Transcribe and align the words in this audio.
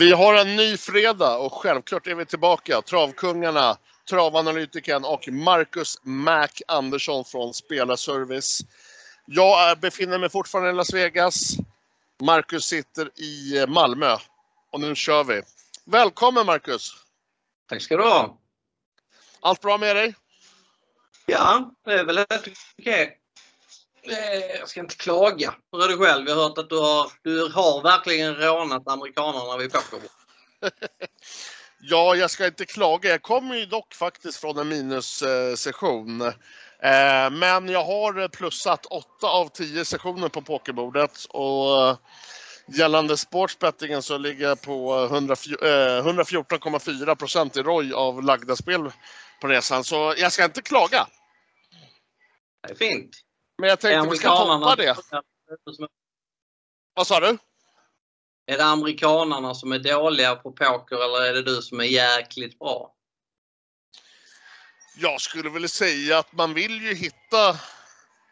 Vi 0.00 0.12
har 0.12 0.34
en 0.34 0.56
ny 0.56 0.76
fredag 0.76 1.36
och 1.36 1.52
självklart 1.52 2.06
är 2.06 2.14
vi 2.14 2.26
tillbaka. 2.26 2.82
Travkungarna, 2.82 3.76
travanalytikern 4.08 5.04
och 5.04 5.28
Marcus 5.28 5.98
Mac 6.02 6.48
Andersson 6.68 7.24
från 7.24 7.54
Spelarservice. 7.54 8.60
Jag 9.26 9.78
befinner 9.80 10.18
mig 10.18 10.30
fortfarande 10.30 10.70
i 10.70 10.72
Las 10.72 10.94
Vegas. 10.94 11.56
Marcus 12.22 12.64
sitter 12.64 13.20
i 13.20 13.66
Malmö. 13.68 14.16
Och 14.72 14.80
nu 14.80 14.94
kör 14.94 15.24
vi. 15.24 15.42
Välkommen 15.84 16.46
Marcus! 16.46 16.92
Tack 17.68 17.82
ska 17.82 17.96
du 17.96 18.02
ha! 18.02 18.38
Allt 19.40 19.60
bra 19.60 19.78
med 19.78 19.96
dig? 19.96 20.14
Ja, 21.26 21.74
det 21.84 21.92
är 21.92 22.04
väl 22.04 22.18
helt 22.18 22.48
okej. 22.78 23.19
Eh, 24.02 24.56
jag 24.58 24.68
ska 24.68 24.80
inte 24.80 24.96
klaga. 24.96 25.54
Är 25.72 25.88
det 25.88 25.96
själv? 25.96 26.28
Jag 26.28 26.36
har 26.36 26.42
hört 26.42 26.58
att 26.58 26.68
du 26.68 26.78
har, 26.78 27.12
du 27.22 27.48
har 27.48 27.82
verkligen 27.82 28.36
rånat 28.36 28.88
amerikanerna 28.88 29.56
vid 29.56 29.72
pokerbord. 29.72 30.10
ja, 31.80 32.16
jag 32.16 32.30
ska 32.30 32.46
inte 32.46 32.66
klaga. 32.66 33.10
Jag 33.10 33.22
kommer 33.22 33.56
ju 33.56 33.66
dock 33.66 33.94
faktiskt 33.94 34.40
från 34.40 34.58
en 34.58 34.68
minussession. 34.68 36.20
Eh, 36.82 37.30
men 37.30 37.68
jag 37.68 37.84
har 37.84 38.28
plussat 38.28 38.86
8 38.86 39.26
av 39.26 39.48
10 39.48 39.84
sessioner 39.84 40.28
på 40.28 40.42
pokerbordet. 40.42 41.24
Och 41.28 41.88
eh, 41.88 41.96
gällande 42.68 43.16
sportsbettingen 43.16 44.02
så 44.02 44.18
ligger 44.18 44.48
jag 44.48 44.62
på 44.62 44.94
114,4 44.94 47.14
procent 47.14 47.56
i 47.56 47.62
ROI 47.62 47.92
av 47.92 48.22
lagda 48.22 48.56
spel 48.56 48.92
på 49.40 49.48
resan. 49.48 49.84
Så 49.84 50.14
jag 50.16 50.32
ska 50.32 50.44
inte 50.44 50.62
klaga. 50.62 51.06
Det 52.62 52.70
är 52.72 52.76
fint. 52.76 53.10
Men 53.60 53.68
jag 53.68 53.80
tänkte 53.80 54.10
vi 54.10 54.16
ska 54.16 54.36
toppa 54.36 54.76
det. 54.76 54.96
Vad 56.94 57.06
sa 57.06 57.20
du? 57.20 57.38
Är 58.46 58.56
det 58.56 58.64
amerikanarna 58.64 59.54
som 59.54 59.72
är 59.72 59.78
dåliga 59.78 60.36
på 60.36 60.52
poker 60.52 60.96
eller 60.96 61.28
är 61.28 61.32
det 61.32 61.42
du 61.42 61.62
som 61.62 61.80
är 61.80 61.84
jäkligt 61.84 62.58
bra? 62.58 62.94
Jag 64.96 65.20
skulle 65.20 65.50
väl 65.50 65.68
säga 65.68 66.18
att 66.18 66.32
man 66.32 66.54
vill 66.54 66.82
ju 66.82 66.94
hitta 66.94 67.56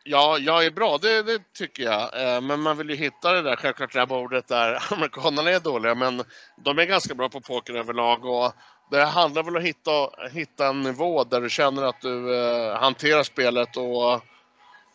Ja, 0.05 0.39
jag 0.39 0.65
är 0.65 0.71
bra, 0.71 0.99
det, 0.99 1.23
det, 1.23 1.53
tycker 1.53 1.83
jag. 1.83 2.23
Eh, 2.23 2.41
men 2.41 2.61
man 2.61 2.77
vill 2.77 2.91
ju 2.91 2.97
hitta 2.97 3.33
det 3.33 3.43
där, 3.43 3.57
självklart 3.57 3.93
det 3.93 3.99
där 3.99 4.07
bordet 4.07 4.49
där 4.49 4.83
amerikanerna 4.93 5.51
är 5.51 5.61
dåliga, 5.61 5.95
men 5.95 6.25
de 6.65 6.79
är 6.79 6.85
ganska 6.85 7.15
bra 7.15 7.29
på 7.29 7.41
poker 7.41 7.75
överlag. 7.75 8.25
Och 8.25 8.53
det 8.91 9.05
handlar 9.05 9.43
väl 9.43 9.57
om 9.57 9.63
att 9.63 9.69
hitta, 9.69 10.11
hitta 10.31 10.67
en 10.67 10.81
nivå 10.81 11.25
där 11.25 11.41
du 11.41 11.51
känner 11.51 11.83
att 11.83 12.01
du 12.01 12.35
eh, 12.35 12.81
hanterar 12.81 13.23
spelet 13.23 13.77
och 13.77 14.23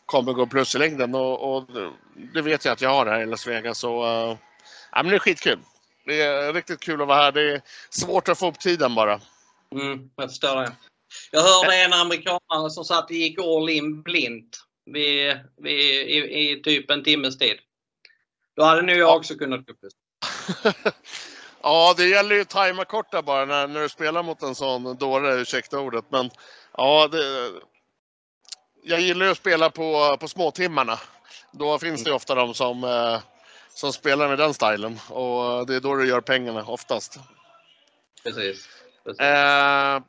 kommer 0.05 0.33
gå 0.33 0.45
plus 0.45 0.75
i 0.75 0.77
längden. 0.77 1.15
Och, 1.15 1.55
och, 1.55 1.67
det 2.33 2.41
vet 2.41 2.65
jag 2.65 2.71
att 2.71 2.81
jag 2.81 2.89
har 2.89 3.05
här 3.05 3.21
i 3.21 3.25
Las 3.25 3.47
Vegas. 3.47 3.79
Så, 3.79 4.03
uh, 4.03 4.37
ja, 4.91 5.03
men 5.03 5.07
det 5.07 5.15
är 5.15 5.19
skitkul. 5.19 5.59
Det 6.05 6.21
är 6.21 6.53
riktigt 6.53 6.79
kul 6.79 7.01
att 7.01 7.07
vara 7.07 7.17
här. 7.17 7.31
Det 7.31 7.51
är 7.51 7.61
svårt 7.89 8.29
att 8.29 8.39
få 8.39 8.47
upp 8.47 8.59
tiden 8.59 8.95
bara. 8.95 9.21
Mm, 9.71 10.09
jag 10.15 10.29
förstår 10.29 10.55
det. 10.55 10.71
Jag 11.31 11.41
hörde 11.41 11.75
en 11.75 11.93
amerikanare 11.93 12.69
som 12.69 12.85
satt 12.85 13.05
och 13.05 13.11
gick 13.11 13.39
all 13.39 13.69
in 13.69 14.01
blint 14.01 14.59
vid, 14.85 15.39
vid, 15.57 15.79
i, 16.07 16.51
i 16.51 16.61
typ 16.63 16.91
en 16.91 17.03
timmes 17.03 17.37
tid. 17.37 17.57
Då 18.55 18.63
hade 18.63 18.81
nog 18.81 18.97
jag 18.97 19.15
också 19.15 19.35
kunnat 19.35 19.65
gå 19.65 19.73
plus. 19.73 19.93
ja, 21.61 21.93
det 21.97 22.07
gäller 22.07 22.35
ju 22.35 22.41
att 22.41 22.49
tajma 22.49 22.85
kort 22.85 23.11
där 23.11 23.21
bara 23.21 23.45
när, 23.45 23.67
när 23.67 23.81
du 23.81 23.89
spelar 23.89 24.23
mot 24.23 24.41
en 24.41 24.55
sån 24.55 24.97
dåre, 24.97 25.41
ursäkta 25.41 25.79
ordet. 25.79 26.05
Men 26.09 26.29
ja, 26.77 27.07
det, 27.11 27.51
jag 28.83 29.01
gillar 29.01 29.25
att 29.25 29.37
spela 29.37 29.69
på, 29.69 30.17
på 30.19 30.27
småtimmarna. 30.27 30.99
Då 31.51 31.79
finns 31.79 32.03
det 32.03 32.11
ofta 32.11 32.35
de 32.35 32.53
som, 32.53 32.83
eh, 32.83 33.19
som 33.73 33.93
spelar 33.93 34.27
med 34.29 34.37
den 34.37 34.53
stilen 34.53 34.99
och 35.09 35.67
det 35.67 35.75
är 35.75 35.79
då 35.79 35.95
du 35.95 36.07
gör 36.07 36.21
pengarna 36.21 36.63
oftast. 36.63 37.19
Precis. 38.23 38.67
Precis. 39.03 39.21
Eh, 39.21 40.01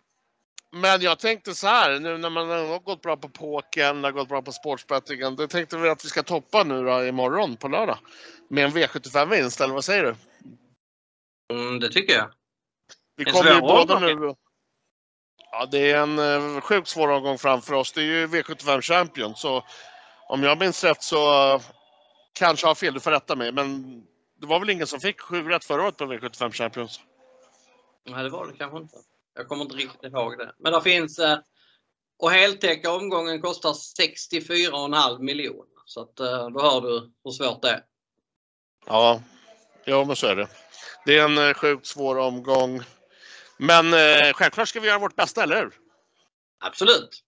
men 0.72 1.00
jag 1.00 1.18
tänkte 1.18 1.54
så 1.54 1.66
här, 1.66 2.00
nu 2.00 2.18
när 2.18 2.30
man 2.30 2.48
har 2.48 2.78
gått 2.78 3.02
bra 3.02 3.16
på 3.16 3.28
pokern, 3.28 4.04
har 4.04 4.12
gått 4.12 4.28
bra 4.28 4.42
på 4.42 4.52
sportsbettingen. 4.52 5.36
Då 5.36 5.46
tänkte 5.46 5.76
vi 5.76 5.88
att 5.88 6.04
vi 6.04 6.08
ska 6.08 6.22
toppa 6.22 6.64
nu 6.64 6.84
då 6.84 7.06
imorgon 7.06 7.56
på 7.56 7.68
lördag. 7.68 7.98
Med 8.48 8.64
en 8.64 8.70
V75-vinst, 8.70 9.60
eller 9.60 9.74
vad 9.74 9.84
säger 9.84 10.02
du? 10.02 10.14
Mm, 11.54 11.80
det 11.80 11.88
tycker 11.88 12.14
jag. 12.14 12.30
Vi 13.16 13.24
kommer 13.24 13.54
ju 13.54 13.60
båda 13.60 13.98
nu... 13.98 14.34
Ja, 15.58 15.66
det 15.66 15.90
är 15.90 16.02
en 16.02 16.18
uh, 16.18 16.60
sjukt 16.60 16.88
svår 16.88 17.08
omgång 17.08 17.38
framför 17.38 17.74
oss. 17.74 17.92
Det 17.92 18.00
är 18.00 18.04
ju 18.04 18.26
V75 18.26 18.80
Champion, 18.80 19.34
så 19.36 19.64
om 20.28 20.42
jag 20.42 20.58
minns 20.58 20.84
rätt 20.84 21.02
så 21.02 21.54
uh, 21.54 21.60
kanske 22.32 22.64
jag 22.64 22.70
har 22.70 22.74
fel, 22.74 22.94
du 22.94 23.00
får 23.00 23.10
rätta 23.10 23.36
mig. 23.36 23.52
Men 23.52 24.00
det 24.40 24.46
var 24.46 24.60
väl 24.60 24.70
ingen 24.70 24.86
som 24.86 25.00
fick 25.00 25.20
sju 25.20 25.48
rätt 25.48 25.64
förra 25.64 25.82
året 25.82 25.96
på 25.96 26.04
V75 26.04 26.52
Champions? 26.52 27.00
Nej, 28.06 28.22
det 28.22 28.30
var 28.30 28.46
det 28.46 28.52
kanske 28.58 28.78
inte. 28.78 28.96
Jag 29.34 29.48
kommer 29.48 29.62
inte 29.62 29.76
riktigt 29.76 30.12
ihåg 30.12 30.38
det. 30.38 30.52
Men 30.58 30.72
det 30.72 30.82
finns... 30.82 31.18
Uh, 31.18 31.38
och 32.18 32.30
heltäcka 32.30 32.92
omgången 32.92 33.40
kostar 33.40 33.72
64,5 33.72 35.18
miljoner. 35.18 35.66
Så 35.86 36.00
att, 36.00 36.16
då 36.16 36.62
hör 36.62 36.80
du 36.80 37.12
hur 37.24 37.30
svårt 37.30 37.62
det 37.62 37.68
är. 37.68 37.84
Ja, 38.86 39.22
ja 39.84 40.04
men 40.04 40.16
så 40.16 40.26
är 40.26 40.36
det. 40.36 40.48
Det 41.06 41.18
är 41.18 41.48
en 41.48 41.54
sjukt 41.54 41.86
svår 41.86 42.18
omgång. 42.18 42.82
Men 43.56 43.94
eh, 43.94 44.32
självklart 44.32 44.68
ska 44.68 44.80
vi 44.80 44.88
göra 44.88 44.98
vårt 44.98 45.16
bästa, 45.16 45.42
eller 45.42 45.56
hur? 45.56 45.72
Absolut. 46.60 47.20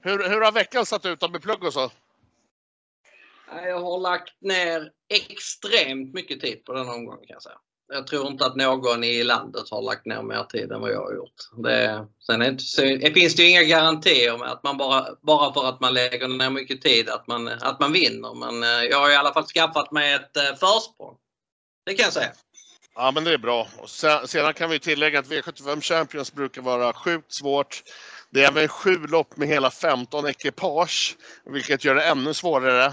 Hur, 0.00 0.28
hur 0.28 0.40
har 0.40 0.52
veckan 0.52 0.86
sett 0.86 1.06
ut 1.06 1.30
med 1.30 1.42
plugg 1.42 1.64
och 1.64 1.72
så? 1.72 1.90
Jag 3.50 3.80
har 3.80 4.00
lagt 4.00 4.40
ner 4.40 4.90
extremt 5.08 6.14
mycket 6.14 6.40
tid 6.40 6.64
på 6.64 6.72
den 6.72 6.88
omgången 6.88 7.26
kan 7.26 7.34
jag 7.34 7.42
säga. 7.42 7.58
Jag 7.92 8.06
tror 8.06 8.26
inte 8.26 8.46
att 8.46 8.56
någon 8.56 9.04
i 9.04 9.24
landet 9.24 9.70
har 9.70 9.82
lagt 9.82 10.06
ner 10.06 10.22
mer 10.22 10.44
tid 10.44 10.72
än 10.72 10.80
vad 10.80 10.90
jag 10.90 11.04
har 11.04 11.14
gjort. 11.14 11.64
Det, 11.64 12.06
sen 12.26 12.42
är 12.42 12.98
det 12.98 13.14
finns 13.14 13.34
det 13.34 13.42
ju 13.42 13.50
inga 13.50 13.62
garantier 13.62 14.38
med 14.38 14.52
att 14.52 14.62
man 14.62 14.76
bara, 14.76 15.06
bara 15.22 15.52
för 15.52 15.68
att 15.68 15.80
man 15.80 15.94
lägger 15.94 16.28
ner 16.28 16.50
mycket 16.50 16.82
tid 16.82 17.08
att 17.08 17.26
man, 17.26 17.48
att 17.48 17.80
man 17.80 17.92
vinner. 17.92 18.34
Men 18.34 18.62
eh, 18.62 18.84
jag 18.90 18.98
har 18.98 19.10
i 19.10 19.16
alla 19.16 19.32
fall 19.32 19.46
skaffat 19.46 19.92
mig 19.92 20.12
ett 20.12 20.36
eh, 20.36 20.42
försprång. 20.42 21.16
Det 21.86 21.94
kan 21.94 22.04
jag 22.04 22.12
säga. 22.12 22.32
Ja, 23.00 23.10
men 23.10 23.24
det 23.24 23.32
är 23.32 23.38
bra. 23.38 23.68
Och 23.76 23.90
sen, 23.90 24.28
sedan 24.28 24.54
kan 24.54 24.70
vi 24.70 24.78
tillägga 24.78 25.18
att 25.18 25.26
V75 25.26 25.80
Champions 25.80 26.32
brukar 26.32 26.62
vara 26.62 26.92
sjukt 26.92 27.32
svårt. 27.32 27.82
Det 28.30 28.44
är 28.44 28.48
även 28.48 28.68
sju 28.68 29.06
lopp 29.06 29.36
med 29.36 29.48
hela 29.48 29.70
15 29.70 30.26
ekipage, 30.26 31.16
vilket 31.44 31.84
gör 31.84 31.94
det 31.94 32.02
ännu 32.02 32.34
svårare. 32.34 32.84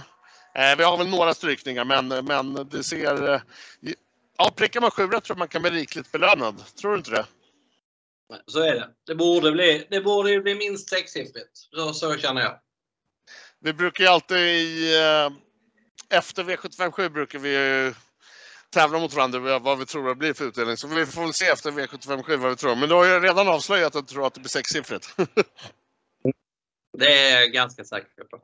Eh, 0.56 0.78
vi 0.78 0.84
har 0.84 0.98
väl 0.98 1.08
några 1.08 1.34
strykningar, 1.34 1.86
men, 1.86 2.26
men 2.26 2.70
det 2.70 2.84
ser... 2.84 3.34
Eh, 3.34 3.42
ja, 4.38 4.52
prickar 4.56 4.82
man 4.82 4.92
sju 4.92 5.04
rätt 5.04 5.24
tror 5.24 5.36
jag 5.36 5.38
man 5.38 5.48
kan 5.48 5.62
bli 5.62 5.72
rikligt 5.72 6.12
belönad. 6.12 6.64
Tror 6.82 6.92
du 6.92 6.98
inte 6.98 7.12
det? 7.12 7.26
Så 8.48 8.60
är 8.60 8.74
det. 8.74 8.90
Det 9.08 9.16
borde 9.16 9.52
bli, 9.52 9.88
det 9.90 10.02
borde 10.02 10.42
bli 10.42 10.56
minst 10.56 10.90
sexsiffrigt. 10.90 11.52
Så, 11.54 11.94
så 11.94 12.18
känner 12.18 12.42
jag. 12.42 12.60
Vi 13.60 13.74
brukar 13.74 14.04
ju 14.04 14.10
alltid 14.10 14.38
i... 14.38 14.96
Eh, 14.98 15.30
efter 16.18 16.44
V75 16.44 16.92
7 16.92 17.10
brukar 17.10 17.40
vi 17.40 17.94
tävla 18.76 19.00
mot 19.00 19.14
varandra 19.14 19.60
vad 19.60 19.80
vi 19.80 19.86
tror 19.86 20.08
det 20.08 20.16
blir 20.16 20.34
för 20.34 20.46
utdelning. 20.46 20.78
Så 20.78 20.88
vi 20.88 21.06
får 21.06 21.22
väl 21.22 21.34
se 21.34 21.46
efter 21.46 21.72
V75 21.72 22.24
7 22.24 22.36
vad 22.36 22.50
vi 22.50 22.56
tror. 22.56 22.76
Men 22.76 22.90
du 22.90 22.96
har 22.96 23.06
ju 23.06 23.20
redan 23.20 23.48
avslöjat 23.48 23.96
att 23.96 24.08
du 24.08 24.14
tror 24.14 24.28
att 24.28 24.34
det 24.34 24.40
blir 24.40 24.50
sexsiffrigt. 24.50 25.16
det 26.98 27.30
är 27.30 27.42
jag 27.42 27.52
ganska 27.52 27.84
säker 27.84 28.24
på. 28.24 28.40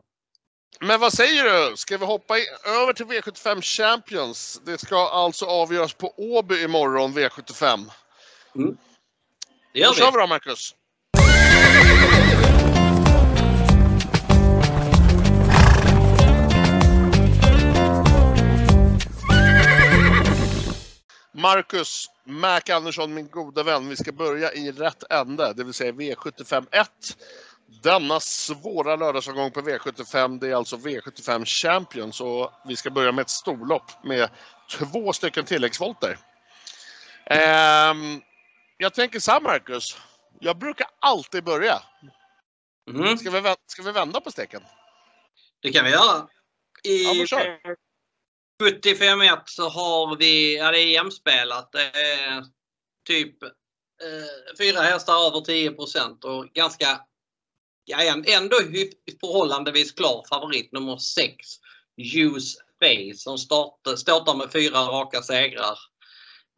Men 0.79 0.99
vad 0.99 1.13
säger 1.13 1.43
du? 1.43 1.77
Ska 1.77 1.97
vi 1.97 2.05
hoppa 2.05 2.37
i, 2.37 2.41
över 2.65 2.93
till 2.93 3.05
V75 3.05 3.61
Champions? 3.61 4.61
Det 4.65 4.77
ska 4.77 5.09
alltså 5.09 5.45
avgöras 5.45 5.93
på 5.93 6.13
Åby 6.17 6.63
imorgon, 6.63 7.13
V75. 7.13 7.91
Mm. 8.55 8.77
Det 9.73 9.79
gör 9.79 9.87
då 9.87 9.93
vi. 9.93 9.99
kör 9.99 10.11
vi 10.11 10.17
då, 10.17 10.27
Marcus. 10.27 10.75
Marcus 21.41 22.07
Mac 22.23 22.61
Andersson, 22.71 23.13
min 23.13 23.29
goda 23.29 23.63
vän. 23.63 23.89
Vi 23.89 23.95
ska 23.95 24.11
börja 24.11 24.53
i 24.53 24.71
rätt 24.71 25.03
ände, 25.11 25.53
det 25.53 25.63
vill 25.63 25.73
säga 25.73 25.91
V75 25.91 26.67
1. 26.71 26.89
Denna 27.83 28.19
svåra 28.19 28.95
lördagsomgång 28.95 29.51
på 29.51 29.61
V75, 29.61 30.39
det 30.39 30.47
är 30.47 30.55
alltså 30.55 30.75
V75 30.75 31.45
Champions 31.45 32.21
och 32.21 32.51
vi 32.67 32.75
ska 32.75 32.89
börja 32.89 33.11
med 33.11 33.21
ett 33.21 33.29
storlopp 33.29 34.03
med 34.03 34.29
två 34.71 35.13
stycken 35.13 35.45
tilläggsvolter. 35.45 36.17
Um, 37.29 38.21
jag 38.77 38.93
tänker 38.93 39.19
så 39.19 39.31
här 39.31 39.41
Marcus, 39.41 39.97
jag 40.39 40.57
brukar 40.57 40.87
alltid 40.99 41.43
börja. 41.43 41.81
Mm. 42.89 43.17
Ska, 43.17 43.29
vi, 43.29 43.55
ska 43.65 43.83
vi 43.83 43.91
vända 43.91 44.21
på 44.21 44.31
steken? 44.31 44.61
Det 45.61 45.71
kan 45.71 45.85
vi 45.85 45.91
göra. 45.91 46.27
I 46.83 47.03
ja, 47.03 47.55
75-1 48.61 49.41
så 49.45 49.69
har 49.69 50.15
vi, 50.15 50.57
ja 50.57 50.71
det 50.71 50.79
är 50.79 50.87
jämspelat. 50.87 51.71
Det 51.71 51.83
är 51.83 52.45
typ 53.07 53.43
eh, 53.43 54.57
fyra 54.59 54.81
hästar 54.81 55.27
över 55.27 55.39
10% 55.39 56.23
och 56.23 56.53
ganska, 56.53 57.01
ja 57.85 58.23
ändå 58.27 58.55
förhållandevis 59.21 59.91
klar 59.91 60.25
favorit 60.29 60.71
nummer 60.71 60.97
6. 60.97 61.35
Use 62.15 62.57
Face 62.79 63.17
som 63.17 63.37
start, 63.37 63.79
startar 63.97 64.35
med 64.35 64.51
fyra 64.51 64.79
raka 64.79 65.21
segrar. 65.21 65.77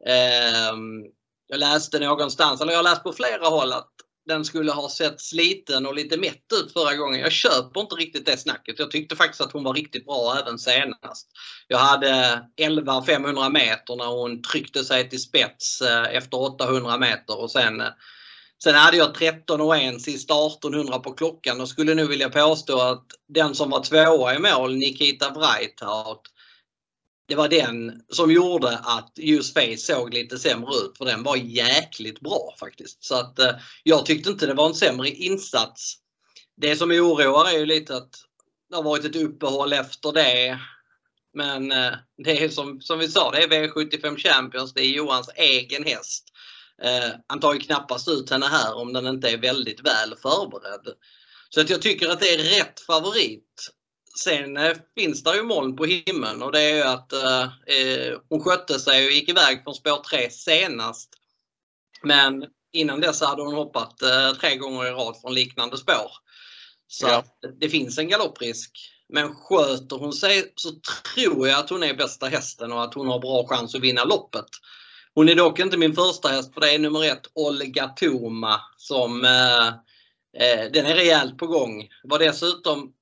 Ehm, 0.06 1.04
jag 1.46 1.58
läste 1.58 1.98
någonstans, 1.98 2.60
eller 2.60 2.72
jag 2.72 2.78
har 2.78 2.90
läst 2.90 3.02
på 3.02 3.12
flera 3.12 3.46
håll 3.46 3.72
att 3.72 3.92
den 4.26 4.44
skulle 4.44 4.72
ha 4.72 4.88
sett 4.88 5.20
sliten 5.20 5.86
och 5.86 5.94
lite 5.94 6.16
mätt 6.16 6.52
ut 6.54 6.72
förra 6.72 6.94
gången. 6.94 7.20
Jag 7.20 7.32
köper 7.32 7.80
inte 7.80 7.94
riktigt 7.94 8.26
det 8.26 8.36
snacket. 8.36 8.78
Jag 8.78 8.90
tyckte 8.90 9.16
faktiskt 9.16 9.40
att 9.40 9.52
hon 9.52 9.64
var 9.64 9.74
riktigt 9.74 10.06
bra 10.06 10.38
även 10.42 10.58
senast. 10.58 11.28
Jag 11.68 11.78
hade 11.78 12.42
11 12.56 13.02
500 13.02 13.48
meter 13.48 13.96
när 13.96 14.06
hon 14.06 14.42
tryckte 14.42 14.84
sig 14.84 15.10
till 15.10 15.22
spets 15.22 15.80
eh, 15.80 16.16
efter 16.16 16.40
800 16.40 16.98
meter 16.98 17.40
och 17.40 17.50
sen 17.50 17.80
eh, 17.80 17.88
Sen 18.64 18.74
hade 18.74 18.96
jag 18.96 19.14
13 19.14 19.60
och 19.60 19.76
1 19.76 20.02
sista 20.02 20.34
1800 20.34 20.98
på 20.98 21.12
klockan 21.12 21.60
och 21.60 21.68
skulle 21.68 21.94
nu 21.94 22.06
vilja 22.06 22.28
påstå 22.28 22.80
att 22.80 23.06
den 23.28 23.54
som 23.54 23.70
var 23.70 23.82
tvåa 23.82 24.34
i 24.34 24.38
mål, 24.38 24.76
Nikita 24.76 25.30
Wrightout, 25.30 26.20
det 27.26 27.34
var 27.34 27.48
den 27.48 28.02
som 28.08 28.32
gjorde 28.32 28.78
att 28.78 29.12
Use 29.18 29.52
Face 29.52 29.76
såg 29.76 30.14
lite 30.14 30.38
sämre 30.38 30.74
ut 30.74 30.98
för 30.98 31.04
den 31.04 31.22
var 31.22 31.36
jäkligt 31.36 32.20
bra 32.20 32.54
faktiskt. 32.60 33.04
Så 33.04 33.14
att 33.14 33.38
eh, 33.38 33.52
jag 33.82 34.06
tyckte 34.06 34.30
inte 34.30 34.46
det 34.46 34.54
var 34.54 34.66
en 34.66 34.74
sämre 34.74 35.08
insats. 35.08 35.94
Det 36.56 36.76
som 36.76 36.90
oroar 36.90 37.48
är 37.48 37.58
ju 37.58 37.66
lite 37.66 37.96
att 37.96 38.10
det 38.70 38.76
har 38.76 38.82
varit 38.82 39.04
ett 39.04 39.16
uppehåll 39.16 39.72
efter 39.72 40.12
det. 40.12 40.60
Men 41.34 41.72
eh, 41.72 41.92
det 42.24 42.44
är 42.44 42.48
som, 42.48 42.80
som 42.80 42.98
vi 42.98 43.08
sa, 43.08 43.30
det 43.30 43.42
är 43.42 43.48
V75 43.48 44.16
Champions, 44.16 44.74
det 44.74 44.80
är 44.80 44.88
Johans 44.88 45.30
egen 45.36 45.84
häst. 45.84 46.24
Eh, 46.82 47.10
han 47.26 47.40
tar 47.40 47.54
ju 47.54 47.60
knappast 47.60 48.08
ut 48.08 48.30
henne 48.30 48.46
här 48.46 48.74
om 48.74 48.92
den 48.92 49.06
inte 49.06 49.30
är 49.30 49.38
väldigt 49.38 49.80
väl 49.80 50.14
förberedd. 50.22 50.94
Så 51.50 51.60
att 51.60 51.70
jag 51.70 51.82
tycker 51.82 52.08
att 52.08 52.20
det 52.20 52.34
är 52.34 52.58
rätt 52.58 52.80
favorit. 52.80 53.70
Sen 54.18 54.56
eh, 54.56 54.76
finns 54.98 55.22
det 55.22 55.36
ju 55.36 55.42
moln 55.42 55.76
på 55.76 55.84
himlen 55.84 56.42
och 56.42 56.52
det 56.52 56.60
är 56.60 56.76
ju 56.76 56.82
att 56.82 57.12
eh, 57.12 57.42
eh, 57.42 58.18
hon 58.28 58.40
skötte 58.40 58.78
sig 58.78 59.06
och 59.06 59.12
gick 59.12 59.28
iväg 59.28 59.62
från 59.64 59.74
spår 59.74 60.02
3 60.10 60.30
senast. 60.30 61.08
Men 62.02 62.44
innan 62.72 63.00
dess 63.00 63.20
hade 63.20 63.42
hon 63.42 63.54
hoppat 63.54 64.02
eh, 64.02 64.32
tre 64.32 64.56
gånger 64.56 64.86
i 64.86 64.90
rad 64.90 65.20
från 65.20 65.34
liknande 65.34 65.76
spår. 65.76 66.10
Så 66.88 67.06
Ja. 67.06 67.24
det 67.60 67.68
finns 67.68 67.98
en 67.98 68.08
galopprisk. 68.08 68.90
Men 69.08 69.34
sköter 69.34 69.96
hon 69.96 70.12
sig 70.12 70.52
så 70.56 70.70
tror 71.14 71.48
jag 71.48 71.58
att 71.58 71.70
hon 71.70 71.82
är 71.82 71.94
bästa 71.94 72.26
hästen 72.26 72.72
och 72.72 72.82
att 72.82 72.94
hon 72.94 73.08
har 73.08 73.18
bra 73.18 73.46
chans 73.48 73.74
att 73.74 73.80
vinna 73.80 74.04
loppet. 74.04 74.46
Hon 75.14 75.28
är 75.28 75.34
dock 75.34 75.58
inte 75.58 75.76
min 75.76 75.94
första 75.94 76.28
häst 76.28 76.54
för 76.54 76.60
det 76.60 76.74
är 76.74 76.78
nummer 76.78 77.04
ett 77.04 77.30
Olga 77.34 77.88
Toma 77.88 78.60
som 78.76 79.24
eh, 79.24 79.66
eh, 80.42 80.70
den 80.72 80.86
är 80.86 80.94
rejält 80.94 81.38
på 81.38 81.46
gång. 81.46 81.88
Var 82.04 82.18
dessutom 82.18 82.92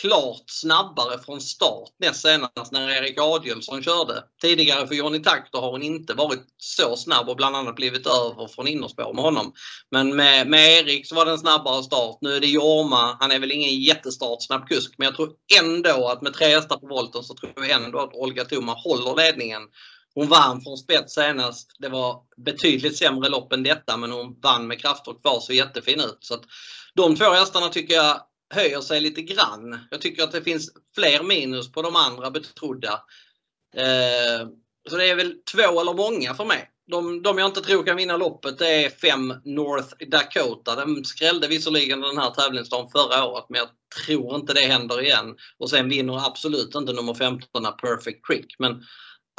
klart 0.00 0.42
snabbare 0.46 1.18
från 1.18 1.40
start 1.40 1.90
näst 1.98 2.22
senast 2.22 2.72
när 2.72 2.90
Erik 2.90 3.20
Adielsson 3.20 3.82
körde. 3.82 4.22
Tidigare 4.42 4.86
för 4.86 4.94
Johnny 4.94 5.22
Takter 5.22 5.58
har 5.58 5.70
hon 5.70 5.82
inte 5.82 6.14
varit 6.14 6.44
så 6.58 6.96
snabb 6.96 7.28
och 7.28 7.36
bland 7.36 7.56
annat 7.56 7.76
blivit 7.76 8.06
över 8.06 8.48
från 8.48 8.68
innerspår 8.68 9.14
med 9.14 9.24
honom. 9.24 9.52
Men 9.90 10.16
med, 10.16 10.46
med 10.46 10.78
Erik 10.78 11.08
så 11.08 11.14
var 11.14 11.24
det 11.24 11.30
en 11.30 11.38
snabbare 11.38 11.82
start. 11.82 12.18
Nu 12.20 12.36
är 12.36 12.40
det 12.40 12.46
Jorma. 12.46 13.16
Han 13.20 13.32
är 13.32 13.38
väl 13.38 13.52
ingen 13.52 13.80
jättestartsnabb 13.80 14.68
kusk 14.68 14.94
men 14.98 15.04
jag 15.04 15.16
tror 15.16 15.30
ändå 15.60 16.08
att 16.08 16.22
med 16.22 16.34
tre 16.34 16.46
hästar 16.46 16.76
på 16.76 16.86
volten 16.86 17.22
så 17.22 17.34
tror 17.34 17.52
jag 17.56 17.70
ändå 17.70 17.98
att 17.98 18.14
Olga 18.14 18.44
Thoma 18.44 18.72
håller 18.72 19.16
ledningen. 19.16 19.62
Hon 20.14 20.28
vann 20.28 20.62
från 20.62 20.76
spets 20.76 21.14
senast. 21.14 21.76
Det 21.78 21.88
var 21.88 22.22
betydligt 22.36 22.98
sämre 22.98 23.28
lopp 23.28 23.52
än 23.52 23.62
detta 23.62 23.96
men 23.96 24.12
hon 24.12 24.40
vann 24.40 24.66
med 24.66 24.80
krafter 24.80 25.20
kvar 25.22 25.40
så 25.40 25.52
jättefin 25.52 26.00
ut. 26.00 26.18
Så 26.20 26.34
att 26.34 26.42
de 26.94 27.16
två 27.16 27.30
hästarna 27.30 27.68
tycker 27.68 27.94
jag 27.94 28.20
höjer 28.54 28.80
sig 28.80 29.00
lite 29.00 29.22
grann. 29.22 29.78
Jag 29.90 30.00
tycker 30.00 30.22
att 30.22 30.32
det 30.32 30.42
finns 30.42 30.70
fler 30.94 31.22
minus 31.22 31.72
på 31.72 31.82
de 31.82 31.96
andra 31.96 32.30
betrodda. 32.30 32.92
Eh, 33.76 34.48
så 34.88 34.96
det 34.96 35.10
är 35.10 35.16
väl 35.16 35.34
två 35.52 35.80
eller 35.80 35.94
många 35.94 36.34
för 36.34 36.44
mig. 36.44 36.70
De, 36.90 37.22
de 37.22 37.38
jag 37.38 37.48
inte 37.48 37.60
tror 37.60 37.84
kan 37.84 37.96
vinna 37.96 38.16
loppet 38.16 38.58
det 38.58 38.84
är 38.84 38.90
fem 38.90 39.34
North 39.44 39.94
Dakota. 40.08 40.74
Den 40.74 41.04
skrällde 41.04 41.48
visserligen 41.48 42.00
den 42.00 42.18
här 42.18 42.30
tävlingsdagen 42.30 42.90
förra 42.90 43.24
året 43.24 43.44
men 43.48 43.58
jag 43.58 43.68
tror 44.06 44.36
inte 44.36 44.52
det 44.52 44.60
händer 44.60 45.02
igen. 45.02 45.36
Och 45.58 45.70
sen 45.70 45.88
vinner 45.88 46.26
absolut 46.26 46.74
inte 46.74 46.92
nummer 46.92 47.14
15 47.14 47.48
Perfect 47.82 48.26
Creek. 48.26 48.56
Men 48.58 48.82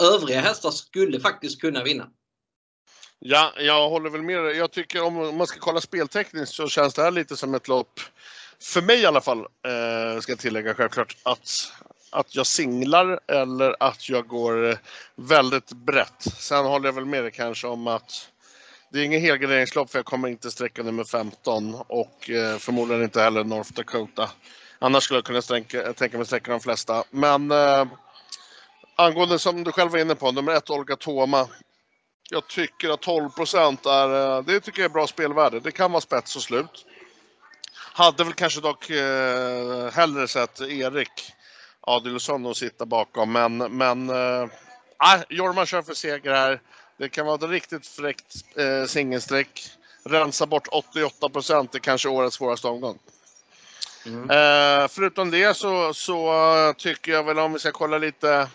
övriga 0.01 0.42
hästar 0.42 0.71
skulle 0.71 1.19
faktiskt 1.19 1.62
kunna 1.62 1.83
vinna. 1.83 2.07
Ja, 3.19 3.53
jag 3.57 3.89
håller 3.89 4.10
väl 4.10 4.21
med 4.21 4.44
dig. 4.44 4.57
Jag 4.57 4.71
tycker 4.71 5.03
om 5.03 5.38
man 5.38 5.48
ska 5.48 5.60
kolla 5.60 5.81
speltekniskt 5.81 6.56
så 6.56 6.68
känns 6.68 6.94
det 6.94 7.01
här 7.01 7.12
lite 7.12 7.38
som 7.38 7.56
ett 7.56 7.68
lopp, 7.68 8.00
för 8.63 8.81
mig 8.81 9.01
i 9.01 9.06
alla 9.06 9.21
fall, 9.21 9.39
eh, 9.39 10.19
ska 10.21 10.31
jag 10.31 10.39
tillägga 10.39 10.74
självklart, 10.74 11.18
att, 11.24 11.50
att 12.12 12.36
jag 12.36 12.45
singlar 12.48 13.19
eller 13.27 13.75
att 13.80 14.09
jag 14.09 14.27
går 14.27 14.69
eh, 14.69 14.77
väldigt 15.15 15.71
brett. 15.71 16.21
Sen 16.38 16.65
håller 16.65 16.88
jag 16.88 16.94
väl 16.94 17.06
med 17.06 17.24
dig 17.24 17.31
kanske 17.31 17.68
om 17.68 17.88
att 17.88 18.30
det 18.92 19.00
är 19.00 19.04
ingen 19.04 19.21
helgarderingslopp 19.21 19.89
för 19.92 20.00
jag 20.00 20.06
kommer 20.06 20.27
inte 20.27 20.51
sträcka 20.51 20.83
nummer 20.83 21.04
15 21.04 21.75
och 21.88 22.30
eh, 22.30 22.57
förmodligen 22.57 23.04
inte 23.04 23.21
heller 23.21 23.44
North 23.44 23.74
Dakota. 23.74 24.30
Annars 24.80 25.03
skulle 25.03 25.18
jag 25.18 25.25
kunna 25.25 25.42
sträcka, 25.42 25.94
tänka 25.94 26.18
mig 26.18 26.25
sträcka 26.25 26.51
de 26.51 26.60
flesta. 26.60 27.03
Men 27.10 27.51
eh, 27.51 27.86
angående 28.95 29.39
som 29.39 29.63
du 29.63 29.71
själv 29.71 29.92
var 29.92 30.00
inne 30.00 30.15
på, 30.15 30.31
nummer 30.31 30.51
ett 30.51 30.69
Olga 30.69 30.95
Toma. 30.95 31.48
Jag 32.30 32.48
tycker 32.48 32.89
att 32.89 33.01
12 33.01 33.30
procent 33.30 33.86
är, 33.86 34.38
eh, 34.38 34.44
det 34.44 34.60
tycker 34.60 34.81
jag 34.81 34.89
är 34.89 34.94
bra 34.94 35.07
spelvärde. 35.07 35.60
Det 35.60 35.71
kan 35.71 35.92
vara 35.92 36.01
spets 36.01 36.36
och 36.36 36.42
slut. 36.42 36.86
Hade 37.98 38.24
väl 38.24 38.34
kanske 38.34 38.62
dock 38.62 38.90
eh, 38.90 39.92
hellre 39.92 40.28
sett 40.28 40.62
Erik 40.62 41.34
Adilsson 41.82 42.46
att 42.46 42.58
sitta 42.58 42.86
bakom, 42.86 43.32
men, 43.32 43.58
men 43.58 44.10
eh, 44.10 44.48
ah, 44.98 45.18
Jorma 45.30 45.66
kör 45.66 45.82
för 45.82 45.94
seger 45.94 46.32
här. 46.32 46.62
Det 46.98 47.10
kan 47.10 47.26
vara 47.26 47.36
ett 47.36 47.50
riktigt 47.52 47.88
fräckt 47.88 48.36
eh, 48.56 48.86
singelsträck. 48.86 49.70
Rensa 50.04 50.46
bort 50.46 50.68
88 50.72 51.30
procent, 51.30 51.72
det 51.72 51.78
är 51.78 51.80
kanske 51.80 52.10
årets 52.10 52.36
svåraste 52.36 52.68
omgång. 52.68 53.00
Mm. 54.06 54.30
Eh, 54.30 54.88
förutom 54.88 55.32
det 55.32 55.58
så, 55.58 55.94
så 55.94 56.30
eh, 56.30 56.74
tycker 56.74 57.12
jag 57.12 57.24
väl 57.24 57.40
om 57.40 57.54
vi 57.54 57.60
ska 57.60 57.72
kolla 57.72 57.98
lite 57.98 58.50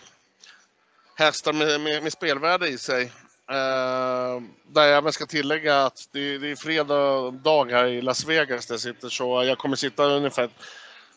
hästar 1.15 1.53
med, 1.53 1.81
med, 1.81 2.03
med 2.03 2.13
spelvärde 2.13 2.67
i 2.67 2.77
sig. 2.77 3.11
Uh, 3.51 4.43
där 4.67 4.83
jag 4.83 4.97
även 4.97 5.13
ska 5.13 5.25
tillägga 5.25 5.85
att 5.85 6.09
det, 6.11 6.37
det 6.37 6.51
är 6.51 6.55
fredag 6.55 7.31
dag 7.31 7.71
här 7.71 7.85
i 7.85 8.01
Las 8.01 8.25
Vegas 8.25 8.65
där 8.65 8.73
jag 8.73 8.81
sitter 8.81 9.09
så 9.09 9.43
jag 9.43 9.57
kommer 9.57 9.75
sitta 9.75 10.05
ungefär 10.05 10.49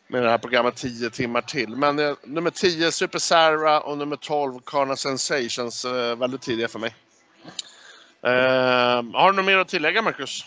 med 0.07 0.23
det 0.23 0.31
här 0.31 0.39
programmet 0.39 0.77
10 0.77 1.11
timmar 1.11 1.43
till. 1.43 1.77
Men 1.77 1.99
uh, 1.99 2.17
nummer 2.25 2.51
10 2.51 2.93
Super 2.93 3.19
Sarah 3.19 3.79
och 3.79 3.99
nummer 3.99 4.17
12 4.17 4.61
Karna 4.65 4.97
Sensations 4.97 5.85
uh, 5.85 5.93
eh, 5.93 6.17
väldigt 6.17 6.43
tidiga 6.43 6.69
för 6.69 6.79
mig. 6.79 6.95
Har 9.15 9.31
du 9.31 9.37
något 9.37 9.45
mer 9.45 9.59
att 9.59 9.69
tillägga 9.69 10.03
Marcus? 10.03 10.45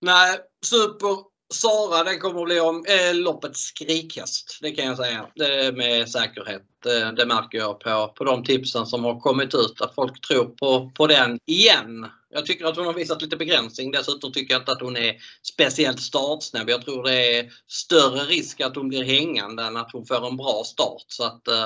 Nej, 0.00 0.38
Super 0.64 1.31
Sara 1.52 2.04
den 2.04 2.20
kommer 2.20 2.40
att 2.40 2.46
bli 2.46 2.60
om, 2.60 2.84
eh, 2.88 3.14
loppets 3.14 3.60
skrikhäst. 3.60 4.58
Det 4.62 4.70
kan 4.70 4.84
jag 4.84 4.96
säga. 4.96 5.26
Det 5.34 5.76
med 5.76 6.08
säkerhet. 6.08 6.62
Det, 6.82 7.12
det 7.12 7.26
märker 7.26 7.58
jag 7.58 7.80
på, 7.80 8.12
på 8.16 8.24
de 8.24 8.44
tipsen 8.44 8.86
som 8.86 9.04
har 9.04 9.20
kommit 9.20 9.54
ut. 9.54 9.80
Att 9.80 9.94
folk 9.94 10.26
tror 10.26 10.44
på, 10.44 10.90
på 10.94 11.06
den 11.06 11.38
igen. 11.46 12.06
Jag 12.30 12.46
tycker 12.46 12.64
att 12.64 12.76
hon 12.76 12.86
har 12.86 12.92
visat 12.92 13.22
lite 13.22 13.36
begränsning. 13.36 13.90
Dessutom 13.90 14.32
tycker 14.32 14.54
jag 14.54 14.62
inte 14.62 14.72
att 14.72 14.82
hon 14.82 14.96
är 14.96 15.16
speciellt 15.42 16.00
startsnabb. 16.00 16.70
Jag 16.70 16.84
tror 16.84 17.02
det 17.02 17.38
är 17.38 17.52
större 17.68 18.24
risk 18.24 18.60
att 18.60 18.76
hon 18.76 18.88
blir 18.88 19.04
hängande 19.04 19.62
än 19.62 19.76
att 19.76 19.92
hon 19.92 20.06
får 20.06 20.26
en 20.26 20.36
bra 20.36 20.62
start. 20.64 21.04
Så 21.06 21.24
att 21.24 21.48
eh, 21.48 21.64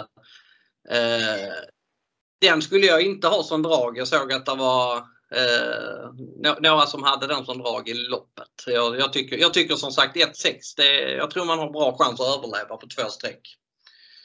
eh, 0.91 1.53
Den 2.41 2.63
skulle 2.63 2.87
jag 2.87 3.03
inte 3.03 3.29
ha 3.29 3.43
som 3.43 3.63
drag. 3.63 3.99
Jag 3.99 4.09
såg 4.09 4.33
att 4.33 4.47
det 4.47 4.55
var 4.55 5.16
eh, 5.35 6.11
nå- 6.43 6.57
några 6.61 6.87
som 6.87 7.03
hade 7.03 7.27
den 7.27 7.45
som 7.45 7.59
drag 7.59 7.89
i 7.89 7.95
loppet. 7.95 8.49
Jag, 8.67 8.99
jag, 9.01 9.13
tycker, 9.13 9.37
jag 9.37 9.55
tycker 9.55 9.77
som 9.77 9.93
sagt 9.93 10.17
1-6. 10.17 10.59
det- 10.77 11.11
Jag 11.13 11.31
tror 11.31 11.45
man 11.45 11.59
har 11.59 11.71
bra 11.71 11.97
chans 11.99 12.21
att 12.21 12.39
överleva 12.39 12.77
på 12.77 12.87
två 12.97 13.09
streck. 13.09 13.57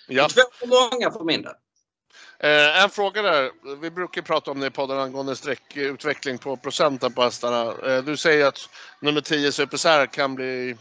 Ja. 0.08 0.27
Två 0.29 0.41
för 0.53 0.67
många 0.67 1.12
för 1.12 1.24
min 1.24 1.41
del. 1.41 1.53
Eh, 2.39 2.84
en 2.84 2.89
fråga 2.89 3.22
där. 3.22 3.51
Vi 3.81 3.91
brukar 3.91 4.22
prata 4.22 4.51
om 4.51 4.60
det 4.60 4.67
i 4.67 4.72
podden 4.72 5.00
angående 5.00 5.36
sträckutveckling 5.36 6.38
på 6.38 6.58
procenten 6.58 7.13
på 7.13 7.22
hästarna. 7.24 7.74
Eh, 7.88 8.03
du 8.03 8.17
säger 8.17 8.46
att 8.46 8.70
nummer 9.01 9.22
10 9.22 9.51
Super 9.51 9.77
Sär 9.77 10.05
kan 10.05 10.36
bli 10.36 10.77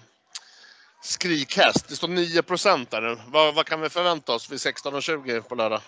skrikhäst. 1.02 1.88
Det 1.88 1.96
står 1.96 2.08
9 2.08 2.42
procent 2.42 2.90
där 2.90 3.00
nu. 3.00 3.16
Vad, 3.26 3.54
vad 3.54 3.66
kan 3.66 3.80
vi 3.80 3.88
förvänta 3.88 4.32
oss 4.32 4.50
vid 4.50 4.58
16.20 4.58 5.40
på 5.40 5.54
lördag? 5.54 5.80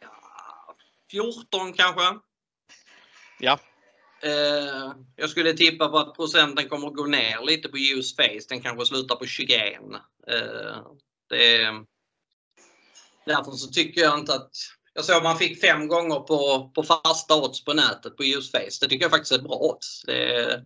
Ja, 0.00 0.74
14 1.10 1.72
kanske. 1.72 2.02
Ja. 3.38 3.58
Eh, 4.22 4.92
jag 5.16 5.30
skulle 5.30 5.52
tippa 5.52 5.88
på 5.88 5.98
att 5.98 6.14
procenten 6.14 6.68
kommer 6.68 6.86
att 6.88 6.94
gå 6.94 7.06
ner 7.06 7.46
lite 7.46 7.68
på 7.68 7.76
use 7.78 8.14
face. 8.16 8.46
Den 8.48 8.62
kanske 8.62 8.86
slutar 8.86 9.16
på 9.16 9.26
21. 9.26 9.74
Eh, 10.28 10.82
det, 11.28 11.72
därför 13.26 13.50
så 13.50 13.68
tycker 13.68 14.00
jag 14.00 14.18
inte 14.18 14.34
att... 14.34 14.50
Jag 14.94 15.04
såg 15.04 15.22
man 15.22 15.38
fick 15.38 15.60
fem 15.60 15.88
gånger 15.88 16.20
på, 16.20 16.70
på 16.74 16.82
fasta 16.82 17.36
odds 17.36 17.64
på 17.64 17.72
nätet 17.72 18.16
på 18.16 18.24
use 18.24 18.50
face. 18.50 18.78
Det 18.80 18.88
tycker 18.88 19.04
jag 19.04 19.10
faktiskt 19.10 19.32
är 19.32 19.38
bra 19.38 19.56
odds. 19.56 20.02
Det, 20.02 20.62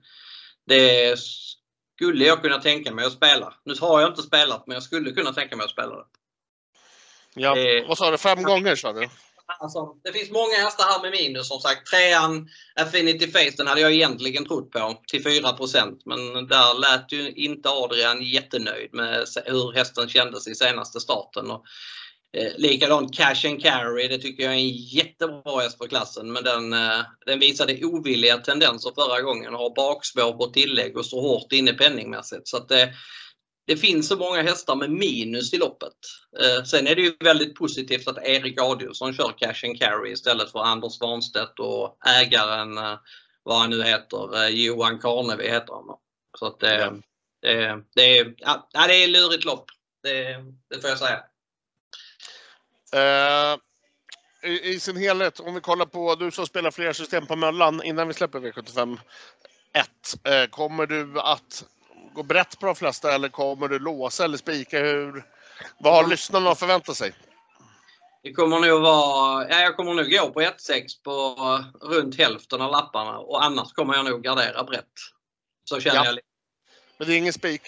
det 0.67 1.19
skulle 1.19 2.25
jag 2.25 2.43
kunna 2.43 2.59
tänka 2.59 2.95
mig 2.95 3.05
att 3.05 3.13
spela. 3.13 3.55
Nu 3.65 3.75
har 3.81 4.01
jag 4.01 4.11
inte 4.11 4.23
spelat 4.23 4.67
men 4.67 4.75
jag 4.75 4.83
skulle 4.83 5.11
kunna 5.11 5.33
tänka 5.33 5.57
mig 5.57 5.65
att 5.65 5.71
spela 5.71 5.97
det. 5.97 6.05
ja. 7.35 7.59
Eh. 7.59 7.89
Vad 7.89 7.99
sa 7.99 8.11
du? 8.11 8.19
Fem 8.19 8.43
gånger 8.43 8.77
sa 8.77 8.93
du? 8.93 9.09
Alltså, 9.59 9.95
det 10.05 10.13
finns 10.13 10.31
många 10.31 10.55
hästar 10.57 10.85
här 10.85 11.03
med 11.03 11.11
minus 11.11 11.49
som 11.49 11.61
sagt. 11.61 11.87
Trean 11.87 12.49
Affinity 12.75 13.31
Face 13.31 13.57
den 13.57 13.67
hade 13.67 13.81
jag 13.81 13.93
egentligen 13.93 14.45
trott 14.45 14.71
på 14.71 15.01
till 15.07 15.25
4% 15.25 16.01
men 16.05 16.47
där 16.47 16.79
lät 16.81 17.13
ju 17.13 17.33
inte 17.33 17.69
Adrian 17.69 18.23
jättenöjd 18.23 18.95
med 18.95 19.27
hur 19.47 19.73
hästen 19.73 20.09
kändes 20.09 20.49
i 20.49 20.55
senaste 20.55 21.01
starten. 21.01 21.51
Och, 21.51 21.65
eh, 22.37 22.53
likadant 22.57 23.17
Cash 23.17 23.49
and 23.49 23.63
Carry, 23.63 24.09
det 24.09 24.19
tycker 24.19 24.43
jag 24.43 24.53
är 24.53 24.59
en 24.59 24.69
jättebra 24.69 25.61
häst 25.61 25.79
för 25.79 25.87
klassen 25.87 26.33
men 26.33 26.45
den, 26.45 26.73
eh, 26.73 27.01
den 27.27 27.39
visade 27.39 27.85
ovilliga 27.85 28.39
tendenser 28.39 28.93
förra 28.95 29.21
gången 29.21 29.55
och 29.55 29.61
har 29.61 29.75
bakspår 29.75 30.33
på 30.33 30.47
tillägg 30.47 30.97
och 30.97 31.07
står 31.07 31.21
hårt 31.21 31.53
inne 31.53 31.73
penningmässigt. 31.73 32.49
Så 32.49 32.57
att 32.57 32.71
eh, 32.71 32.89
det 33.67 33.77
finns 33.77 34.09
så 34.09 34.17
många 34.17 34.43
hästar 34.43 34.77
med 34.77 34.91
minus 34.91 35.55
i 35.55 35.59
loppet. 35.59 35.93
Eh, 36.41 36.65
sen 36.65 36.87
är 36.87 36.95
det 36.95 37.03
ju 37.03 37.17
väldigt 37.21 37.55
positivt 37.55 38.09
att 38.09 38.19
Erik 38.19 38.61
Adielsson 38.61 39.15
kör 39.15 39.35
cash 39.39 39.69
and 39.69 39.81
carry 39.81 40.13
istället 40.13 40.53
för 40.53 40.59
Anders 40.59 40.93
Svanstedt 40.93 41.59
och 41.59 41.99
ägaren, 42.07 42.79
eh, 42.79 42.99
vad 43.43 43.59
han 43.59 43.71
nu 43.71 43.83
heter, 43.83 44.43
eh, 44.43 44.49
Johan 44.49 44.99
Karnevi 44.99 45.49
heter 45.49 45.73
han. 45.73 45.97
Så 46.39 46.47
att 46.47 46.61
det, 46.61 46.79
ja. 46.79 46.93
det, 47.43 47.85
det, 47.95 48.19
är, 48.19 48.35
ja, 48.39 48.69
det 48.73 49.05
är 49.05 49.09
lurigt 49.09 49.45
lopp. 49.45 49.71
Det, 50.03 50.45
det 50.71 50.81
får 50.81 50.91
jag 50.91 50.99
säga. 50.99 51.25
Uh, 52.95 53.59
i, 54.43 54.71
i, 54.71 54.81
sin 54.81 54.97
helhet, 54.97 55.41
om 55.41 55.55
vi 55.55 55.61
kollar 55.61 55.87
på 55.87 56.15
du 56.15 56.31
som 56.31 56.47
spelar 56.47 56.71
flera 56.71 56.95
system 56.95 57.27
på 57.27 57.37
Möllan 57.37 57.83
innan 57.83 58.09
vi 58.09 58.15
släpper 58.15 58.41
V75 58.41 58.99
1. 59.73 59.89
Uh, 60.29 60.51
kommer 60.51 60.87
du 60.87 61.21
att 61.21 61.65
gå 62.15 62.23
brett 62.23 62.59
på 62.59 62.67
de 62.67 62.75
flesta 62.75 63.15
eller 63.15 63.29
kommer 63.29 63.69
du 63.69 63.79
låsa 63.79 64.25
eller 64.25 64.39
spika? 64.39 64.79
Hur, 64.81 65.25
vad 65.79 65.95
har 65.95 66.07
lyssnarna 66.07 66.51
att 66.51 66.59
förvänta 66.59 66.95
sig? 66.95 67.15
Det 68.23 68.33
kommer 68.33 68.61
nog 68.61 68.83
vara, 68.83 69.49
ja, 69.49 69.61
jag 69.61 69.77
kommer 69.77 69.95
nog 69.95 70.11
gå 70.11 70.31
på 70.31 70.41
1-6 70.41 71.03
på 71.05 71.37
runt 71.81 72.19
hälften 72.19 72.61
av 72.61 72.73
lapparna 72.73 73.19
och 73.19 73.45
annars 73.45 73.73
kommer 73.73 73.95
jag 73.95 74.05
nog 74.05 74.23
gardera 74.23 74.65
brett. 74.65 74.93
Så 75.65 75.81
känner 75.81 75.97
ja. 75.97 76.05
jag 76.05 76.15
lite. 76.15 76.27
Men 76.99 77.09
det 77.09 77.15
är 77.15 77.19
ingen 77.19 77.33
spik? 77.33 77.63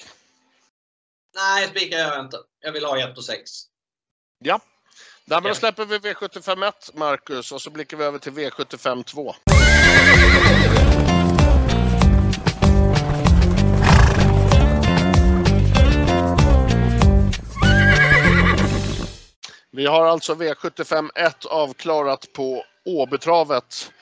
Nej, 1.35 1.69
spikar 1.69 1.99
jag 1.99 2.21
inte. 2.21 2.37
Jag 2.61 2.73
vill 2.73 2.85
ha 2.85 3.11
1 3.11 3.19
och 3.19 3.25
6. 3.25 3.51
Ja. 4.39 4.61
Därmed 5.25 5.51
ja. 5.51 5.55
släpper 5.55 5.85
vi 5.85 5.99
V751 5.99 6.73
Marcus 6.95 7.53
och 7.53 7.63
så 7.63 7.71
blickar 7.71 7.97
vi 7.97 8.05
över 8.05 8.19
till 8.19 8.33
V75 8.33 9.03
2. 9.03 9.35
Vi 19.75 19.87
har 19.87 20.07
alltså 20.07 20.35
V75 20.35 21.11
1 21.15 21.45
avklarat 21.45 22.33
på 22.33 22.65
Åbytravet. 22.85 23.93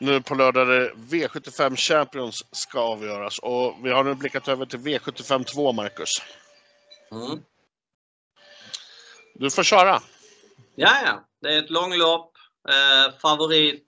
Nu 0.00 0.22
på 0.22 0.34
lördag 0.34 0.76
är 0.76 0.92
V75 0.94 1.76
Champions 1.76 2.44
ska 2.52 2.80
avgöras 2.80 3.38
och 3.38 3.74
vi 3.82 3.90
har 3.90 4.04
nu 4.04 4.14
blickat 4.14 4.48
över 4.48 4.66
till 4.66 4.78
V75 4.78 5.44
2, 5.44 5.72
Marcus. 5.72 6.10
Mm. 7.12 7.42
Du 9.34 9.50
får 9.50 9.62
köra. 9.62 10.00
Ja, 10.74 10.92
ja. 11.04 11.24
Det 11.40 11.54
är 11.54 11.58
ett 11.58 11.70
långlopp. 11.70 12.32
Eh, 12.68 13.18
favorit, 13.22 13.84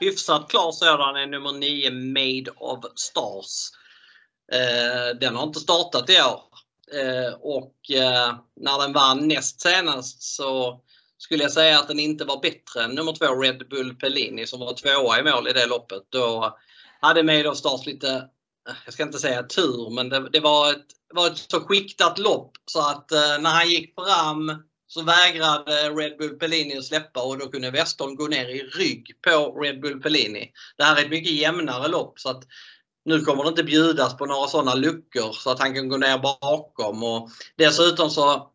hyfsat 0.00 0.50
klar 0.50 0.72
sådan, 0.72 1.16
är 1.16 1.26
nummer 1.26 1.52
9 1.52 1.90
Made 1.90 2.50
of 2.56 2.84
Stars. 2.94 3.70
Eh, 4.52 5.16
den 5.20 5.36
har 5.36 5.42
inte 5.42 5.60
startat 5.60 6.10
i 6.10 6.22
år. 6.22 6.49
Eh, 6.92 7.34
och 7.40 7.90
eh, 7.90 8.34
när 8.60 8.82
den 8.82 8.92
vann 8.92 9.28
näst 9.28 9.60
senast 9.60 10.22
så 10.22 10.80
skulle 11.18 11.42
jag 11.42 11.52
säga 11.52 11.78
att 11.78 11.88
den 11.88 11.98
inte 11.98 12.24
var 12.24 12.40
bättre 12.40 12.84
än 12.84 12.90
nummer 12.90 13.12
två 13.12 13.34
Red 13.34 13.68
Bull 13.68 13.94
Pellini 13.94 14.46
som 14.46 14.60
var 14.60 14.74
tvåa 14.74 15.18
i 15.18 15.22
mål 15.22 15.48
i 15.48 15.52
det 15.52 15.66
loppet. 15.66 16.02
Då 16.08 16.58
hade 17.00 17.22
Made 17.22 17.56
Stars 17.56 17.86
lite, 17.86 18.10
eh, 18.68 18.74
jag 18.84 18.94
ska 18.94 19.02
inte 19.02 19.18
säga 19.18 19.42
tur, 19.42 19.90
men 19.90 20.08
det, 20.08 20.28
det 20.30 20.40
var, 20.40 20.70
ett, 20.70 20.86
var 21.14 21.26
ett 21.26 21.38
så 21.38 21.60
skiktat 21.60 22.18
lopp 22.18 22.52
så 22.64 22.80
att 22.80 23.10
när 23.40 23.50
han 23.50 23.70
gick 23.70 23.94
fram 23.94 24.62
så 24.86 25.02
vägrade 25.02 25.90
Red 25.90 26.18
Bull 26.18 26.38
Pellini 26.38 26.78
att 26.78 26.84
släppa 26.84 27.22
och 27.22 27.38
då 27.38 27.48
kunde 27.48 27.70
Westholm 27.70 28.16
gå 28.16 28.26
ner 28.26 28.48
i 28.48 28.62
rygg 28.62 29.12
på 29.22 29.60
Red 29.62 29.80
Bull 29.80 30.00
Pellini. 30.00 30.52
Det 30.76 30.84
här 30.84 30.96
är 30.96 31.04
ett 31.04 31.10
mycket 31.10 31.32
jämnare 31.32 31.88
lopp 31.88 32.18
så 32.18 32.28
att 32.28 32.44
nu 33.04 33.20
kommer 33.20 33.42
det 33.42 33.48
inte 33.48 33.64
bjudas 33.64 34.16
på 34.16 34.26
några 34.26 34.48
sådana 34.48 34.74
luckor 34.74 35.32
så 35.32 35.50
att 35.50 35.60
han 35.60 35.74
kan 35.74 35.88
gå 35.88 35.96
ner 35.96 36.18
bakom. 36.18 37.02
Och 37.02 37.30
dessutom 37.56 38.10
så 38.10 38.50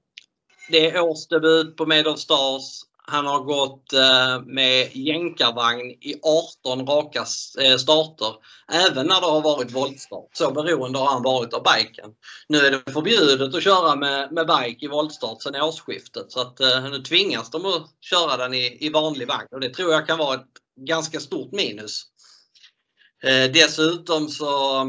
det 0.70 0.90
är 0.90 1.02
årsdebut 1.02 1.78
på 1.78 1.86
Made 1.86 2.10
of 2.10 2.20
Stars. 2.20 2.82
Han 3.08 3.26
har 3.26 3.40
gått 3.40 3.94
eh, 3.94 4.42
med 4.46 4.96
jänkarvagn 4.96 5.92
i 5.92 6.16
18 6.64 6.88
raka 6.88 7.26
eh, 7.62 7.78
starter. 7.78 8.34
Även 8.72 9.08
när 9.08 9.22
det 9.22 9.28
har 9.28 9.42
varit 9.42 9.72
voltstart. 9.72 10.30
Så 10.34 10.52
beroende 10.52 11.00
har 11.00 11.08
han 11.08 11.24
varit 11.24 11.54
av 11.54 11.64
biken. 11.64 12.10
Nu 12.48 12.58
är 12.58 12.72
det 12.72 12.92
förbjudet 12.92 13.56
att 13.56 13.64
köra 13.64 13.96
med, 13.96 14.32
med 14.32 14.48
bike 14.48 14.86
i 14.86 14.88
voltstart 14.88 15.42
sedan 15.42 15.62
årsskiftet. 15.62 16.32
Så 16.32 16.42
att 16.42 16.60
eh, 16.60 16.84
nu 16.84 17.00
tvingas 17.00 17.50
de 17.50 17.66
att 17.66 17.86
köra 18.02 18.38
den 18.38 18.54
i, 18.54 18.78
i 18.80 18.90
vanlig 18.90 19.28
vagn. 19.28 19.48
Och 19.52 19.60
det 19.60 19.70
tror 19.70 19.92
jag 19.92 20.08
kan 20.08 20.18
vara 20.18 20.36
ett 20.36 20.48
ganska 20.80 21.20
stort 21.20 21.52
minus. 21.52 22.04
Eh, 23.24 23.52
dessutom 23.52 24.30
så 24.30 24.82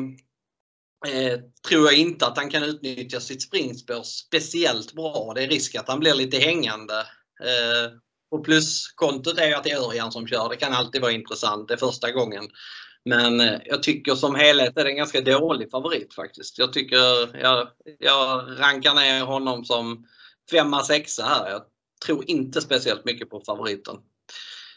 eh, 1.09 1.41
tror 1.69 1.87
jag 1.87 1.95
inte 1.95 2.27
att 2.27 2.37
han 2.37 2.51
kan 2.51 2.63
utnyttja 2.63 3.21
sitt 3.21 3.43
springspår 3.43 4.03
speciellt 4.03 4.93
bra. 4.93 5.33
Det 5.35 5.43
är 5.43 5.49
risk 5.49 5.75
att 5.75 5.89
han 5.89 6.01
blir 6.01 6.15
lite 6.15 6.39
hängande. 6.39 6.99
Eh, 7.45 7.93
och 8.31 8.45
pluskontot 8.45 9.39
är 9.39 9.49
ju 9.49 9.55
att 9.55 9.65
det 9.65 9.71
är 9.71 9.89
Örjan 9.89 10.13
som 10.13 10.27
kör. 10.27 10.49
Det 10.49 10.57
kan 10.57 10.73
alltid 10.73 11.01
vara 11.01 11.13
intressant. 11.13 11.69
Det 11.69 11.75
är 11.75 11.79
första 11.79 12.13
gången. 12.13 12.49
Men 13.05 13.41
eh, 13.41 13.61
jag 13.65 13.83
tycker 13.83 14.15
som 14.15 14.35
helhet 14.35 14.79
är 14.79 14.85
det 14.85 14.91
en 14.91 14.97
ganska 14.97 15.21
dålig 15.21 15.71
favorit 15.71 16.15
faktiskt. 16.15 16.59
Jag 16.59 16.73
tycker 16.73 16.97
jag, 17.41 17.69
jag 17.99 18.45
rankar 18.59 18.95
ner 18.95 19.25
honom 19.25 19.65
som 19.65 20.07
femma, 20.51 20.85
sexa 20.85 21.25
här. 21.25 21.51
Jag 21.51 21.63
tror 22.07 22.31
inte 22.31 22.61
speciellt 22.61 23.05
mycket 23.05 23.31
på 23.31 23.43
favoriten. 23.47 23.97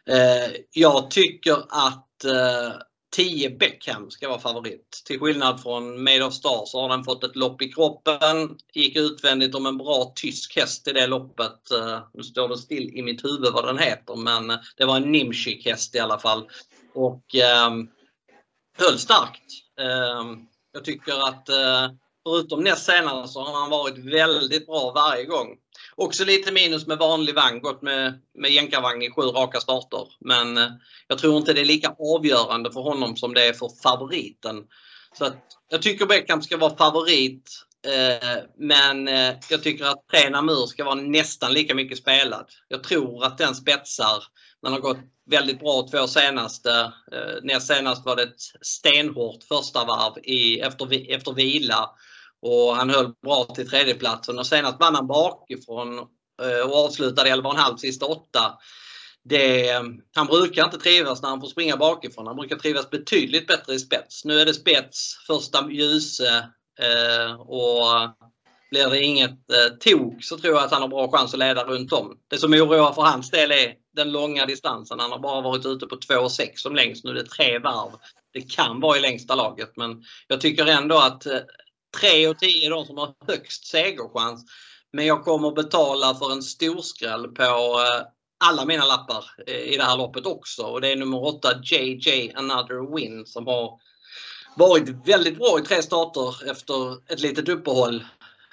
Eh, 0.09 0.51
jag 0.71 1.11
tycker 1.11 1.57
att 1.69 2.25
eh, 2.25 2.73
10 3.11 3.49
Beckham 3.49 4.11
ska 4.11 4.29
vara 4.29 4.39
favorit. 4.39 5.01
Till 5.05 5.19
skillnad 5.19 5.61
från 5.61 6.03
Made 6.03 6.25
of 6.25 6.33
Stars 6.33 6.69
så 6.69 6.81
har 6.81 6.89
den 6.89 7.03
fått 7.03 7.23
ett 7.23 7.35
lopp 7.35 7.61
i 7.61 7.71
kroppen. 7.71 8.57
Gick 8.73 8.95
utvändigt 8.95 9.55
om 9.55 9.65
en 9.65 9.77
bra 9.77 10.13
tysk 10.15 10.55
häst 10.55 10.87
i 10.87 10.91
det 10.91 11.07
loppet. 11.07 11.71
Eh, 11.71 11.99
nu 12.13 12.23
står 12.23 12.49
det 12.49 12.57
still 12.57 12.89
i 12.89 13.03
mitt 13.03 13.25
huvud 13.25 13.53
vad 13.53 13.65
den 13.65 13.77
heter 13.77 14.15
men 14.15 14.49
eh, 14.49 14.57
det 14.77 14.85
var 14.85 14.97
en 14.97 15.11
Nimchik 15.11 15.65
häst 15.65 15.95
i 15.95 15.99
alla 15.99 16.19
fall. 16.19 16.49
Och 16.93 17.35
eh, 17.35 17.71
höll 18.77 18.99
starkt. 18.99 19.51
Eh, 19.79 20.25
jag 20.71 20.85
tycker 20.85 21.27
att 21.27 21.49
eh, 21.49 21.91
förutom 22.23 22.63
näst 22.63 22.85
senare 22.85 23.27
så 23.27 23.43
har 23.43 23.61
han 23.61 23.69
varit 23.69 23.97
väldigt 23.97 24.65
bra 24.65 24.91
varje 24.95 25.25
gång. 25.25 25.47
Också 25.95 26.25
lite 26.25 26.51
minus 26.51 26.87
med 26.87 26.97
vanlig 26.97 27.35
vagn, 27.35 27.61
gått 27.61 27.81
med, 27.81 28.21
med 28.37 28.51
jänkarvagn 28.51 29.01
i 29.01 29.11
sju 29.11 29.21
raka 29.21 29.59
starter. 29.59 30.07
Men 30.19 30.57
eh, 30.57 30.69
jag 31.07 31.17
tror 31.17 31.37
inte 31.37 31.53
det 31.53 31.61
är 31.61 31.65
lika 31.65 31.95
avgörande 31.99 32.71
för 32.71 32.81
honom 32.81 33.17
som 33.17 33.33
det 33.33 33.47
är 33.47 33.53
för 33.53 33.69
favoriten. 33.83 34.63
Så 35.17 35.25
att, 35.25 35.37
jag 35.69 35.81
tycker 35.81 36.05
Beckham 36.05 36.41
ska 36.41 36.57
vara 36.57 36.77
favorit. 36.77 37.65
Eh, 37.87 38.37
men 38.57 39.07
eh, 39.07 39.35
jag 39.49 39.63
tycker 39.63 39.85
att 39.85 40.07
tre 40.11 40.29
Namur 40.29 40.65
ska 40.65 40.83
vara 40.83 40.95
nästan 40.95 41.53
lika 41.53 41.75
mycket 41.75 41.97
spelad. 41.97 42.45
Jag 42.67 42.83
tror 42.83 43.25
att 43.25 43.37
den 43.37 43.55
spetsar. 43.55 44.23
Den 44.61 44.73
har 44.73 44.79
gått 44.79 44.97
väldigt 45.29 45.59
bra 45.59 45.87
två 45.91 46.07
senaste. 46.07 46.93
Eh, 47.11 47.43
näst 47.43 47.67
senast 47.67 48.05
var 48.05 48.15
det 48.15 48.23
ett 48.23 48.41
stenhårt 48.61 49.43
första 49.43 49.85
varv 49.85 50.13
i, 50.23 50.59
efter, 50.59 51.11
efter 51.13 51.33
vila. 51.33 51.89
Och 52.41 52.75
han 52.75 52.89
höll 52.89 53.13
bra 53.23 53.45
till 53.45 53.69
tredjeplatsen 53.69 54.39
och 54.39 54.47
senast 54.47 54.79
vann 54.79 54.95
han 54.95 55.07
bakifrån 55.07 55.99
eh, 56.41 56.69
och 56.69 56.85
avslutade 56.85 57.29
11,5 57.29 57.77
sista 57.77 58.05
åtta. 58.05 58.57
Det, 59.23 59.73
han 60.15 60.27
brukar 60.27 60.65
inte 60.65 60.77
trivas 60.77 61.21
när 61.21 61.29
han 61.29 61.41
får 61.41 61.47
springa 61.47 61.77
bakifrån. 61.77 62.27
Han 62.27 62.35
brukar 62.35 62.55
trivas 62.55 62.89
betydligt 62.89 63.47
bättre 63.47 63.73
i 63.73 63.79
spets. 63.79 64.25
Nu 64.25 64.39
är 64.39 64.45
det 64.45 64.53
spets, 64.53 65.15
första 65.27 65.71
ljuse 65.71 66.49
eh, 66.79 67.33
och 67.33 67.85
blir 68.69 68.89
det 68.89 69.03
inget 69.03 69.29
eh, 69.51 69.77
tok 69.79 70.23
så 70.23 70.37
tror 70.37 70.53
jag 70.53 70.63
att 70.63 70.71
han 70.71 70.81
har 70.81 70.89
bra 70.89 71.11
chans 71.11 71.33
att 71.33 71.39
leda 71.39 71.63
runt 71.63 71.93
om. 71.93 72.17
Det 72.27 72.37
som 72.37 72.53
oroar 72.53 72.93
för 72.93 73.01
hans 73.01 73.31
del 73.31 73.51
är 73.51 73.73
den 73.95 74.11
långa 74.11 74.45
distansen. 74.45 74.99
Han 74.99 75.11
har 75.11 75.19
bara 75.19 75.41
varit 75.41 75.65
ute 75.65 75.85
på 75.87 75.95
2,6 75.95 76.49
som 76.55 76.75
längst. 76.75 77.03
Nu 77.03 77.11
är 77.11 77.15
det 77.15 77.25
tre 77.25 77.59
varv. 77.59 77.91
Det 78.33 78.41
kan 78.41 78.79
vara 78.79 78.97
i 78.97 79.01
längsta 79.01 79.35
laget 79.35 79.71
men 79.77 80.03
jag 80.27 80.41
tycker 80.41 80.65
ändå 80.65 80.97
att 80.97 81.25
eh, 81.25 81.39
3 81.97 82.27
och 82.27 82.39
10 82.39 82.65
är 82.65 82.69
de 82.69 82.85
som 82.85 82.97
har 82.97 83.13
högst 83.27 83.65
segerchans. 83.65 84.45
Men 84.93 85.05
jag 85.05 85.23
kommer 85.23 85.51
betala 85.51 86.15
för 86.15 86.31
en 86.31 86.43
storskräll 86.43 87.27
på 87.27 87.43
eh, 87.43 88.05
alla 88.45 88.65
mina 88.65 88.85
lappar 88.85 89.25
eh, 89.47 89.73
i 89.73 89.77
det 89.77 89.83
här 89.83 89.97
loppet 89.97 90.25
också. 90.25 90.63
Och 90.63 90.81
det 90.81 90.91
är 90.91 90.95
nummer 90.95 91.23
8 91.25 91.49
JJ 91.63 92.33
Another 92.35 92.95
Win 92.95 93.25
som 93.25 93.47
har 93.47 93.79
varit 94.55 95.07
väldigt 95.07 95.37
bra 95.37 95.59
i 95.59 95.65
tre 95.65 95.81
starter 95.81 96.51
efter 96.51 97.11
ett 97.13 97.19
litet 97.19 97.49
uppehåll. 97.49 98.03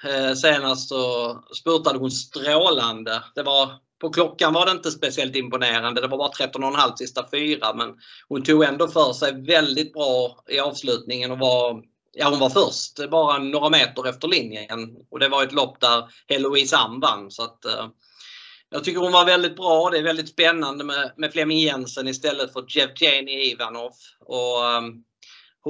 Eh, 0.03 0.33
senast 0.33 0.89
så 0.89 1.33
spurtade 1.59 1.99
hon 1.99 2.11
strålande. 2.11 3.23
Det 3.35 3.43
var 3.43 3.71
på 4.01 4.09
klockan 4.09 4.53
var 4.53 4.65
det 4.65 4.71
inte 4.71 4.91
speciellt 4.91 5.35
imponerande. 5.35 6.01
Det 6.01 6.07
var 6.07 6.17
bara 6.17 6.31
13,5 6.31 6.95
sista 6.95 7.25
fyra 7.31 7.73
men 7.73 7.95
hon 8.29 8.43
tog 8.43 8.63
ändå 8.63 8.87
för 8.87 9.13
sig 9.13 9.41
väldigt 9.41 9.93
bra 9.93 10.43
i 10.49 10.59
avslutningen 10.59 11.31
och 11.31 11.39
var 11.39 11.83
Ja, 12.19 12.29
hon 12.29 12.39
var 12.39 12.49
först 12.49 13.09
bara 13.09 13.37
några 13.37 13.69
meter 13.69 14.07
efter 14.07 14.27
linjen 14.27 14.95
och 15.11 15.19
det 15.19 15.29
var 15.29 15.43
ett 15.43 15.51
lopp 15.51 15.79
där 15.79 16.09
Heloise 16.27 16.77
Am 16.77 16.99
vann. 16.99 17.31
Så 17.31 17.43
att, 17.43 17.65
eh, 17.65 17.87
jag 18.69 18.83
tycker 18.83 18.99
hon 18.99 19.11
var 19.11 19.25
väldigt 19.25 19.55
bra. 19.55 19.89
Det 19.89 19.97
är 19.97 20.03
väldigt 20.03 20.29
spännande 20.29 20.83
med, 20.83 21.11
med 21.17 21.31
Flemming 21.31 21.57
Jensen 21.57 22.07
istället 22.07 22.53
för 22.53 22.65
Jevgenij 22.67 23.51
Ivanov. 23.51 23.91
Och, 24.19 24.63
um, 24.63 25.03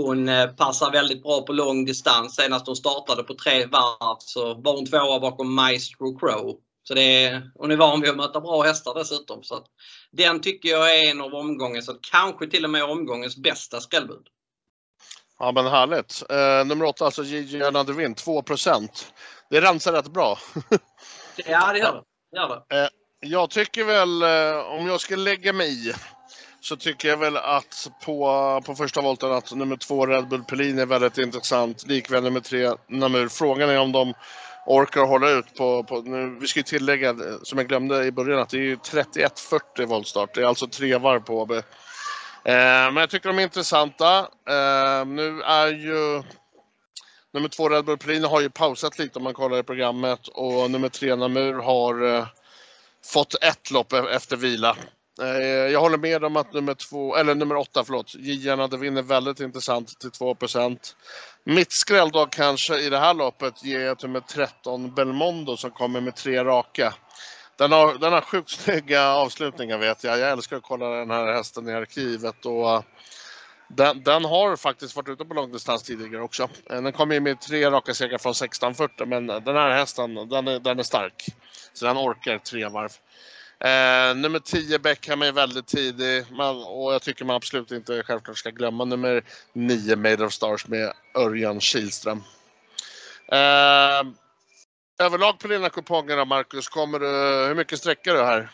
hon 0.03 0.29
uh, 0.29 0.47
passar 0.47 0.91
väldigt 0.91 1.23
bra 1.23 1.41
på 1.41 1.53
lång 1.53 1.85
distans. 1.85 2.35
Senast 2.35 2.67
hon 2.67 2.75
startade 2.75 3.23
på 3.23 3.35
tre 3.35 3.65
varv 3.65 4.17
så 4.19 4.53
var 4.53 4.75
hon 4.75 4.85
tvåa 4.85 5.19
bakom 5.19 5.53
Maestro 5.53 6.19
Crow. 6.19 6.57
Så 6.87 6.93
det 6.93 7.25
är, 7.25 7.51
hon 7.55 7.71
är 7.71 7.77
van 7.77 8.01
vid 8.01 8.09
att 8.09 8.17
möta 8.17 8.41
bra 8.41 8.61
hästar 8.61 8.93
dessutom. 8.95 9.43
Så 9.43 9.59
den 10.11 10.41
tycker 10.41 10.69
jag 10.69 10.99
är 10.99 11.11
en 11.11 11.21
av 11.21 11.33
omgångens, 11.33 11.89
kanske 12.11 12.47
till 12.47 12.63
och 12.63 12.69
med 12.69 12.83
omgångens 12.83 13.37
bästa 13.37 13.81
skrällbud. 13.81 14.27
Ja 15.39 15.51
men 15.51 15.65
härligt. 15.65 16.23
Eh, 16.29 16.65
nummer 16.65 16.85
åtta, 16.85 17.05
alltså 17.05 17.23
Gigi 17.23 17.57
Hernandez 17.57 17.97
2% 17.97 18.89
Det 19.49 19.61
rensar 19.61 19.93
rätt 19.93 20.07
bra. 20.07 20.37
ja 21.45 21.73
det 21.73 21.79
gör 21.79 21.93
det. 21.93 22.37
Gör 22.37 22.65
det. 22.69 22.75
Eh, 22.83 22.89
jag 23.19 23.49
tycker 23.49 23.83
väl, 23.83 24.21
eh, 24.21 24.79
om 24.79 24.87
jag 24.87 25.01
ska 25.01 25.15
lägga 25.15 25.53
mig 25.53 25.89
i, 25.89 25.93
så 26.67 26.75
tycker 26.75 27.09
jag 27.09 27.17
väl 27.17 27.37
att 27.37 27.87
på, 28.05 28.61
på 28.65 28.75
första 28.75 29.01
volten 29.01 29.31
att 29.31 29.55
nummer 29.55 29.77
två 29.77 30.05
Red 30.05 30.27
Bull 30.27 30.43
Pelin 30.43 30.79
är 30.79 30.85
väldigt 30.85 31.17
intressant. 31.17 31.87
Likväl 31.87 32.23
nummer 32.23 32.39
tre 32.39 32.71
Namur. 32.87 33.27
Frågan 33.27 33.69
är 33.69 33.79
om 33.79 33.91
de 33.91 34.13
orkar 34.65 35.01
hålla 35.01 35.29
ut 35.29 35.55
på, 35.55 35.83
på 35.83 36.01
nu, 36.01 36.37
vi 36.41 36.47
ska 36.47 36.59
ju 36.59 36.63
tillägga, 36.63 37.15
som 37.43 37.57
jag 37.57 37.67
glömde 37.67 38.05
i 38.05 38.11
början, 38.11 38.39
att 38.39 38.49
det 38.49 38.57
är 38.57 38.75
31-40 38.75 39.85
voltstart. 39.85 40.35
Det 40.35 40.41
är 40.41 40.45
alltså 40.45 40.67
tre 40.67 40.97
varv 40.97 41.19
på 41.19 41.41
AB. 41.41 41.51
Eh, 41.51 41.61
men 42.43 42.95
jag 42.95 43.09
tycker 43.09 43.29
de 43.29 43.39
är 43.39 43.43
intressanta. 43.43 44.17
Eh, 44.49 45.05
nu 45.05 45.41
är 45.41 45.67
ju 45.67 46.23
nummer 47.33 47.49
två 47.49 47.69
Red 47.69 47.85
Bull 47.85 47.97
Pelin 47.97 48.23
har 48.23 48.41
ju 48.41 48.49
pausat 48.49 48.99
lite 48.99 49.19
om 49.19 49.23
man 49.23 49.33
kollar 49.33 49.57
i 49.57 49.63
programmet 49.63 50.27
och 50.27 50.71
nummer 50.71 50.89
tre 50.89 51.15
Namur 51.15 51.53
har 51.53 52.15
eh, 52.15 52.27
fått 53.05 53.43
ett 53.43 53.71
lopp 53.71 53.93
e-, 53.93 54.09
efter 54.11 54.35
vila. 54.35 54.77
Eh, 55.21 55.27
jag 55.71 55.79
håller 55.79 55.97
med 55.97 56.23
om 56.23 56.37
att 56.37 56.53
nummer 56.53 56.73
två, 56.73 57.15
eller 57.15 57.35
nummer 57.35 57.55
åtta, 57.55 57.83
förlåt, 57.83 58.15
Gianna 58.15 58.67
vinner 58.67 59.01
väldigt 59.01 59.39
intressant 59.39 59.99
till 59.99 60.11
2 60.11 60.37
Mitt 61.43 61.71
skrälldag 61.71 62.27
kanske 62.31 62.79
i 62.79 62.89
det 62.89 62.99
här 62.99 63.13
loppet 63.13 63.63
ger 63.63 63.79
jag 63.79 63.99
till 63.99 64.09
nummer 64.09 64.19
13 64.19 64.95
Belmondo 64.95 65.57
som 65.57 65.71
kommer 65.71 66.01
med 66.01 66.15
tre 66.15 66.43
raka. 66.43 66.93
Den 67.57 67.71
har, 67.71 67.93
den 67.93 68.13
har 68.13 68.21
sjukt 68.21 68.49
snygga 68.49 69.07
avslutningar 69.07 69.77
vet 69.77 70.03
jag. 70.03 70.19
Jag 70.19 70.31
älskar 70.31 70.57
att 70.57 70.63
kolla 70.63 70.89
den 70.89 71.11
här 71.11 71.33
hästen 71.33 71.69
i 71.69 71.73
arkivet. 71.73 72.45
Och 72.45 72.71
eh, 72.71 72.81
den, 73.67 74.03
den 74.03 74.25
har 74.25 74.55
faktiskt 74.55 74.95
varit 74.95 75.09
ute 75.09 75.25
på 75.25 75.33
långdistans 75.33 75.83
tidigare 75.83 76.23
också. 76.23 76.43
Eh, 76.69 76.81
den 76.81 76.93
kom 76.93 77.11
ju 77.11 77.19
med 77.19 77.41
tre 77.41 77.69
raka 77.69 77.93
segrar 77.93 78.17
från 78.17 78.31
1640 78.31 79.05
men 79.05 79.27
den 79.27 79.55
här 79.55 79.69
hästen 79.69 80.15
den 80.15 80.47
är, 80.47 80.59
den 80.59 80.79
är 80.79 80.83
stark. 80.83 81.25
Så 81.73 81.85
den 81.85 81.97
orkar 81.97 82.37
tre 82.37 82.67
varv. 82.67 82.91
Eh, 83.59 84.15
nummer 84.15 84.39
10 84.39 84.79
Beckham 84.79 85.21
är 85.21 85.31
väldigt 85.31 85.67
tidig 85.67 86.25
man, 86.31 86.63
och 86.63 86.93
jag 86.93 87.01
tycker 87.01 87.25
man 87.25 87.35
absolut 87.35 87.71
inte 87.71 88.03
självklart 88.03 88.37
ska 88.37 88.49
glömma 88.49 88.85
nummer 88.85 89.23
9 89.53 89.95
Made 89.95 90.25
of 90.25 90.33
Stars 90.33 90.67
med 90.67 90.93
Örjan 91.15 91.59
Kihlström. 91.59 92.23
Eh, 93.31 94.03
överlag 94.99 95.39
på 95.39 95.47
dina 95.47 95.69
kuponger 95.69 96.25
Marcus, 96.25 96.69
kommer 96.69 96.99
du, 96.99 97.07
hur 97.47 97.55
mycket 97.55 97.79
sträcker 97.79 98.13
du 98.13 98.23
här? 98.23 98.49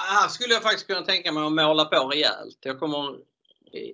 Här 0.00 0.28
skulle 0.28 0.54
jag 0.54 0.62
faktiskt 0.62 0.86
kunna 0.86 1.02
tänka 1.02 1.32
mig 1.32 1.46
att 1.46 1.52
måla 1.52 1.84
på 1.84 2.08
rejält. 2.08 2.58
Jag 2.60 2.80
kommer 2.80 3.16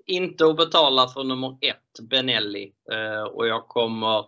inte 0.06 0.46
att 0.46 0.56
betala 0.56 1.08
för 1.08 1.24
nummer 1.24 1.58
1 1.60 1.76
Benelli 2.00 2.72
eh, 2.92 3.22
och 3.22 3.46
jag 3.46 3.68
kommer 3.68 4.24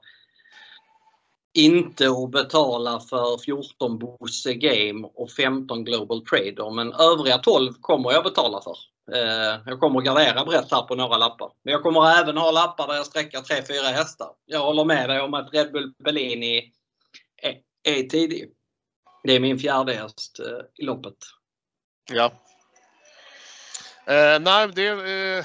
inte 1.58 2.08
att 2.08 2.30
betala 2.30 3.00
för 3.00 3.38
14 3.38 3.98
Bosse 3.98 4.54
Game 4.54 5.08
och 5.14 5.30
15 5.30 5.84
Global 5.84 6.24
Trader 6.24 6.70
men 6.70 6.92
övriga 6.92 7.38
12 7.38 7.72
kommer 7.80 8.12
jag 8.12 8.24
betala 8.24 8.60
för. 8.60 8.76
Eh, 9.12 9.60
jag 9.66 9.80
kommer 9.80 9.98
att 9.98 10.04
gardera 10.04 10.44
brett 10.44 10.72
här 10.72 10.82
på 10.82 10.94
några 10.94 11.18
lappar. 11.18 11.50
Men 11.62 11.72
jag 11.72 11.82
kommer 11.82 12.20
även 12.20 12.36
ha 12.36 12.50
lappar 12.50 12.86
där 12.86 12.94
jag 12.94 13.06
sträcker 13.06 13.38
3-4 13.38 13.92
hästar. 13.92 14.28
Jag 14.46 14.60
håller 14.60 14.84
med 14.84 15.08
dig 15.08 15.20
om 15.20 15.34
att 15.34 15.54
Red 15.54 15.72
Bull 15.72 15.92
Bellini 16.04 16.72
är, 17.42 17.54
är 17.82 18.02
tidig. 18.02 18.50
Det 19.24 19.32
är 19.32 19.40
min 19.40 19.58
fjärde 19.58 19.94
häst 19.94 20.40
eh, 20.40 20.82
i 20.82 20.84
loppet. 20.84 21.16
Ja. 22.12 22.32
Eh, 24.06 24.40
nej, 24.40 24.68
det 24.74 24.86
är 24.86 25.38
eh, 25.38 25.44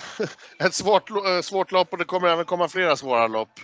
ett 0.65 0.73
svårt, 0.73 1.09
eh, 1.09 1.41
svårt 1.41 1.71
lopp 1.71 1.91
och 1.91 1.97
det 1.97 2.05
kommer 2.05 2.27
även 2.27 2.45
komma 2.45 2.67
flera 2.67 2.95
svåra 2.95 3.27
lopp. 3.27 3.59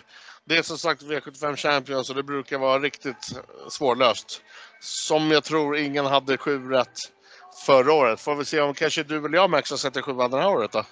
Det 0.49 0.57
är 0.57 0.61
som 0.61 0.77
sagt 0.77 1.03
V75 1.03 1.55
Champions 1.55 2.09
och 2.09 2.15
det 2.15 2.23
brukar 2.23 2.57
vara 2.57 2.79
riktigt 2.79 3.41
svårlöst. 3.69 4.41
Som 4.79 5.31
jag 5.31 5.43
tror 5.43 5.77
ingen 5.77 6.05
hade 6.05 6.37
sju 6.37 6.69
rätt 6.69 6.97
förra 7.65 7.93
året. 7.93 8.21
Får 8.21 8.35
vi 8.35 8.45
se 8.45 8.61
om 8.61 8.73
kanske 8.73 9.03
du 9.03 9.17
eller 9.17 9.37
jag 9.37 9.49
Max 9.49 9.71
har 9.71 9.77
sett 9.77 10.03
sju 10.03 10.13
det 10.13 10.37
här 10.37 10.49
året 10.49 10.71
då? 10.71 10.85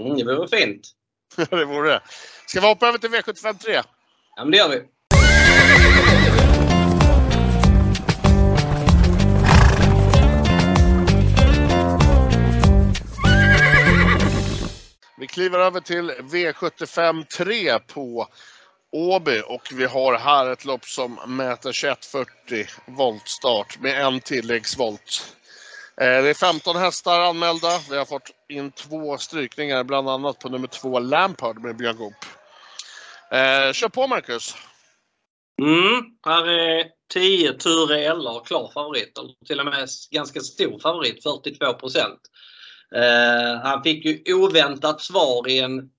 Mm, 0.00 0.16
det 0.16 0.24
vore 0.24 0.48
fint. 0.48 0.88
det 1.50 1.64
vore 1.64 1.88
det. 1.88 2.02
Ska 2.46 2.60
vi 2.60 2.66
hoppa 2.66 2.88
över 2.88 2.98
till 2.98 3.10
V75 3.10 3.58
3? 3.58 3.74
Ja, 3.74 3.82
men 4.36 4.50
det 4.50 4.56
gör 4.56 4.68
vi. 4.68 4.82
Vi 15.18 15.26
kliver 15.26 15.58
över 15.58 15.80
till 15.80 16.10
V75 16.10 17.24
3 17.24 17.78
på 17.78 18.28
Åby 18.96 19.42
och 19.46 19.68
vi 19.72 19.84
har 19.84 20.18
här 20.18 20.50
ett 20.50 20.64
lopp 20.64 20.84
som 20.84 21.18
mäter 21.26 21.96
2140 21.96 22.66
voltstart 22.86 23.78
med 23.80 24.06
en 24.06 24.20
tilläggsvolt. 24.20 25.36
Eh, 26.00 26.22
det 26.22 26.30
är 26.30 26.34
15 26.34 26.76
hästar 26.76 27.20
anmälda. 27.20 27.68
Vi 27.90 27.96
har 27.96 28.04
fått 28.04 28.30
in 28.48 28.72
två 28.72 29.18
strykningar, 29.18 29.84
bland 29.84 30.08
annat 30.08 30.38
på 30.38 30.48
nummer 30.48 30.66
två 30.66 30.98
Lampard 30.98 31.62
med 31.62 31.76
Björn 31.76 31.96
Goop. 31.96 32.24
Eh, 33.30 33.72
kör 33.72 33.88
på 33.88 34.06
Marcus! 34.06 34.54
Mm, 35.62 36.04
här 36.26 36.48
är 36.48 36.86
10 37.12 37.52
Ture 37.52 38.04
Eller 38.04 38.44
klar 38.44 38.70
favorit. 38.74 39.18
Till 39.46 39.60
och 39.60 39.66
med 39.66 39.88
ganska 40.10 40.40
stor 40.40 40.78
favorit, 40.78 41.22
42 41.22 41.74
procent. 41.74 42.20
Uh, 42.96 43.62
han 43.62 43.82
fick 43.82 44.04
ju 44.04 44.34
oväntat 44.34 45.00
svar 45.00 45.48
i 45.48 45.58
en 45.60 45.90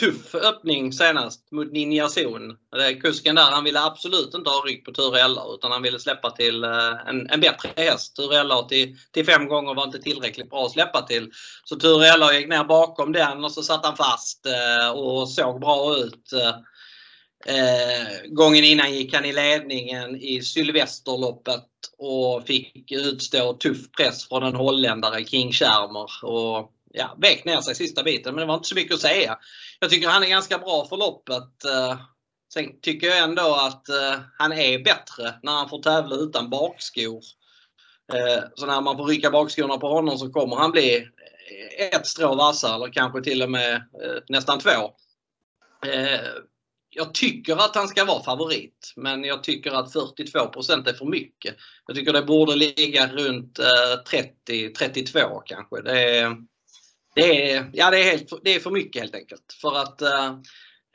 tuff 0.00 0.34
öppning 0.34 0.92
senast 0.92 1.52
mot 1.52 1.72
Ninja 1.72 2.08
Zon. 2.08 2.56
Kusken 3.02 3.34
där 3.34 3.50
han 3.50 3.64
ville 3.64 3.80
absolut 3.80 4.34
inte 4.34 4.50
ha 4.50 4.64
rygg 4.66 4.84
på 4.84 4.92
Ture 4.92 5.54
utan 5.54 5.72
han 5.72 5.82
ville 5.82 5.98
släppa 5.98 6.30
till 6.30 6.64
eh, 6.64 7.08
en, 7.08 7.30
en 7.30 7.40
bättre 7.40 7.70
häst. 7.76 8.16
Ture 8.16 8.68
till, 8.68 8.96
till 9.12 9.26
fem 9.26 9.48
gånger 9.48 9.74
var 9.74 9.84
inte 9.84 9.98
tillräckligt 9.98 10.50
bra 10.50 10.66
att 10.66 10.72
släppa 10.72 11.02
till. 11.02 11.30
Så 11.64 11.76
Ture 11.76 12.36
gick 12.38 12.48
ner 12.48 12.64
bakom 12.64 13.12
den 13.12 13.44
och 13.44 13.52
så 13.52 13.62
satt 13.62 13.86
han 13.86 13.96
fast 13.96 14.46
eh, 14.46 14.90
och 14.90 15.28
såg 15.28 15.60
bra 15.60 15.96
ut. 15.96 16.32
Eh, 16.32 16.54
eh, 17.56 18.06
gången 18.26 18.64
innan 18.64 18.94
gick 18.94 19.14
han 19.14 19.24
i 19.24 19.32
ledningen 19.32 20.16
i 20.16 20.42
Sylvesterloppet 20.42 21.68
och 21.98 22.46
fick 22.46 22.92
utstå 22.92 23.52
tuff 23.52 23.92
press 23.96 24.28
från 24.28 24.42
en 24.42 24.56
holländare, 24.56 25.24
King 25.24 25.52
Schermer. 25.52 26.24
Och 26.24 26.72
ja, 26.92 27.16
vek 27.20 27.44
ner 27.44 27.60
sig 27.60 27.74
sista 27.74 28.02
biten, 28.02 28.34
men 28.34 28.40
det 28.40 28.46
var 28.46 28.54
inte 28.54 28.68
så 28.68 28.74
mycket 28.74 28.94
att 28.94 29.00
säga. 29.00 29.38
Jag 29.80 29.90
tycker 29.90 30.08
han 30.08 30.22
är 30.22 30.28
ganska 30.28 30.58
bra 30.58 30.86
för 30.88 30.96
loppet. 30.96 31.64
Eh. 31.64 32.00
Sen 32.54 32.80
tycker 32.80 33.06
jag 33.06 33.18
ändå 33.18 33.54
att 33.54 33.88
eh, 33.88 34.20
han 34.38 34.52
är 34.52 34.78
bättre 34.78 35.34
när 35.42 35.52
han 35.52 35.68
får 35.68 35.82
tävla 35.82 36.16
utan 36.16 36.50
bakskor. 36.50 37.20
Eh, 38.12 38.44
så 38.54 38.66
när 38.66 38.80
man 38.80 38.96
får 38.96 39.06
rycka 39.06 39.30
bakskorna 39.30 39.78
på 39.78 39.88
honom 39.88 40.18
så 40.18 40.30
kommer 40.30 40.56
han 40.56 40.70
bli 40.70 41.08
ett 41.78 42.06
strå 42.06 42.34
vassare 42.34 42.74
eller 42.74 42.92
kanske 42.92 43.22
till 43.22 43.42
och 43.42 43.50
med 43.50 43.82
nästan 44.28 44.58
två 44.58 44.70
jag 46.94 47.14
tycker 47.14 47.56
att 47.56 47.74
han 47.74 47.88
ska 47.88 48.04
vara 48.04 48.22
favorit, 48.22 48.92
men 48.96 49.24
jag 49.24 49.42
tycker 49.42 49.70
att 49.70 49.94
42% 49.94 50.88
är 50.88 50.92
för 50.92 51.04
mycket. 51.04 51.56
Jag 51.86 51.96
tycker 51.96 52.12
det 52.12 52.22
borde 52.22 52.56
ligga 52.56 53.06
runt 53.06 53.58
30-32 54.48 55.42
kanske. 55.44 55.82
Det 55.82 56.18
är, 56.18 56.36
det, 57.14 57.52
är, 57.52 57.70
ja, 57.72 57.90
det, 57.90 57.98
är 57.98 58.10
helt, 58.10 58.32
det 58.42 58.54
är 58.54 58.60
för 58.60 58.70
mycket 58.70 59.02
helt 59.02 59.14
enkelt. 59.14 59.56
För 59.60 59.78
att 59.78 60.02
eh, 60.02 60.26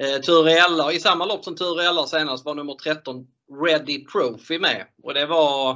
eh 0.01 0.21
Turella, 0.21 0.93
i 0.93 0.99
samma 0.99 1.25
lopp 1.25 1.43
som 1.43 1.55
Ture 1.55 1.87
Eller 1.87 2.03
senast 2.03 2.45
var 2.45 2.55
nummer 2.55 2.73
13 2.73 3.27
Ready 3.63 4.05
Trophy 4.05 4.59
med. 4.59 4.85
Och 5.03 5.13
det 5.13 5.25
var, 5.25 5.73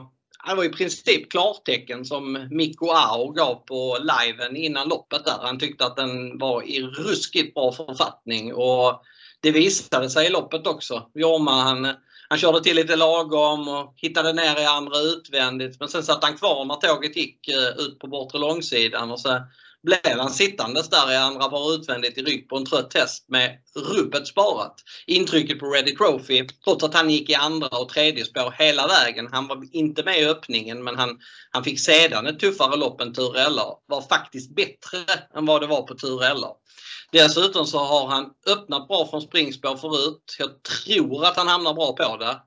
det 0.48 0.56
var 0.56 0.64
i 0.64 0.70
princip 0.70 1.32
klartecken 1.32 2.06
som 2.06 2.48
Mikko 2.52 2.90
Ao 2.90 3.32
gav 3.32 3.56
på 3.56 3.98
liven 4.02 4.56
innan 4.56 4.90
loppet 4.90 5.26
där. 5.26 5.38
Han 5.42 5.60
tyckte 5.60 5.86
att 5.86 5.96
den 5.96 6.38
var 6.38 6.64
i 6.64 6.82
ruskigt 6.82 7.54
bra 7.54 7.72
författning. 7.72 8.54
Och 8.54 9.02
det 9.42 9.52
visade 9.52 10.10
sig 10.10 10.28
i 10.28 10.30
loppet 10.30 10.68
också. 10.68 11.10
Jorma 11.14 11.52
han, 11.52 11.94
han 12.30 12.38
körde 12.38 12.64
till 12.64 12.76
lite 12.76 12.96
lagom 12.96 13.68
och 13.68 13.94
hittade 13.98 14.34
ner 14.34 14.62
i 14.62 14.66
andra 14.66 15.00
utvändigt. 15.00 15.80
Men 15.80 15.90
sen 15.90 16.04
satt 16.04 16.24
han 16.24 16.38
kvar 16.38 16.66
när 16.66 16.76
tåget 16.76 17.18
gick 17.18 17.48
eh, 17.48 17.86
ut 17.86 18.00
på 18.00 18.08
bortre 18.08 18.40
långsidan 18.40 19.12
och 19.12 19.20
så 19.20 19.42
blev 19.84 20.20
han 20.20 20.30
sittandes 20.30 20.89
där 20.89 21.12
i 21.12 21.15
andra 21.15 21.50
par 21.50 21.74
utvändigt 21.74 22.17
i 22.17 22.22
rygg 22.22 22.50
på 22.50 22.58
en 22.58 22.65
trött 22.65 22.94
häst 22.94 23.26
med 23.28 23.58
rubbet 23.76 24.28
sparat. 24.28 24.76
Intrycket 25.08 25.60
på 25.60 25.65
Ready 25.65 25.96
Trophy, 25.96 26.48
trots 26.63 26.84
att 26.84 26.94
han 26.94 27.10
gick 27.10 27.30
i 27.30 27.36
andra 27.36 27.67
och 27.67 27.89
tredje 27.89 28.26
spår 28.26 28.56
hela 28.58 28.88
vägen. 28.88 29.28
Han 29.32 29.48
var 29.48 29.67
inte 29.72 30.04
med 30.04 30.20
i 30.20 30.26
öppningen 30.26 30.84
men 30.84 30.96
han, 30.96 31.20
han 31.52 31.63
fick 31.63 31.80
sedan 31.80 32.28
ett 32.28 32.39
tuffare 32.39 32.76
lopp 32.76 33.02
än 33.02 33.13
Turella. 33.13 33.65
Var 33.88 34.02
faktiskt 34.02 34.56
bättre 34.56 34.98
än 35.36 35.46
vad 35.46 35.62
det 35.62 35.67
var 35.67 35.82
på 35.82 35.96
Turella. 35.96 36.48
Dessutom 37.12 37.65
så 37.65 37.78
har 37.78 38.08
han 38.08 38.30
öppnat 38.48 38.88
bra 38.88 39.08
från 39.08 39.22
springspår 39.22 39.78
förut. 39.78 40.36
Jag 40.39 40.63
tror 40.63 41.26
att 41.26 41.38
han 41.38 41.48
hamnar 41.48 41.74
bra 41.74 41.94
på 41.94 42.17
det. 42.17 42.38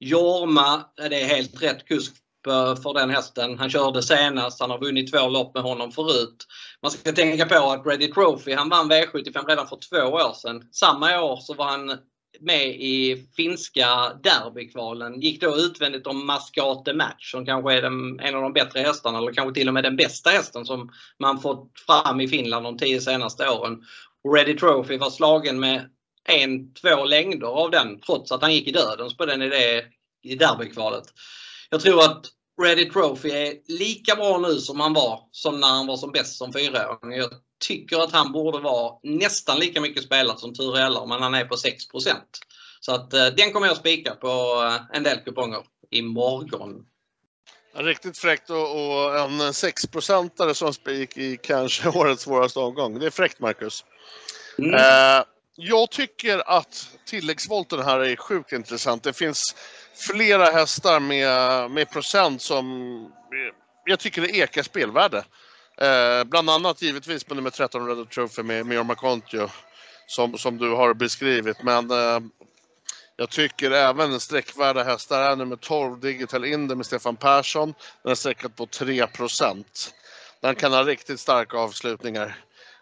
Jorma, 0.00 0.84
det 0.96 1.20
är 1.22 1.26
helt 1.26 1.62
rätt 1.62 1.84
kusk 1.84 2.12
Eh, 2.46 2.76
för 2.82 2.94
den 2.94 3.10
hästen. 3.10 3.58
Han 3.58 3.70
körde 3.70 4.02
senast, 4.02 4.60
han 4.60 4.70
har 4.70 4.78
vunnit 4.78 5.12
två 5.12 5.28
lopp 5.28 5.54
med 5.54 5.62
honom 5.62 5.92
förut. 5.92 6.46
Man 6.82 6.90
ska 6.90 7.12
tänka 7.12 7.46
på 7.46 7.70
att 7.70 7.86
Ready 7.86 8.12
Trophy, 8.12 8.54
han 8.54 8.68
vann 8.68 8.92
V75 8.92 9.46
redan 9.46 9.68
för 9.68 9.78
två 9.90 10.14
år 10.14 10.32
sedan. 10.34 10.62
Samma 10.72 11.22
år 11.22 11.36
så 11.36 11.54
var 11.54 11.64
han 11.64 11.98
med 12.40 12.66
i 12.66 13.26
finska 13.36 13.86
derbykvalen. 14.22 15.20
Gick 15.20 15.40
då 15.40 15.56
utvändigt 15.56 16.06
om 16.06 16.26
Mascate 16.26 16.92
Match 16.92 17.30
som 17.30 17.46
kanske 17.46 17.72
är 17.72 17.82
den, 17.82 18.20
en 18.20 18.34
av 18.34 18.42
de 18.42 18.52
bättre 18.52 18.80
hästarna 18.80 19.18
eller 19.18 19.32
kanske 19.32 19.54
till 19.54 19.68
och 19.68 19.74
med 19.74 19.84
den 19.84 19.96
bästa 19.96 20.30
hästen 20.30 20.64
som 20.64 20.90
man 21.18 21.40
fått 21.40 21.72
fram 21.86 22.20
i 22.20 22.28
Finland 22.28 22.64
de 22.64 22.78
tio 22.78 23.00
senaste 23.00 23.48
åren. 23.48 23.82
Ready 24.34 24.56
Trophy 24.56 24.96
var 24.96 25.10
slagen 25.10 25.60
med 25.60 25.90
en, 26.28 26.74
två 26.74 27.04
längder 27.04 27.46
av 27.46 27.70
den 27.70 28.00
trots 28.00 28.32
att 28.32 28.42
han 28.42 28.54
gick 28.54 28.68
i 28.68 28.72
dödens 28.72 29.16
på 29.16 29.26
den 29.26 29.42
i 29.42 29.48
det 29.48 29.84
i 30.22 30.34
derbykvalet. 30.34 31.04
Jag 31.70 31.80
tror 31.80 32.04
att 32.04 32.26
Ready 32.62 32.90
Trophy 32.90 33.30
är 33.30 33.54
lika 33.68 34.16
bra 34.16 34.38
nu 34.38 34.58
som 34.58 34.80
han 34.80 34.92
var 34.92 35.20
som 35.32 35.60
när 35.60 35.68
han 35.68 35.86
var 35.86 35.96
som 35.96 36.12
bäst 36.12 36.38
som 36.38 36.52
fyraåring. 36.52 37.18
Jag 37.18 37.30
tycker 37.64 37.98
att 37.98 38.12
han 38.12 38.32
borde 38.32 38.58
vara 38.58 38.92
nästan 39.02 39.58
lika 39.58 39.80
mycket 39.80 40.02
spelat 40.02 40.40
som 40.40 40.54
Ture 40.54 41.06
men 41.06 41.22
han 41.22 41.34
är 41.34 41.44
på 41.44 41.54
6% 41.54 42.14
Så 42.80 42.94
att 42.94 43.12
eh, 43.12 43.26
den 43.26 43.52
kommer 43.52 43.66
jag 43.66 43.76
spika 43.76 44.14
på 44.14 44.28
eh, 44.66 44.96
en 44.96 45.02
del 45.02 45.18
kuponger 45.18 45.62
imorgon. 45.90 46.86
Riktigt 47.74 48.18
fräckt 48.18 48.50
och, 48.50 48.56
och 48.56 49.18
en 49.18 49.40
6-procentare 49.40 50.54
som 50.54 50.74
spik 50.74 51.16
i 51.16 51.36
kanske 51.42 51.88
årets 51.98 52.22
svåraste 52.22 52.58
omgång. 52.58 52.98
Det 52.98 53.06
är 53.06 53.10
fräckt 53.10 53.40
Marcus. 53.40 53.84
Mm. 54.58 54.74
Eh, 54.74 55.24
jag 55.56 55.90
tycker 55.90 56.50
att 56.50 56.88
tilläggsvolten 57.06 57.80
här 57.80 58.00
är 58.00 58.16
sjukt 58.16 58.52
intressant. 58.52 59.02
Det 59.02 59.12
finns 59.12 59.54
flera 60.00 60.44
hästar 60.44 61.00
med, 61.00 61.70
med 61.70 61.90
procent 61.90 62.42
som 62.42 62.66
jag 63.84 63.98
tycker 63.98 64.22
det 64.22 64.36
ekar 64.36 64.62
spelvärde. 64.62 65.24
Eh, 65.80 66.24
bland 66.24 66.50
annat 66.50 66.82
givetvis 66.82 67.24
på 67.24 67.34
nummer 67.34 67.50
13 67.50 67.86
Red 67.86 68.10
Trophy 68.10 68.42
med, 68.42 68.66
med 68.66 68.76
Jorma 68.76 68.94
Kontio 68.94 69.48
som, 70.06 70.38
som 70.38 70.58
du 70.58 70.70
har 70.74 70.94
beskrivit. 70.94 71.62
Men 71.62 71.90
eh, 71.90 72.20
jag 73.16 73.30
tycker 73.30 73.70
även 73.70 74.20
sträckvärda 74.20 74.84
hästar 74.84 75.20
är 75.20 75.36
nummer 75.36 75.56
12 75.56 76.00
Digital 76.00 76.44
Inder 76.44 76.76
med 76.76 76.86
Stefan 76.86 77.16
Persson. 77.16 77.74
Den 78.02 78.10
är 78.10 78.14
sträckad 78.14 78.56
på 78.56 78.66
3% 78.66 79.64
Den 80.40 80.54
kan 80.54 80.72
ha 80.72 80.84
riktigt 80.84 81.20
starka 81.20 81.58
avslutningar. 81.58 82.36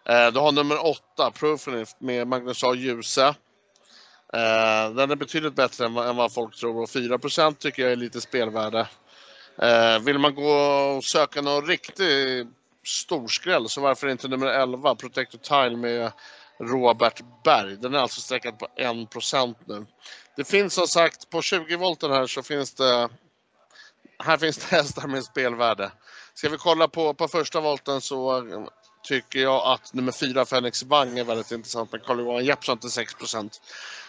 Eh, 0.05 0.27
du 0.27 0.39
har 0.39 0.51
nummer 0.51 0.85
8 0.85 1.31
Proofinif 1.31 1.89
med 1.99 2.27
Magnus 2.27 2.63
A. 2.63 2.73
Djuse. 2.73 3.35
Eh, 4.33 4.93
den 4.93 5.11
är 5.11 5.15
betydligt 5.15 5.55
bättre 5.55 5.85
än, 5.85 5.97
än 5.97 6.15
vad 6.15 6.33
folk 6.33 6.55
tror 6.55 6.81
och 6.81 6.89
4 6.89 7.51
tycker 7.59 7.83
jag 7.83 7.91
är 7.91 7.95
lite 7.95 8.21
spelvärde. 8.21 8.87
Eh, 9.61 9.99
vill 9.99 10.19
man 10.19 10.35
gå 10.35 10.51
och 10.51 11.03
söka 11.03 11.41
någon 11.41 11.67
riktig 11.67 12.47
storskräll 12.85 13.69
så 13.69 13.81
varför 13.81 14.07
inte 14.07 14.27
nummer 14.27 14.47
11 14.47 14.95
Protector 14.95 15.37
Tile 15.37 15.77
med 15.77 16.11
Robert 16.59 17.21
Berg. 17.43 17.77
Den 17.77 17.93
är 17.93 17.99
alltså 17.99 18.21
sträckad 18.21 18.59
på 18.59 18.67
1% 18.77 19.55
nu. 19.65 19.85
Det 20.35 20.43
finns 20.43 20.73
som 20.73 20.87
sagt 20.87 21.29
på 21.29 21.41
20 21.41 21.75
volten 21.75 22.11
här 22.11 22.27
så 22.27 22.43
finns 22.43 22.73
det 22.73 23.09
här 24.19 24.37
finns 24.37 24.57
det 24.57 24.75
hästar 24.75 25.07
med 25.07 25.23
spelvärde. 25.23 25.91
Ska 26.33 26.49
vi 26.49 26.57
kolla 26.57 26.87
på, 26.87 27.13
på 27.13 27.27
första 27.27 27.61
volten 27.61 28.01
så 28.01 28.43
tycker 29.09 29.39
jag 29.39 29.65
att 29.65 29.93
nummer 29.93 30.11
4 30.11 30.45
Fenix 30.45 30.83
Bang 30.83 31.19
är 31.19 31.23
väldigt 31.23 31.51
intressant 31.51 31.91
med 31.91 32.03
Carl-Johan 32.03 32.45
Jeppsson 32.45 32.77
till 32.77 32.89
6% 32.89 33.61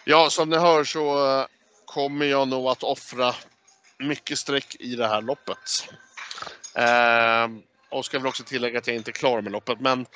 Ja, 0.04 0.30
som 0.30 0.50
ni 0.50 0.56
hör 0.56 0.84
så 0.84 1.38
eh, 1.40 1.46
kommer 1.84 2.26
jag 2.26 2.48
nog 2.48 2.66
att 2.66 2.82
offra 2.82 3.34
mycket 3.98 4.38
streck 4.38 4.76
i 4.80 4.96
det 4.96 5.08
här 5.08 5.22
loppet. 5.22 5.88
Eh, 6.74 7.48
och 7.88 8.04
ska 8.04 8.18
väl 8.18 8.26
också 8.26 8.44
tillägga 8.44 8.78
att 8.78 8.86
jag 8.86 8.96
inte 8.96 9.10
är 9.10 9.12
klar 9.12 9.40
med 9.40 9.52
loppet, 9.52 9.80
men 9.80 10.06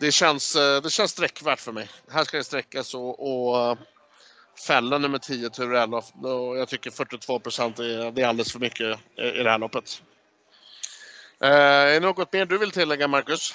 det 0.00 0.12
känns, 0.12 0.56
eh, 0.56 0.82
det 0.82 0.90
känns 0.90 1.10
sträckvärt 1.10 1.60
för 1.60 1.72
mig. 1.72 1.88
Här 2.10 2.24
ska 2.24 2.36
det 2.36 2.44
sträckas 2.44 2.94
och, 2.94 3.20
och 3.20 3.78
fälla 4.66 4.98
nummer 4.98 5.18
10 5.18 5.50
Turell. 5.50 5.90
Jag 6.58 6.68
tycker 6.68 6.90
42 6.90 7.38
procent 7.40 7.78
är, 7.78 8.10
det 8.10 8.22
är 8.22 8.26
alldeles 8.26 8.52
för 8.52 8.58
mycket 8.58 8.98
i 9.16 9.42
det 9.42 9.50
här 9.50 9.58
loppet. 9.58 10.02
Eh, 11.40 11.50
är 11.50 12.00
det 12.00 12.00
något 12.00 12.32
mer 12.32 12.46
du 12.46 12.58
vill 12.58 12.70
tillägga, 12.70 13.08
Marcus? 13.08 13.54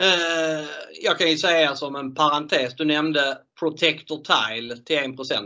Eh, 0.00 0.66
jag 1.02 1.18
kan 1.18 1.30
ju 1.30 1.36
säga 1.36 1.76
som 1.76 1.96
en 1.96 2.14
parentes, 2.14 2.74
du 2.76 2.84
nämnde 2.84 3.38
Protector 3.60 4.22
Tile 4.24 4.76
till 4.76 4.96
1 4.96 5.04
eh, 5.04 5.40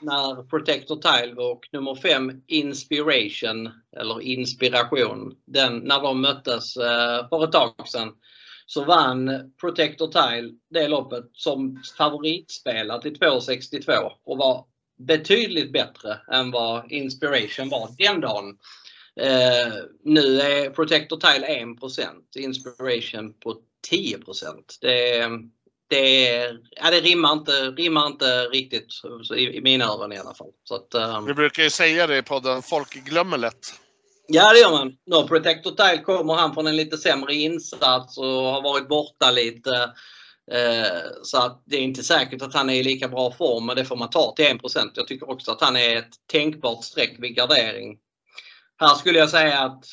När 0.00 0.42
Protector 0.42 0.96
Tile 0.96 1.34
och 1.34 1.68
nummer 1.72 1.94
5 1.94 2.42
Inspiration, 2.46 3.70
eller 3.96 4.20
Inspiration, 4.20 5.34
den, 5.46 5.78
när 5.78 6.00
de 6.00 6.20
möttes 6.20 6.76
eh, 6.76 7.28
för 7.28 7.44
ett 7.44 7.52
tag 7.52 7.88
sedan 7.88 8.12
så 8.66 8.84
vann 8.84 9.52
Protector 9.60 10.06
Tile 10.06 10.52
det 10.70 10.88
loppet 10.88 11.24
som 11.32 11.82
favoritspelare 11.98 13.02
till 13.02 13.14
2,62 13.14 14.10
och 14.24 14.38
var 14.38 14.64
betydligt 14.98 15.72
bättre 15.72 16.20
än 16.32 16.50
vad 16.50 16.92
Inspiration 16.92 17.68
var 17.68 17.88
den 17.98 18.20
dagen. 18.20 18.58
Eh, 19.20 19.72
nu 20.04 20.40
är 20.40 20.70
Protector 20.70 21.16
Tile 21.16 21.46
1% 21.46 22.38
Inspiration 22.38 23.34
på 23.40 23.60
10 23.90 24.18
det, 24.80 25.28
det, 25.88 26.24
ja, 26.70 26.90
det 26.90 27.00
rimmar, 27.00 27.32
inte, 27.32 27.52
rimmar 27.52 28.06
inte 28.06 28.44
riktigt 28.44 28.86
i, 29.36 29.40
i 29.40 29.60
mina 29.60 29.84
öron 29.84 30.12
i 30.12 30.18
alla 30.18 30.34
fall. 30.34 30.50
Så 30.64 30.74
att, 30.74 30.94
um... 30.94 31.26
Vi 31.26 31.34
brukar 31.34 31.62
ju 31.62 31.70
säga 31.70 32.06
det 32.06 32.18
i 32.18 32.22
podden, 32.22 32.62
folk 32.62 32.94
glömmer 32.94 33.38
lätt. 33.38 33.80
Ja 34.26 34.52
det 34.52 34.58
gör 34.58 34.70
man. 34.70 34.96
No 35.06 35.28
Protector 35.28 35.70
Tile 35.70 36.02
kommer 36.02 36.34
han 36.34 36.54
från 36.54 36.66
en 36.66 36.76
lite 36.76 36.96
sämre 36.96 37.34
insats 37.34 38.18
och 38.18 38.24
har 38.24 38.62
varit 38.62 38.88
borta 38.88 39.30
lite. 39.30 39.92
Eh, 40.52 41.02
så 41.22 41.38
att 41.38 41.62
det 41.66 41.76
är 41.76 41.80
inte 41.80 42.02
säkert 42.02 42.42
att 42.42 42.54
han 42.54 42.70
är 42.70 42.74
i 42.74 42.82
lika 42.82 43.08
bra 43.08 43.32
form 43.32 43.66
men 43.66 43.76
det 43.76 43.84
får 43.84 43.96
man 43.96 44.10
ta 44.10 44.32
till 44.36 44.44
1 44.44 44.60
Jag 44.94 45.06
tycker 45.06 45.30
också 45.30 45.52
att 45.52 45.60
han 45.60 45.76
är 45.76 45.96
ett 45.96 46.12
tänkbart 46.32 46.84
streck 46.84 47.16
vid 47.18 47.36
gardering. 47.36 47.98
Här 48.80 48.94
skulle 48.94 49.18
jag 49.18 49.30
säga 49.30 49.60
att 49.60 49.84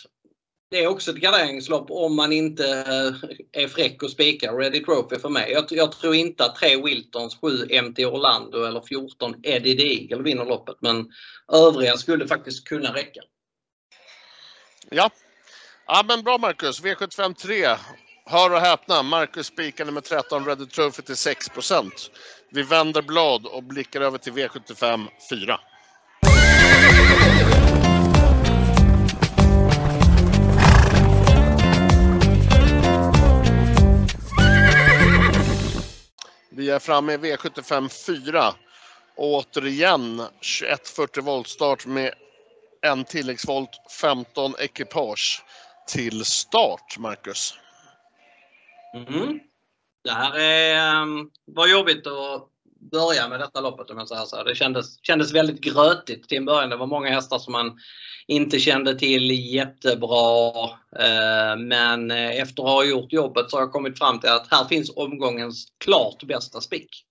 det 0.71 0.83
är 0.83 0.87
också 0.87 1.11
ett 1.11 1.17
garderingslopp 1.17 1.91
om 1.91 2.15
man 2.15 2.31
inte 2.31 2.65
eh, 2.67 3.63
är 3.63 3.67
fräck 3.67 4.03
och 4.03 4.11
spikar 4.11 4.53
Ready 4.53 4.83
Trophy 4.83 5.19
för 5.19 5.29
mig. 5.29 5.51
Jag, 5.51 5.65
jag, 5.69 5.91
tror 5.91 6.15
inte 6.15 6.45
att 6.45 6.55
3 6.55 6.83
Wiltons, 6.83 7.37
7 7.41 7.81
MT 7.81 7.99
Orlando 7.99 8.63
eller 8.63 8.81
14 8.81 9.35
Eddie 9.43 9.75
Deagle 9.75 10.23
vinner 10.23 10.45
loppet 10.45 10.75
men 10.79 11.11
övriga 11.53 11.97
skulle 11.97 12.27
faktiskt 12.27 12.67
kunna 12.67 12.93
räcka. 12.93 13.21
Ja, 14.89 15.09
ja 15.87 16.03
men 16.07 16.23
bra 16.23 16.37
Marcus. 16.37 16.81
V75 16.83 17.33
3. 17.33 17.75
Hör 18.25 18.53
och 18.53 18.59
häpna, 18.59 19.03
Marcus 19.03 19.47
spikar 19.47 19.85
nummer 19.85 20.01
13 20.01 20.45
Ready 20.45 20.65
Trophy 20.65 21.01
till 21.01 21.15
6% 21.15 21.91
Vi 22.51 22.63
vänder 22.63 23.01
blad 23.01 23.45
och 23.45 23.63
blickar 23.63 24.01
över 24.01 24.17
till 24.17 24.33
V75 24.33 25.07
4. 25.29 25.59
Vi 36.61 36.69
är 36.69 36.79
framme 36.79 37.13
i 37.13 37.17
V75 37.17 38.05
4. 38.05 38.53
Återigen 39.15 40.17
2140 40.17 41.23
volt 41.23 41.47
start 41.47 41.85
med 41.85 42.13
en 42.81 43.03
tilläggsvolt 43.03 43.69
15 44.01 44.53
ekipage 44.59 45.43
till 45.87 46.25
start, 46.25 46.97
Marcus. 46.97 47.53
Mm. 48.95 49.39
Det 50.03 50.11
här 50.11 50.39
är, 50.39 50.75
ehm, 50.75 51.29
var 51.45 51.67
jobbigt 51.67 52.07
att 52.07 52.47
börja 52.91 53.27
med 53.27 53.39
detta 53.39 53.61
loppet 53.61 53.89
om 53.89 53.97
jag 53.97 54.07
säger 54.07 54.25
så. 54.25 54.43
Det 54.43 54.55
kändes, 54.55 55.05
kändes 55.05 55.33
väldigt 55.33 55.61
grötigt 55.61 56.29
till 56.29 56.37
en 56.37 56.45
början. 56.45 56.69
Det 56.69 56.77
var 56.77 56.87
många 56.87 57.09
hästar 57.09 57.39
som 57.39 57.53
man 57.53 57.79
inte 58.27 58.59
kände 58.59 58.99
till 58.99 59.53
jättebra. 59.53 60.63
Eh, 60.99 61.57
men 61.57 62.11
eh, 62.11 62.41
efter 62.41 62.63
att 62.63 62.69
ha 62.69 62.83
gjort 62.85 63.13
jobbet 63.13 63.49
så 63.49 63.57
har 63.57 63.61
jag 63.61 63.71
kommit 63.71 63.97
fram 63.97 64.19
till 64.19 64.29
att 64.29 64.51
här 64.51 64.65
finns 64.65 64.91
omgångens 64.95 65.67
klart 65.83 66.23
bästa 66.23 66.61
spik. 66.61 67.05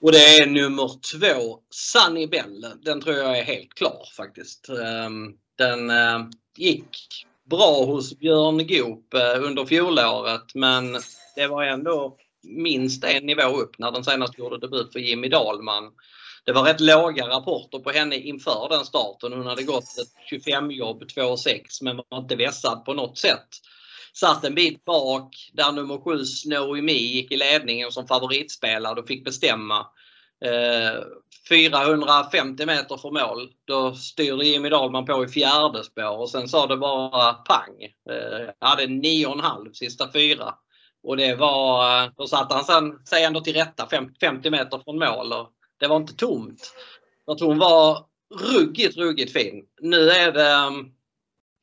Och 0.00 0.12
det 0.12 0.36
är 0.36 0.46
nummer 0.46 0.90
två, 1.12 1.58
Sunny 1.70 2.26
Bell. 2.26 2.66
Den 2.82 3.00
tror 3.00 3.16
jag 3.16 3.38
är 3.38 3.44
helt 3.44 3.74
klar 3.74 4.08
faktiskt. 4.16 4.68
Eh, 4.68 5.10
den 5.58 5.92
gick 6.56 6.98
bra 7.50 7.84
hos 7.84 8.18
Björn 8.18 8.66
Goop 8.66 9.14
under 9.40 9.66
fjolåret 9.66 10.54
men 10.54 10.96
det 11.36 11.46
var 11.46 11.64
ändå 11.64 12.16
minst 12.46 13.04
en 13.04 13.26
nivå 13.26 13.42
upp 13.42 13.78
när 13.78 13.92
den 13.92 14.04
senast 14.04 14.38
gjorde 14.38 14.58
debut 14.58 14.92
för 14.92 15.00
Jimmy 15.00 15.28
Dahlman. 15.28 15.92
Det 16.44 16.52
var 16.52 16.62
rätt 16.62 16.80
låga 16.80 17.28
rapporter 17.28 17.78
på 17.78 17.90
henne 17.90 18.16
inför 18.16 18.68
den 18.70 18.84
starten. 18.84 19.32
Hon 19.32 19.46
hade 19.46 19.62
gått 19.62 19.84
ett 19.84 20.30
25-jobb 20.32 21.02
2,6 21.02 21.60
men 21.82 21.96
var 21.96 22.18
inte 22.18 22.36
vässad 22.36 22.84
på 22.84 22.94
något 22.94 23.18
sätt. 23.18 23.48
Satt 24.14 24.44
en 24.44 24.54
bit 24.54 24.84
bak 24.84 25.50
där 25.52 25.72
nummer 25.72 25.98
7 25.98 26.24
Snowy 26.24 26.82
Me 26.82 26.92
gick 26.92 27.32
i 27.32 27.36
ledningen 27.36 27.92
som 27.92 28.06
favoritspelare 28.06 29.00
och 29.00 29.08
fick 29.08 29.24
bestämma. 29.24 29.86
Eh, 30.44 31.02
450 31.48 32.66
meter 32.66 32.96
för 32.96 33.10
mål. 33.10 33.50
Då 33.64 33.94
styrde 33.94 34.44
Jimmy 34.44 34.68
Dahlman 34.68 35.06
på 35.06 35.24
i 35.24 35.28
fjärde 35.28 35.84
spår 35.84 36.18
och 36.18 36.30
sen 36.30 36.48
sa 36.48 36.66
det 36.66 36.76
bara 36.76 37.32
pang. 37.32 37.76
Jag 38.04 38.42
eh, 38.42 38.48
hade 38.60 38.86
9,5 38.86 39.72
sista 39.72 40.12
fyra. 40.12 40.54
Och 41.06 41.16
det 41.16 41.34
var, 41.34 42.12
då 42.16 42.26
satte 42.26 42.54
han 42.54 42.64
sen 42.64 43.06
sig 43.06 43.24
ändå 43.24 43.40
till 43.40 43.54
rätta 43.54 43.88
50 44.20 44.50
meter 44.50 44.78
från 44.84 44.98
mål 44.98 45.32
och 45.32 45.52
det 45.80 45.86
var 45.86 45.96
inte 45.96 46.14
tomt. 46.14 46.72
Jag 47.26 47.38
tror 47.38 47.48
hon 47.48 47.58
var 47.58 48.06
ruggigt, 48.52 48.96
ruggigt 48.96 49.32
fin. 49.32 49.64
Nu 49.80 50.10
är 50.10 50.32
det 50.32 50.52
mm, 50.52 50.90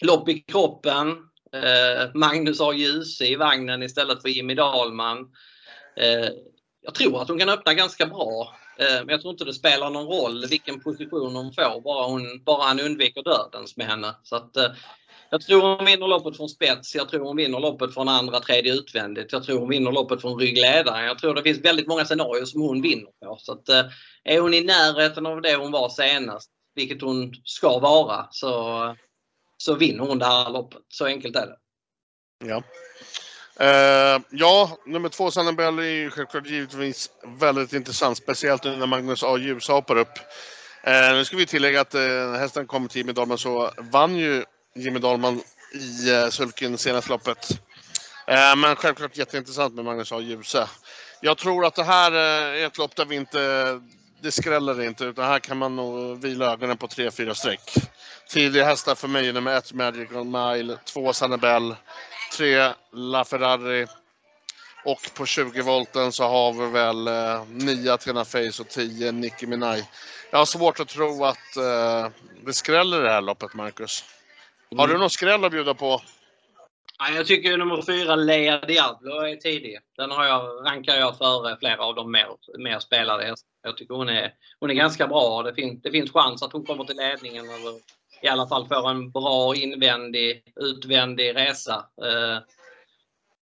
lopp 0.03 0.29
i 0.29 0.39
kroppen. 0.39 1.07
Eh, 1.53 2.09
Magnus 2.13 2.59
har 2.59 2.73
Djuse 2.73 3.25
i 3.25 3.35
vagnen 3.35 3.83
istället 3.83 4.21
för 4.21 4.29
Jimmy 4.29 4.55
Dahlman. 4.55 5.19
Eh, 5.97 6.29
jag 6.81 6.93
tror 6.93 7.21
att 7.21 7.27
hon 7.27 7.39
kan 7.39 7.49
öppna 7.49 7.73
ganska 7.73 8.05
bra. 8.05 8.55
Eh, 8.77 8.95
men 8.95 9.09
jag 9.09 9.21
tror 9.21 9.31
inte 9.31 9.45
det 9.45 9.53
spelar 9.53 9.89
någon 9.89 10.07
roll 10.07 10.45
vilken 10.49 10.79
position 10.79 11.35
hon 11.35 11.53
får, 11.53 11.81
bara, 11.81 12.07
hon, 12.07 12.43
bara 12.43 12.63
han 12.63 12.79
undviker 12.79 13.23
dödens 13.23 13.77
med 13.77 13.87
henne. 13.87 14.15
Så 14.23 14.35
att, 14.35 14.57
eh, 14.57 14.71
jag 15.33 15.41
tror 15.41 15.61
hon 15.61 15.85
vinner 15.85 16.07
loppet 16.07 16.37
från 16.37 16.49
spets, 16.49 16.95
jag 16.95 17.09
tror 17.09 17.25
hon 17.25 17.35
vinner 17.35 17.59
loppet 17.59 17.93
från 17.93 18.09
andra, 18.09 18.39
tredje 18.39 18.73
utvändigt. 18.73 19.31
Jag 19.31 19.43
tror 19.43 19.59
hon 19.59 19.69
vinner 19.69 19.91
loppet 19.91 20.21
från 20.21 20.39
ryggledaren. 20.39 21.05
Jag 21.05 21.19
tror 21.19 21.35
det 21.35 21.43
finns 21.43 21.65
väldigt 21.65 21.87
många 21.87 22.05
scenarier 22.05 22.45
som 22.45 22.61
hon 22.61 22.81
vinner 22.81 23.11
på. 23.25 23.37
Så 23.39 23.51
att, 23.51 23.69
eh, 23.69 23.85
är 24.23 24.39
hon 24.39 24.53
i 24.53 24.61
närheten 24.61 25.25
av 25.25 25.41
det 25.41 25.55
hon 25.55 25.71
var 25.71 25.89
senast, 25.89 26.49
vilket 26.75 27.01
hon 27.01 27.33
ska 27.43 27.79
vara, 27.79 28.27
så, 28.31 28.95
så 29.57 29.75
vinner 29.75 30.03
hon 30.03 30.19
det 30.19 30.25
här 30.25 30.49
loppet. 30.49 30.81
Så 30.87 31.05
enkelt 31.05 31.35
är 31.35 31.47
det. 31.47 31.57
Ja. 32.45 32.63
Uh, 33.61 34.21
ja, 34.31 34.77
nummer 34.85 35.09
två 35.09 35.31
Sannebell 35.31 35.79
är 35.79 36.09
självklart 36.09 36.47
givetvis 36.47 37.09
väldigt 37.39 37.73
intressant. 37.73 38.17
Speciellt 38.17 38.63
nu 38.63 38.75
när 38.75 38.87
Magnus 38.87 39.23
A. 39.23 39.37
Ljus 39.37 39.67
hoppar 39.67 39.97
upp. 39.97 40.19
Uh, 40.87 41.15
nu 41.15 41.25
ska 41.25 41.37
vi 41.37 41.45
tillägga 41.45 41.81
att 41.81 41.95
uh, 41.95 42.33
hästen 42.33 42.67
kom 42.67 42.87
till 42.87 42.97
Jimmy 42.97 43.13
Dalman 43.13 43.37
så 43.37 43.71
vann 43.91 44.15
ju 44.15 44.43
Jimmy 44.75 44.99
Dahlman 44.99 45.41
i 45.73 46.11
eh, 46.11 46.29
sulken 46.29 46.77
senaste 46.77 47.09
loppet. 47.09 47.49
Eh, 48.27 48.55
men 48.55 48.75
självklart 48.75 49.17
jätteintressant 49.17 49.73
med 49.73 49.85
Magnus 49.85 50.11
A. 50.11 50.19
Djuse. 50.19 50.67
Jag 51.21 51.37
tror 51.37 51.65
att 51.65 51.75
det 51.75 51.83
här 51.83 52.11
eh, 52.11 52.61
är 52.61 52.67
ett 52.67 52.77
lopp 52.77 52.95
där 52.95 53.05
vi 53.05 53.15
inte, 53.15 53.81
det 54.21 54.31
skräller 54.31 54.81
inte, 54.81 55.05
utan 55.05 55.25
här 55.25 55.39
kan 55.39 55.57
man 55.57 55.75
nog 55.75 56.21
vila 56.21 56.51
ögonen 56.53 56.77
på 56.77 56.87
3-4 56.87 57.33
streck. 57.33 57.73
Tidiga 58.29 58.65
hästar 58.65 58.95
för 58.95 59.07
mig 59.07 59.29
är 59.29 59.33
nummer 59.33 59.57
1 59.57 59.73
Magical 59.73 60.23
Mile, 60.25 60.77
2 60.85 61.13
Sanibel, 61.13 61.75
3 62.37 62.73
LaFerrari 62.93 63.87
och 64.85 65.09
på 65.13 65.25
20 65.25 65.61
volten 65.61 66.11
så 66.11 66.23
har 66.23 66.53
vi 66.53 66.71
väl 66.71 67.07
eh, 67.07 67.45
9 67.47 67.93
Athena 67.93 68.25
Face 68.25 68.61
och 68.61 68.69
10 68.69 69.11
Nicki 69.11 69.47
Minaj. 69.47 69.89
Jag 70.31 70.37
har 70.37 70.45
svårt 70.45 70.79
att 70.79 70.87
tro 70.87 71.25
att 71.25 71.57
eh, 71.57 72.09
det 72.45 72.53
skräller 72.53 72.99
i 72.99 73.03
det 73.03 73.11
här 73.11 73.21
loppet, 73.21 73.53
Marcus. 73.53 74.03
Mm. 74.73 74.79
Har 74.79 74.87
du 74.87 74.97
någon 74.97 75.09
skräll 75.09 75.45
att 75.45 75.51
bjuda 75.51 75.73
på? 75.73 76.01
Ja, 76.99 77.09
jag 77.15 77.27
tycker 77.27 77.57
nummer 77.57 77.81
4, 77.81 78.15
Lea 78.15 78.57
Diablo, 78.59 79.11
är 79.11 79.35
tidig. 79.35 79.79
Den 79.97 80.11
har 80.11 80.25
jag, 80.25 80.65
rankar 80.65 80.95
jag 80.95 81.17
före 81.17 81.57
flera 81.59 81.85
av 81.85 81.95
de 81.95 82.11
mer, 82.11 82.27
mer 82.57 82.79
spelade 82.79 83.23
hästarna. 83.23 83.49
Jag 83.63 83.77
tycker 83.77 83.95
hon 83.95 84.09
är, 84.09 84.33
hon 84.59 84.69
är 84.69 84.73
ganska 84.73 85.07
bra. 85.07 85.43
Det, 85.43 85.53
fin, 85.53 85.79
det 85.83 85.91
finns 85.91 86.11
chans 86.11 86.43
att 86.43 86.53
hon 86.53 86.65
kommer 86.65 86.83
till 86.83 86.97
ledningen 86.97 87.45
eller 87.45 87.73
i 88.21 88.27
alla 88.27 88.47
fall 88.47 88.67
får 88.67 88.89
en 88.89 89.11
bra 89.11 89.55
invändig, 89.55 90.43
utvändig 90.55 91.35
resa. 91.35 91.85
Eh, 92.03 92.37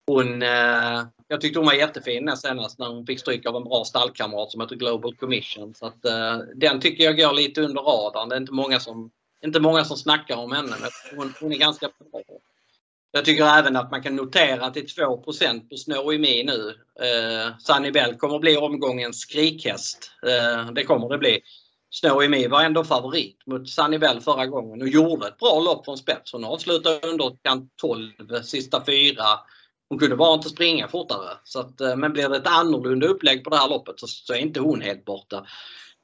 hon, 0.07 0.41
eh, 0.41 1.03
jag 1.27 1.41
tyckte 1.41 1.59
hon 1.59 1.65
var 1.65 1.73
jättefin 1.73 2.25
näst 2.25 2.41
senast 2.41 2.79
när 2.79 2.87
hon 2.87 3.05
fick 3.05 3.19
stryk 3.19 3.45
av 3.45 3.55
en 3.55 3.63
bra 3.63 3.83
stallkamrat 3.83 4.51
som 4.51 4.61
heter 4.61 4.75
Global 4.75 5.15
Commission. 5.15 5.73
Så 5.75 5.85
att, 5.85 6.05
eh, 6.05 6.37
den 6.55 6.81
tycker 6.81 7.03
jag 7.03 7.17
går 7.17 7.33
lite 7.33 7.61
under 7.61 7.81
radarn. 7.81 8.29
Det 8.29 8.35
är 8.35 8.39
inte 8.39 8.53
många 8.53 8.79
som, 8.79 9.11
inte 9.45 9.59
många 9.59 9.85
som 9.85 9.97
snackar 9.97 10.35
om 10.35 10.51
henne 10.51 10.75
men 10.81 10.89
hon, 11.15 11.33
hon 11.39 11.51
är 11.51 11.57
ganska 11.57 11.89
bra. 12.11 12.21
Jag 13.11 13.25
tycker 13.25 13.45
även 13.45 13.75
att 13.75 13.91
man 13.91 14.03
kan 14.03 14.15
notera 14.15 14.65
att 14.65 14.73
det 14.73 14.79
är 14.79 15.05
2 15.05 15.17
på 15.17 15.33
Snowy 15.77 16.17
Me 16.17 16.43
nu. 16.43 16.75
Eh, 17.01 17.57
Sunny 17.59 17.91
Bell 17.91 18.15
kommer 18.15 18.35
att 18.35 18.41
bli 18.41 18.57
omgångens 18.57 19.19
skrikhäst. 19.19 20.11
Eh, 20.27 20.71
det 20.71 20.83
kommer 20.83 21.09
det 21.09 21.17
bli. 21.17 21.41
Snowy 21.89 22.27
Me 22.27 22.47
var 22.47 22.63
ändå 22.63 22.83
favorit 22.83 23.37
mot 23.45 23.69
Sunny 23.69 23.97
Bell 23.97 24.21
förra 24.21 24.45
gången 24.45 24.81
och 24.81 24.87
gjorde 24.87 25.27
ett 25.27 25.37
bra 25.37 25.59
lopp 25.59 25.85
från 25.85 25.97
spets. 25.97 26.33
Hon 26.33 26.45
avslutade 26.45 27.07
underkant 27.07 27.73
12, 27.81 28.11
sista 28.43 28.85
fyra. 28.85 29.25
Hon 29.89 29.99
kunde 29.99 30.15
bara 30.15 30.33
inte 30.33 30.49
springa 30.49 30.87
fortare. 30.87 31.37
Så 31.43 31.59
att, 31.59 31.81
eh, 31.81 31.95
men 31.95 32.13
blir 32.13 32.29
det 32.29 32.37
ett 32.37 32.47
annorlunda 32.47 33.07
upplägg 33.07 33.43
på 33.43 33.49
det 33.49 33.57
här 33.57 33.69
loppet 33.69 33.99
så, 33.99 34.07
så 34.07 34.33
är 34.33 34.37
inte 34.37 34.59
hon 34.59 34.81
helt 34.81 35.05
borta. 35.05 35.45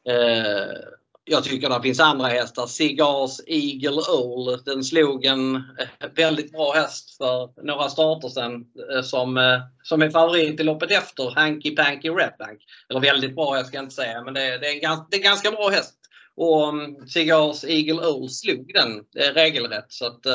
Eh, 0.09 0.77
jag 1.25 1.43
tycker 1.43 1.69
det 1.69 1.81
finns 1.81 1.99
andra 1.99 2.27
hästar. 2.27 2.67
Cigars 2.67 3.39
Eagle 3.47 4.01
Owl. 4.09 4.63
Den 4.65 4.83
slog 4.83 5.25
en 5.25 5.55
eh, 5.55 6.09
väldigt 6.15 6.51
bra 6.51 6.73
häst 6.73 7.17
för 7.17 7.63
några 7.63 7.89
starter 7.89 8.29
sedan 8.29 8.65
eh, 8.95 9.01
som, 9.01 9.37
eh, 9.37 9.59
som 9.83 10.01
är 10.01 10.09
favorit 10.09 10.59
i 10.59 10.63
loppet 10.63 10.91
efter. 10.91 11.31
Hanky 11.35 11.75
Panky 11.75 12.09
Redbank. 12.09 12.61
Eller 12.89 12.99
väldigt 12.99 13.35
bra 13.35 13.53
häst 13.53 13.67
ska 13.67 13.77
jag 13.77 13.85
inte 13.85 13.95
säga 13.95 14.23
men 14.23 14.33
det, 14.33 14.57
det, 14.57 14.67
är, 14.67 14.73
en 14.73 14.81
ganska, 14.81 15.07
det 15.09 15.15
är 15.15 15.19
en 15.19 15.23
ganska 15.23 15.51
bra 15.51 15.69
häst. 15.69 15.95
Och 16.35 16.69
mm, 16.69 17.07
Cigars 17.07 17.63
Eagle 17.63 18.07
Owl 18.07 18.29
slog 18.29 18.73
den 18.73 19.03
regelrätt. 19.33 19.91
Så 19.91 20.05
att, 20.05 20.25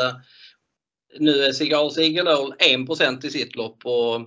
nu 1.19 1.45
är 1.45 1.53
Cigars 1.53 1.99
Eagle 1.99 2.35
Owl 2.35 2.55
1 3.01 3.25
i 3.25 3.31
sitt 3.31 3.57
lopp. 3.57 3.87
Och 3.87 4.21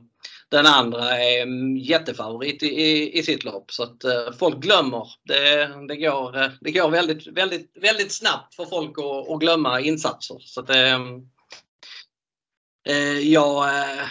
den 0.52 0.66
andra 0.66 1.18
är 1.18 1.46
jättefavorit 1.78 2.64
i, 2.64 3.20
i 3.20 3.24
sitt 3.24 3.44
lopp 3.44 3.72
så 3.72 3.84
att 3.84 4.04
eh, 4.04 4.32
folk 4.40 4.58
glömmer. 4.58 5.08
Det, 5.24 5.70
det, 5.88 5.96
går, 5.96 6.38
eh, 6.38 6.50
det 6.62 6.72
går 6.72 6.90
väldigt, 6.90 7.28
väldigt, 7.28 7.72
väldigt 7.82 8.12
snabbt 8.12 8.56
för 8.56 8.66
folk 8.66 8.98
att, 8.98 9.30
att 9.30 9.40
glömma 9.40 9.80
insatser. 9.80 10.38
Så 10.40 10.62
att, 10.62 10.70
eh, 10.70 10.96
eh 12.88 13.20
jag, 13.20 13.68
eh, 13.68 14.06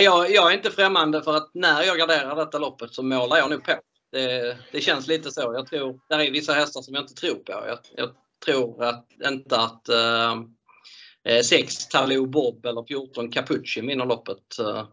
jag, 0.00 0.30
jag 0.30 0.52
är 0.52 0.56
inte 0.56 0.70
främmande 0.70 1.22
för 1.22 1.36
att 1.36 1.50
när 1.54 1.82
jag 1.82 1.98
garderar 1.98 2.36
detta 2.36 2.58
loppet 2.58 2.94
så 2.94 3.02
målar 3.02 3.36
jag 3.36 3.50
nog 3.50 3.64
på. 3.64 3.72
Det, 4.12 4.56
det 4.72 4.80
känns 4.80 5.06
lite 5.06 5.30
så. 5.30 5.40
Jag 5.40 5.66
tror, 5.66 6.00
där 6.08 6.18
är 6.18 6.30
vissa 6.30 6.52
hästar 6.52 6.82
som 6.82 6.94
jag 6.94 7.02
inte 7.02 7.14
tror 7.14 7.34
på. 7.34 7.52
Jag, 7.52 7.78
jag 7.96 8.10
tror 8.44 8.84
att, 8.84 9.06
inte 9.24 9.56
att 9.56 9.88
6 11.24 11.52
eh, 11.52 11.88
Talou 11.90 12.26
Bob 12.26 12.66
eller 12.66 12.84
14 12.84 13.30
Capucci 13.30 13.80
vinner 13.80 14.06
loppet. 14.06 14.58
Eh, 14.58 14.84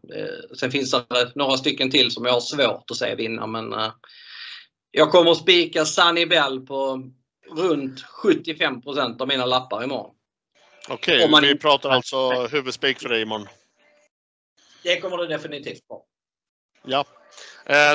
sen 0.57 0.71
finns 0.71 0.91
det 0.91 1.31
några 1.35 1.57
stycken 1.57 1.91
till 1.91 2.11
som 2.11 2.25
jag 2.25 2.33
har 2.33 2.41
svårt 2.41 2.91
att 2.91 2.97
se 2.97 3.15
vinna 3.15 3.47
men 3.47 3.73
eh, 3.73 3.91
jag 4.91 5.11
kommer 5.11 5.31
att 5.31 5.37
spika 5.37 5.85
Sunny 5.85 6.25
Bell 6.25 6.61
på 6.61 7.03
runt 7.55 8.03
75% 8.23 9.21
av 9.21 9.27
mina 9.27 9.45
lappar 9.45 9.83
imorgon. 9.83 10.15
Okej, 10.89 11.29
okay, 11.29 11.47
vi 11.47 11.57
pratar 11.57 11.89
alltså 11.89 12.47
huvudspik 12.47 12.99
för 12.99 13.09
dig 13.09 13.21
imorgon? 13.21 13.47
Det 14.83 14.99
kommer 14.99 15.17
det 15.17 15.27
definitivt 15.27 15.83
vara. 15.87 16.01
Ja. 16.83 17.05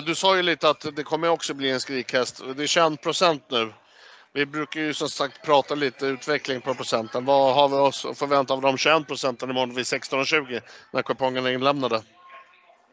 Du 0.02 0.14
sa 0.14 0.36
ju 0.36 0.42
lite 0.42 0.68
att 0.68 0.96
det 0.96 1.02
kommer 1.02 1.28
också 1.28 1.54
bli 1.54 1.70
en 1.70 1.80
skrikhäst. 1.80 2.42
Det 2.56 2.62
är 2.62 2.66
21 2.66 3.50
nu. 3.50 3.72
Vi 4.36 4.46
brukar 4.46 4.80
ju 4.80 4.94
som 4.94 5.08
sagt 5.08 5.44
prata 5.44 5.74
lite 5.74 6.06
utveckling 6.06 6.60
på 6.60 6.74
procenten. 6.74 7.24
Vad 7.24 7.54
har 7.54 7.68
vi 7.68 7.74
oss 7.74 8.04
att 8.04 8.18
förvänta 8.18 8.54
av 8.54 8.60
de 8.60 8.78
21 8.78 9.06
procenten 9.06 9.50
imorgon 9.50 9.74
vid 9.74 9.84
16.20 9.84 10.60
när 10.92 11.02
kupongen 11.02 11.46
är 11.46 11.50
inlämnade? 11.50 12.02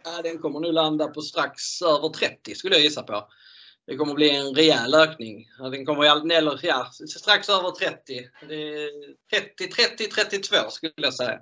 Ja, 0.04 0.22
den 0.22 0.38
kommer 0.38 0.60
nu 0.60 0.72
landa 0.72 1.08
på 1.08 1.22
strax 1.22 1.82
över 1.82 2.10
30 2.10 2.56
skulle 2.56 2.76
jag 2.76 2.84
gissa 2.84 3.04
på. 3.04 3.28
Det 3.88 3.96
kommer 3.96 4.14
bli 4.14 4.30
en 4.30 4.56
rejäl 4.56 4.96
ökning. 4.96 5.48
Den 5.72 5.86
kommer, 5.86 6.32
eller, 6.32 6.60
ja, 6.64 6.92
strax 7.20 7.50
över 7.50 7.72
30. 7.72 8.30
30, 9.32 9.68
30, 9.68 10.08
32 10.08 10.56
skulle 10.70 10.94
jag 10.96 11.14
säga. 11.14 11.40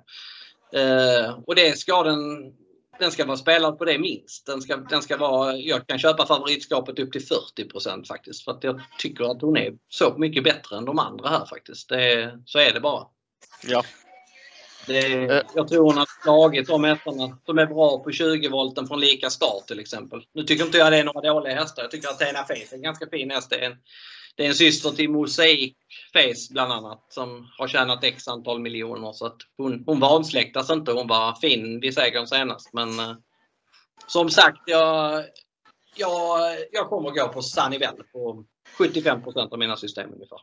Eh, 0.74 1.38
och 1.46 1.54
det 1.54 1.78
ska 1.78 2.02
den 2.02 2.52
den 2.98 3.10
ska 3.10 3.24
vara 3.24 3.36
spelad 3.36 3.78
på 3.78 3.84
det 3.84 3.98
minst. 3.98 4.46
Den 4.46 4.62
ska, 4.62 4.76
den 4.76 5.02
ska 5.02 5.16
vara, 5.16 5.56
jag 5.56 5.86
kan 5.86 5.98
köpa 5.98 6.26
favoritskapet 6.26 6.98
upp 6.98 7.12
till 7.12 7.26
40% 7.56 8.04
faktiskt. 8.06 8.44
För 8.44 8.52
att 8.52 8.64
jag 8.64 8.80
tycker 8.98 9.24
att 9.24 9.42
hon 9.42 9.56
är 9.56 9.72
så 9.88 10.18
mycket 10.18 10.44
bättre 10.44 10.76
än 10.76 10.84
de 10.84 10.98
andra 10.98 11.28
här 11.28 11.46
faktiskt. 11.46 11.88
Det, 11.88 12.38
så 12.44 12.58
är 12.58 12.72
det 12.72 12.80
bara. 12.80 13.06
Ja. 13.62 13.84
Det, 14.86 15.12
eh. 15.12 15.42
jag 15.54 15.68
tror 15.68 15.84
hon 15.84 15.96
har 15.98 16.08
slagit 16.22 16.66
de 16.66 16.84
hästarna 16.84 17.38
som 17.46 17.58
är 17.58 17.66
bra 17.66 17.98
på 17.98 18.12
20 18.12 18.48
volten 18.48 18.86
från 18.86 19.00
lika 19.00 19.30
start 19.30 19.66
till 19.66 19.80
exempel. 19.80 20.22
Nu 20.32 20.42
tycker 20.42 20.64
inte 20.64 20.78
jag 20.78 20.92
det 20.92 20.98
är 20.98 21.04
några 21.04 21.32
dåliga 21.32 21.54
hästar. 21.54 21.82
Jag 21.82 21.90
tycker 21.90 22.08
att 22.08 22.18
Tina 22.18 22.44
Face 22.44 22.74
är 22.74 22.74
en 22.74 22.82
ganska 22.82 23.06
fin 23.06 23.30
häst. 23.30 23.50
Det 23.50 23.56
är 23.56 23.70
en, 23.70 23.76
det 24.36 24.44
är 24.44 24.48
en 24.48 24.54
syster 24.54 24.90
till 24.90 25.10
Mosaic 25.10 25.74
Face 26.12 26.52
bland 26.52 26.72
annat 26.72 27.06
som 27.08 27.48
har 27.58 27.68
tjänat 27.68 28.04
x 28.04 28.28
antal 28.28 28.60
miljoner. 28.60 29.12
Så 29.12 29.26
att 29.26 29.36
hon, 29.56 29.82
hon 29.86 30.00
vansläktas 30.00 30.70
inte. 30.70 30.92
Hon 30.92 31.06
var 31.06 31.34
fin 31.40 31.80
vid 31.80 31.94
segern 31.94 32.26
senast. 32.26 32.72
Men 32.72 32.98
eh, 32.98 33.14
som 34.06 34.30
sagt, 34.30 34.62
jag, 34.66 35.24
jag, 35.96 36.38
jag 36.72 36.88
kommer 36.88 37.10
gå 37.10 37.28
på 37.28 37.42
Sunnyville 37.42 38.04
på 38.12 38.44
75% 38.78 39.52
av 39.52 39.58
mina 39.58 39.76
system 39.76 40.12
ungefär. 40.14 40.38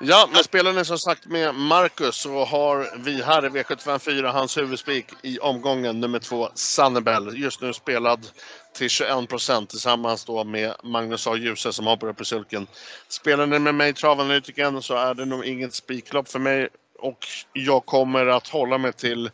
Ja, 0.00 0.28
men 0.32 0.44
spelar 0.44 0.72
ni 0.72 0.84
som 0.84 0.98
sagt 0.98 1.26
med 1.26 1.54
Marcus 1.54 2.16
så 2.16 2.44
har 2.44 2.98
vi 2.98 3.22
här 3.22 3.46
i 3.46 3.48
V754 3.48 4.32
hans 4.32 4.56
huvudspik 4.58 5.06
i 5.22 5.38
omgången 5.38 6.00
nummer 6.00 6.18
två, 6.18 6.48
Sannebell. 6.54 7.38
Just 7.38 7.60
nu 7.60 7.72
spelad 7.72 8.26
till 8.74 8.90
21 8.90 9.28
procent 9.28 9.70
tillsammans 9.70 10.24
då 10.24 10.44
med 10.44 10.74
Magnus 10.82 11.26
A. 11.26 11.36
Djuse 11.36 11.72
som 11.72 11.86
hoppar 11.86 12.08
upp 12.08 12.20
i 12.20 12.24
sulken. 12.24 12.66
Spelar 13.08 13.46
ni 13.46 13.58
med 13.58 13.74
mig 13.74 13.92
travanalytikern 13.92 14.82
så 14.82 14.94
är 14.94 15.14
det 15.14 15.24
nog 15.24 15.44
inget 15.44 15.74
spiklopp 15.74 16.28
för 16.28 16.38
mig 16.38 16.68
och 16.98 17.26
jag 17.52 17.86
kommer 17.86 18.26
att 18.26 18.48
hålla 18.48 18.78
mig 18.78 18.92
till 18.92 19.30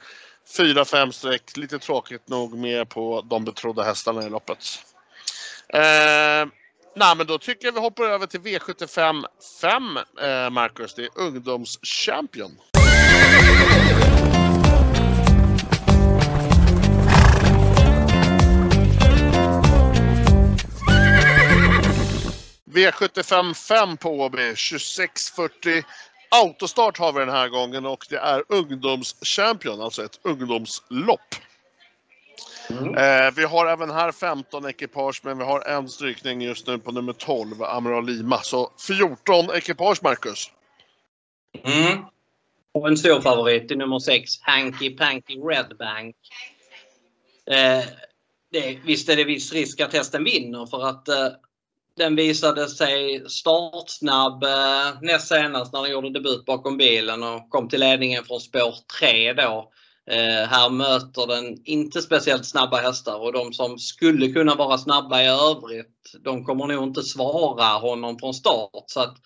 4-5 0.57 1.11
streck, 1.11 1.57
lite 1.57 1.79
tråkigt 1.79 2.29
nog 2.29 2.59
mer 2.59 2.85
på 2.85 3.25
de 3.31 3.45
betrodda 3.45 3.83
hästarna 3.83 4.27
i 4.27 4.31
loppet. 4.31 4.59
Eh, 5.69 6.60
Nej, 6.97 7.17
men 7.17 7.27
då 7.27 7.39
tycker 7.39 7.67
jag 7.67 7.73
vi 7.73 7.81
hoppar 7.81 8.05
över 8.05 8.27
till 8.27 8.41
V75 8.41 9.25
5, 9.61 9.97
eh, 9.97 10.51
Marcus. 10.51 10.95
Det 10.95 11.03
är 11.03 11.11
ungdomschampion. 11.15 12.59
V75 22.75 23.55
5 23.55 23.97
på 23.97 24.21
Åby, 24.21 24.37
2640. 24.39 25.83
Autostart 26.31 26.99
har 26.99 27.13
vi 27.13 27.21
den 27.21 27.29
här 27.29 27.49
gången 27.49 27.87
och 27.87 28.07
det 28.11 28.17
är 28.17 28.45
ungdomschampion, 28.49 29.81
alltså 29.81 30.05
ett 30.05 30.21
ungdomslopp. 30.23 31.35
Mm. 32.71 32.95
Eh, 32.95 33.35
vi 33.37 33.45
har 33.45 33.67
även 33.67 33.91
här 33.91 34.13
15 34.13 34.69
ekipage, 34.69 35.21
men 35.25 35.39
vi 35.39 35.45
har 35.45 35.61
en 35.61 35.89
strykning 35.89 36.43
just 36.43 36.67
nu 36.67 36.79
på 36.79 36.93
nummer 36.93 37.13
12, 37.13 37.63
Amiral 37.63 38.07
Lima. 38.07 38.39
Så 38.39 38.73
14 38.87 39.51
ekipage, 39.55 40.03
Marcus. 40.03 40.51
Mm. 41.65 42.05
Och 42.73 42.89
en 42.89 42.97
stor 42.97 43.21
favorit 43.21 43.71
i 43.71 43.77
nummer 43.77 43.99
6, 43.99 44.31
Hanky 44.41 44.91
Panky 44.91 45.35
Redbank. 45.35 46.17
Eh, 47.47 47.85
det, 48.53 48.79
visst 48.85 49.09
är 49.09 49.17
det 49.17 49.25
viss 49.25 49.53
risk 49.53 49.81
att 49.81 49.93
hästen 49.93 50.25
vinner 50.25 50.67
för 50.67 50.89
att 50.89 51.09
eh, 51.09 51.29
den 51.97 52.17
visade 52.17 52.69
sig 52.69 53.25
startsnabb 53.29 54.45
eh, 54.45 55.01
näst 55.03 55.29
senast 55.29 55.73
när 55.73 55.83
den 55.83 55.91
gjorde 55.91 56.11
debut 56.11 56.45
bakom 56.45 56.77
bilen 56.77 57.23
och 57.23 57.51
kom 57.51 57.69
till 57.69 57.81
ledningen 57.81 58.25
från 58.25 58.41
spår 58.41 58.75
3 59.01 59.33
då. 59.33 59.73
Eh, 60.11 60.49
här 60.49 60.71
möter 60.71 61.27
den 61.27 61.57
inte 61.65 62.03
speciellt 62.03 62.47
snabba 62.47 62.77
hästar 62.77 63.21
och 63.21 63.33
de 63.33 63.53
som 63.53 63.79
skulle 63.79 64.29
kunna 64.29 64.55
vara 64.55 64.79
snabba 64.79 65.23
i 65.23 65.27
övrigt, 65.27 66.15
de 66.25 66.45
kommer 66.45 66.67
nog 66.67 66.85
inte 66.85 67.03
svara 67.03 67.65
honom 67.65 68.19
från 68.19 68.35
start. 68.35 68.85
Så 68.87 69.01
att 69.01 69.17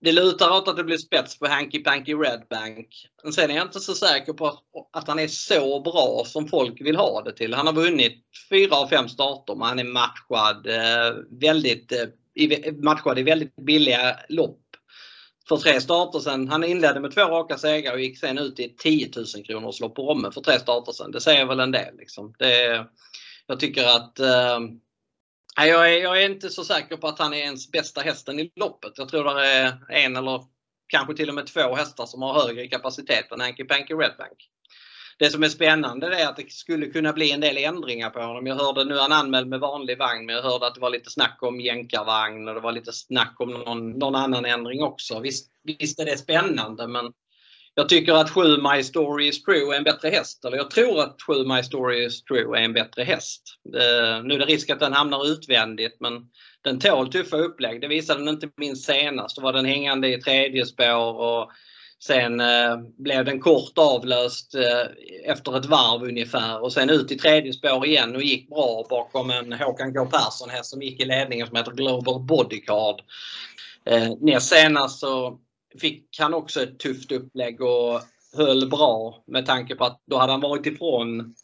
det 0.00 0.12
lutar 0.12 0.50
åt 0.50 0.68
att 0.68 0.76
det 0.76 0.84
blir 0.84 0.96
spets 0.96 1.38
på 1.38 1.46
Hanky 1.46 1.78
Panky 1.78 2.14
Redbank. 2.14 2.86
Men 3.22 3.32
sen 3.32 3.50
är 3.50 3.54
jag 3.54 3.66
inte 3.66 3.80
så 3.80 3.94
säker 3.94 4.32
på 4.32 4.58
att 4.92 5.08
han 5.08 5.18
är 5.18 5.28
så 5.28 5.80
bra 5.80 6.22
som 6.26 6.48
folk 6.48 6.80
vill 6.80 6.96
ha 6.96 7.22
det 7.22 7.32
till. 7.32 7.54
Han 7.54 7.66
har 7.66 7.74
vunnit 7.74 8.24
fyra 8.50 8.76
av 8.76 8.86
fem 8.86 9.08
starter 9.08 9.54
men 9.54 9.68
han 9.68 9.78
är 9.78 9.84
matchad, 9.84 10.66
eh, 10.66 11.14
väldigt, 11.40 11.92
eh, 11.92 12.72
matchad 12.82 13.18
i 13.18 13.22
väldigt 13.22 13.56
billiga 13.56 14.16
lopp 14.28 14.63
för 15.48 15.56
tre 15.56 15.80
starter 15.80 16.18
sen. 16.18 16.48
Han 16.48 16.64
inledde 16.64 17.00
med 17.00 17.14
två 17.14 17.20
raka 17.20 17.58
segrar 17.58 17.92
och 17.92 18.00
gick 18.00 18.18
sen 18.18 18.38
ut 18.38 18.60
i 18.60 18.64
ett 18.64 18.78
10 18.78 19.10
000 19.16 19.44
kronors 19.44 19.80
lopp 19.80 19.94
på 19.94 20.02
Romme 20.02 20.30
för 20.30 20.40
tre 20.40 20.58
starter 20.58 20.92
sen. 20.92 21.10
Det 21.10 21.20
säger 21.20 21.46
väl 21.46 21.60
en 21.60 21.70
del. 21.70 21.96
Liksom. 21.96 22.34
Det, 22.38 22.86
jag 23.46 23.60
tycker 23.60 23.84
att 23.84 24.18
eh, 24.20 24.60
jag, 25.56 25.92
är, 25.92 26.02
jag 26.02 26.22
är 26.22 26.30
inte 26.30 26.50
så 26.50 26.64
säker 26.64 26.96
på 26.96 27.08
att 27.08 27.18
han 27.18 27.34
är 27.34 27.38
ens 27.38 27.70
bästa 27.70 28.00
hästen 28.00 28.40
i 28.40 28.52
loppet. 28.56 28.92
Jag 28.96 29.08
tror 29.08 29.24
det 29.24 29.46
är 29.46 29.78
en 29.88 30.16
eller 30.16 30.44
kanske 30.86 31.14
till 31.14 31.28
och 31.28 31.34
med 31.34 31.46
två 31.46 31.74
hästar 31.74 32.06
som 32.06 32.22
har 32.22 32.46
högre 32.46 32.68
kapacitet 32.68 33.32
än 33.32 33.40
Anki 33.40 33.64
Panky 33.64 33.94
Redbank. 33.94 34.50
Det 35.18 35.30
som 35.30 35.42
är 35.42 35.48
spännande 35.48 36.06
är 36.06 36.28
att 36.28 36.36
det 36.36 36.52
skulle 36.52 36.86
kunna 36.86 37.12
bli 37.12 37.32
en 37.32 37.40
del 37.40 37.56
ändringar 37.56 38.10
på 38.10 38.20
honom. 38.20 38.46
Jag 38.46 38.56
hörde 38.56 38.84
nu 38.84 38.98
han 38.98 39.12
anmäld 39.12 39.48
med 39.48 39.60
vanlig 39.60 39.98
vagn 39.98 40.26
men 40.26 40.34
jag 40.34 40.42
hörde 40.42 40.66
att 40.66 40.74
det 40.74 40.80
var 40.80 40.90
lite 40.90 41.10
snack 41.10 41.38
om 41.40 41.60
jänkarvagn 41.60 42.48
och 42.48 42.54
det 42.54 42.60
var 42.60 42.72
lite 42.72 42.92
snack 42.92 43.34
om 43.38 43.50
någon, 43.50 43.90
någon 43.90 44.14
annan 44.14 44.44
ändring 44.44 44.82
också. 44.82 45.20
Visst, 45.20 45.50
visst 45.64 46.00
är 46.00 46.04
det 46.04 46.18
spännande 46.18 46.88
men 46.88 47.12
jag 47.76 47.88
tycker 47.88 48.12
att 48.12 48.30
7 48.30 48.40
My 48.56 48.82
Story 48.82 49.28
is 49.28 49.42
True 49.42 49.74
är 49.74 49.78
en 49.78 49.84
bättre 49.84 50.08
häst. 50.08 50.44
Eller 50.44 50.56
jag 50.56 50.70
tror 50.70 51.00
att 51.00 51.22
7 51.22 51.44
My 51.44 51.62
Story 51.62 52.04
is 52.04 52.24
True 52.24 52.58
är 52.58 52.62
en 52.62 52.72
bättre 52.72 53.02
häst. 53.02 53.42
Eh, 53.76 54.24
nu 54.24 54.34
är 54.34 54.38
det 54.38 54.44
risk 54.44 54.70
att 54.70 54.80
den 54.80 54.92
hamnar 54.92 55.26
utvändigt 55.26 55.96
men 56.00 56.12
den 56.62 56.78
tål 56.78 57.12
tuffa 57.12 57.36
upplägg. 57.36 57.80
Det 57.80 57.88
visade 57.88 58.20
den 58.20 58.28
inte 58.28 58.48
minst 58.56 58.84
senast. 58.84 59.36
Då 59.36 59.42
var 59.42 59.52
den 59.52 59.66
hängande 59.66 60.14
i 60.14 60.20
tredje 60.20 60.66
spår 60.66 61.20
och 61.20 61.50
Sen 62.06 62.40
eh, 62.40 62.78
blev 62.96 63.24
den 63.24 63.40
kort 63.40 63.78
avlöst 63.78 64.54
eh, 64.54 65.30
efter 65.30 65.58
ett 65.58 65.66
varv 65.66 66.02
ungefär. 66.02 66.62
Och 66.62 66.72
sen 66.72 66.90
ut 66.90 67.12
i 67.12 67.18
tredje 67.18 67.52
spår 67.52 67.86
igen 67.86 68.16
och 68.16 68.22
gick 68.22 68.48
bra 68.48 68.86
bakom 68.90 69.30
en 69.30 69.52
Håkan 69.52 69.94
K. 69.94 70.06
Persson 70.06 70.50
häst 70.50 70.70
som 70.70 70.82
gick 70.82 71.00
i 71.00 71.04
ledningen 71.04 71.46
som 71.46 71.56
heter 71.56 71.72
Global 71.72 72.20
Bodycard. 72.20 73.02
Eh, 73.84 74.12
näst 74.20 74.48
senast 74.48 74.98
så 75.00 75.38
fick 75.80 76.16
han 76.18 76.34
också 76.34 76.62
ett 76.62 76.78
tufft 76.78 77.12
upplägg 77.12 77.60
och 77.60 78.00
höll 78.36 78.70
bra 78.70 79.22
med 79.26 79.46
tanke 79.46 79.74
på 79.74 79.84
att 79.84 80.02
då 80.06 80.18
hade 80.18 80.32
han 80.32 80.40
varit 80.40 80.66
ifrån 80.66 81.34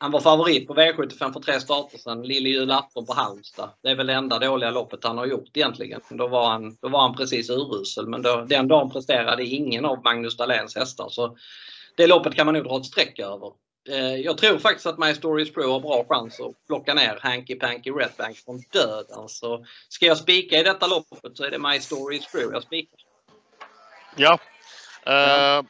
han 0.00 0.10
var 0.10 0.20
favorit 0.20 0.66
på 0.66 0.74
V75 0.74 1.32
för 1.32 1.40
tre 1.40 1.60
starter 1.60 1.98
sedan, 1.98 2.22
Lille 2.22 2.48
julafton 2.48 3.06
på 3.06 3.14
Halmstad. 3.14 3.70
Det 3.82 3.88
är 3.88 3.96
väl 3.96 4.06
det 4.06 4.14
enda 4.14 4.38
dåliga 4.38 4.70
loppet 4.70 5.04
han 5.04 5.18
har 5.18 5.26
gjort 5.26 5.56
egentligen. 5.56 6.00
Då 6.10 6.28
var 6.28 6.50
han, 6.50 6.76
då 6.80 6.88
var 6.88 7.00
han 7.00 7.16
precis 7.16 7.50
urusel 7.50 8.08
men 8.08 8.22
då, 8.22 8.44
den 8.48 8.68
dagen 8.68 8.90
presterade 8.90 9.44
ingen 9.44 9.84
av 9.84 10.02
Magnus 10.04 10.36
Dahléns 10.36 10.76
hästar. 10.76 11.08
Så 11.08 11.36
det 11.96 12.06
loppet 12.06 12.34
kan 12.34 12.46
man 12.46 12.54
nog 12.54 12.64
dra 12.64 12.76
ett 12.76 12.86
streck 12.86 13.18
över. 13.18 13.52
Eh, 13.88 14.16
jag 14.16 14.38
tror 14.38 14.58
faktiskt 14.58 14.86
att 14.86 14.98
My 14.98 15.14
Stories 15.14 15.52
Pro 15.52 15.72
har 15.72 15.80
bra 15.80 16.04
chans 16.08 16.40
att 16.40 16.66
plocka 16.66 16.94
ner 16.94 17.18
Hanky 17.22 17.54
Panky 17.54 17.90
Redbank 17.90 18.36
från 18.36 18.62
döden. 18.72 19.28
Så 19.28 19.64
ska 19.88 20.06
jag 20.06 20.18
spika 20.18 20.60
i 20.60 20.62
detta 20.62 20.86
loppet 20.86 21.36
så 21.36 21.44
är 21.44 21.50
det 21.50 21.58
My 21.58 21.80
Stories 21.80 22.32
Pro 22.32 22.52
jag 22.52 22.62
spikar. 22.62 22.98
Ja. 24.16 24.38
Uh, 25.06 25.66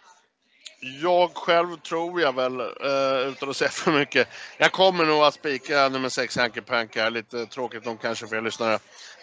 jag 0.80 1.34
själv 1.34 1.76
tror 1.76 2.20
jag 2.20 2.34
väl, 2.34 2.60
eh, 2.60 3.28
utan 3.28 3.50
att 3.50 3.56
säga 3.56 3.70
för 3.70 3.92
mycket. 3.92 4.28
Jag 4.58 4.72
kommer 4.72 5.04
nog 5.04 5.22
att 5.22 5.34
spika 5.34 5.88
nummer 5.88 6.08
6 6.08 6.36
Hanky 6.36 6.60
Panky. 6.60 7.10
Lite 7.10 7.46
tråkigt 7.46 7.84
nog 7.84 8.00
kanske 8.02 8.26
för 8.26 8.36
er 8.36 8.40
lyssnare. 8.40 8.78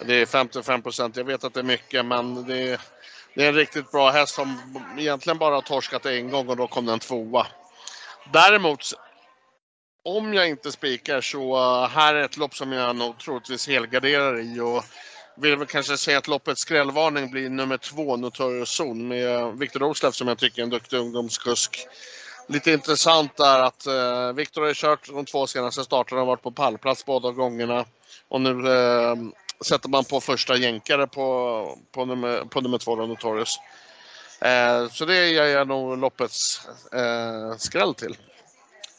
Det 0.05 0.13
är 0.13 0.25
55 0.25 0.81
procent. 0.81 1.17
Jag 1.17 1.23
vet 1.23 1.43
att 1.43 1.53
det 1.53 1.59
är 1.59 1.63
mycket, 1.63 2.05
men 2.05 2.45
det 2.45 2.57
är, 2.57 2.81
det 3.33 3.43
är 3.43 3.49
en 3.49 3.55
riktigt 3.55 3.91
bra 3.91 4.09
häst 4.09 4.35
som 4.35 4.59
egentligen 4.97 5.37
bara 5.37 5.55
har 5.55 5.61
torskat 5.61 6.05
en 6.05 6.31
gång 6.31 6.49
och 6.49 6.57
då 6.57 6.67
kom 6.67 6.85
den 6.85 6.99
tvåa. 6.99 7.47
Däremot, 8.33 8.79
om 10.03 10.33
jag 10.33 10.49
inte 10.49 10.71
spikar 10.71 11.21
så 11.21 11.55
eh, 11.57 11.89
här 11.89 12.15
är 12.15 12.23
ett 12.23 12.37
lopp 12.37 12.55
som 12.55 12.71
jag 12.71 12.95
nog 12.95 13.19
troligtvis 13.19 13.67
helgarderar 13.67 14.39
i. 14.39 14.59
Och, 14.59 14.83
vill 15.37 15.57
väl 15.57 15.67
kanske 15.67 15.97
säga 15.97 16.17
att 16.17 16.27
loppets 16.27 16.61
skrällvarning 16.61 17.31
blir 17.31 17.49
nummer 17.49 17.77
två, 17.77 18.17
Notorious 18.17 18.69
Zon, 18.69 19.07
med 19.07 19.57
Viktor 19.57 19.79
Roslev 19.79 20.11
som 20.11 20.27
jag 20.27 20.37
tycker 20.37 20.61
är 20.61 20.63
en 20.63 20.69
duktig 20.69 20.97
ungdomskusk. 20.97 21.87
Lite 22.47 22.71
intressant 22.71 23.39
är 23.39 23.59
att 23.59 23.87
eh, 23.87 24.33
Viktor 24.33 24.61
har 24.61 24.73
kört 24.73 25.07
de 25.07 25.25
två 25.25 25.47
senaste 25.47 25.83
starterna 25.83 26.21
och 26.21 26.27
varit 26.27 26.41
på 26.41 26.51
pallplats 26.51 27.05
båda 27.05 27.31
gångerna. 27.31 27.85
Och 28.27 28.41
nu 28.41 28.73
eh, 28.73 29.15
sätter 29.65 29.89
man 29.89 30.03
på 30.03 30.21
första 30.21 30.57
jänkare 30.57 31.07
på, 31.07 31.77
på, 31.91 32.05
nummer, 32.05 32.45
på 32.45 32.61
nummer 32.61 32.77
två, 32.77 32.95
Notorious. 32.95 33.59
Eh, 34.41 34.89
så 34.89 35.05
det 35.05 35.27
ger 35.27 35.45
jag 35.45 35.67
nog 35.67 35.97
loppets 35.97 36.67
eh, 36.93 37.57
skräll 37.57 37.93
till. 37.93 38.17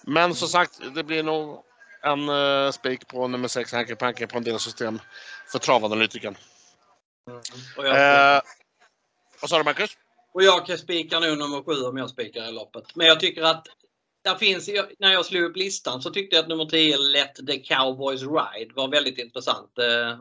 Men 0.02 0.34
som 0.34 0.48
sagt, 0.48 0.80
det 0.94 1.04
blir 1.04 1.22
nog 1.22 1.62
en 2.02 2.28
uh, 2.28 2.70
spik 2.70 3.08
på 3.08 3.28
nummer 3.28 3.48
6, 3.48 3.72
Hanky 3.72 3.94
Panky, 3.94 4.26
på 4.26 4.36
en 4.36 4.44
delsystem 4.44 5.00
för 5.52 5.58
travanalytikern. 5.58 6.36
Mm. 7.30 7.42
Jag... 7.76 8.36
Eh, 8.36 8.40
vad 9.40 9.50
sa 9.50 9.58
du 9.58 9.64
Marcus? 9.64 9.90
Och 10.34 10.42
jag 10.42 10.66
kan 10.66 10.78
spika 10.78 11.20
nu 11.20 11.36
nummer 11.36 11.62
7 11.62 11.72
om 11.82 11.96
jag 11.96 12.10
spikar 12.10 12.48
i 12.48 12.52
loppet. 12.52 12.96
Men 12.96 13.06
jag 13.06 13.20
tycker 13.20 13.42
att 13.42 13.66
där 14.24 14.34
finns, 14.34 14.70
när 14.98 15.12
jag 15.12 15.26
slog 15.26 15.42
upp 15.42 15.56
listan 15.56 16.02
så 16.02 16.10
tyckte 16.10 16.36
jag 16.36 16.42
att 16.42 16.48
nummer 16.48 16.64
10, 16.64 16.98
Let 16.98 17.34
the 17.46 17.58
Cowboys 17.58 18.22
Ride, 18.22 18.74
var 18.74 18.88
väldigt 18.88 19.18
intressant. 19.18 19.78
Eh, 19.78 20.18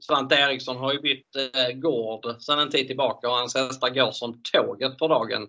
Svante 0.00 0.34
Eriksson 0.34 0.76
har 0.76 0.92
ju 0.92 1.00
bytt 1.00 1.36
eh, 1.36 1.72
gård 1.74 2.42
sedan 2.42 2.58
en 2.58 2.70
tid 2.70 2.86
tillbaka 2.86 3.28
och 3.28 3.34
hans 3.34 3.54
hästar 3.54 3.90
går 3.90 4.12
som 4.12 4.42
tåget 4.52 4.98
för 4.98 5.08
dagen. 5.08 5.48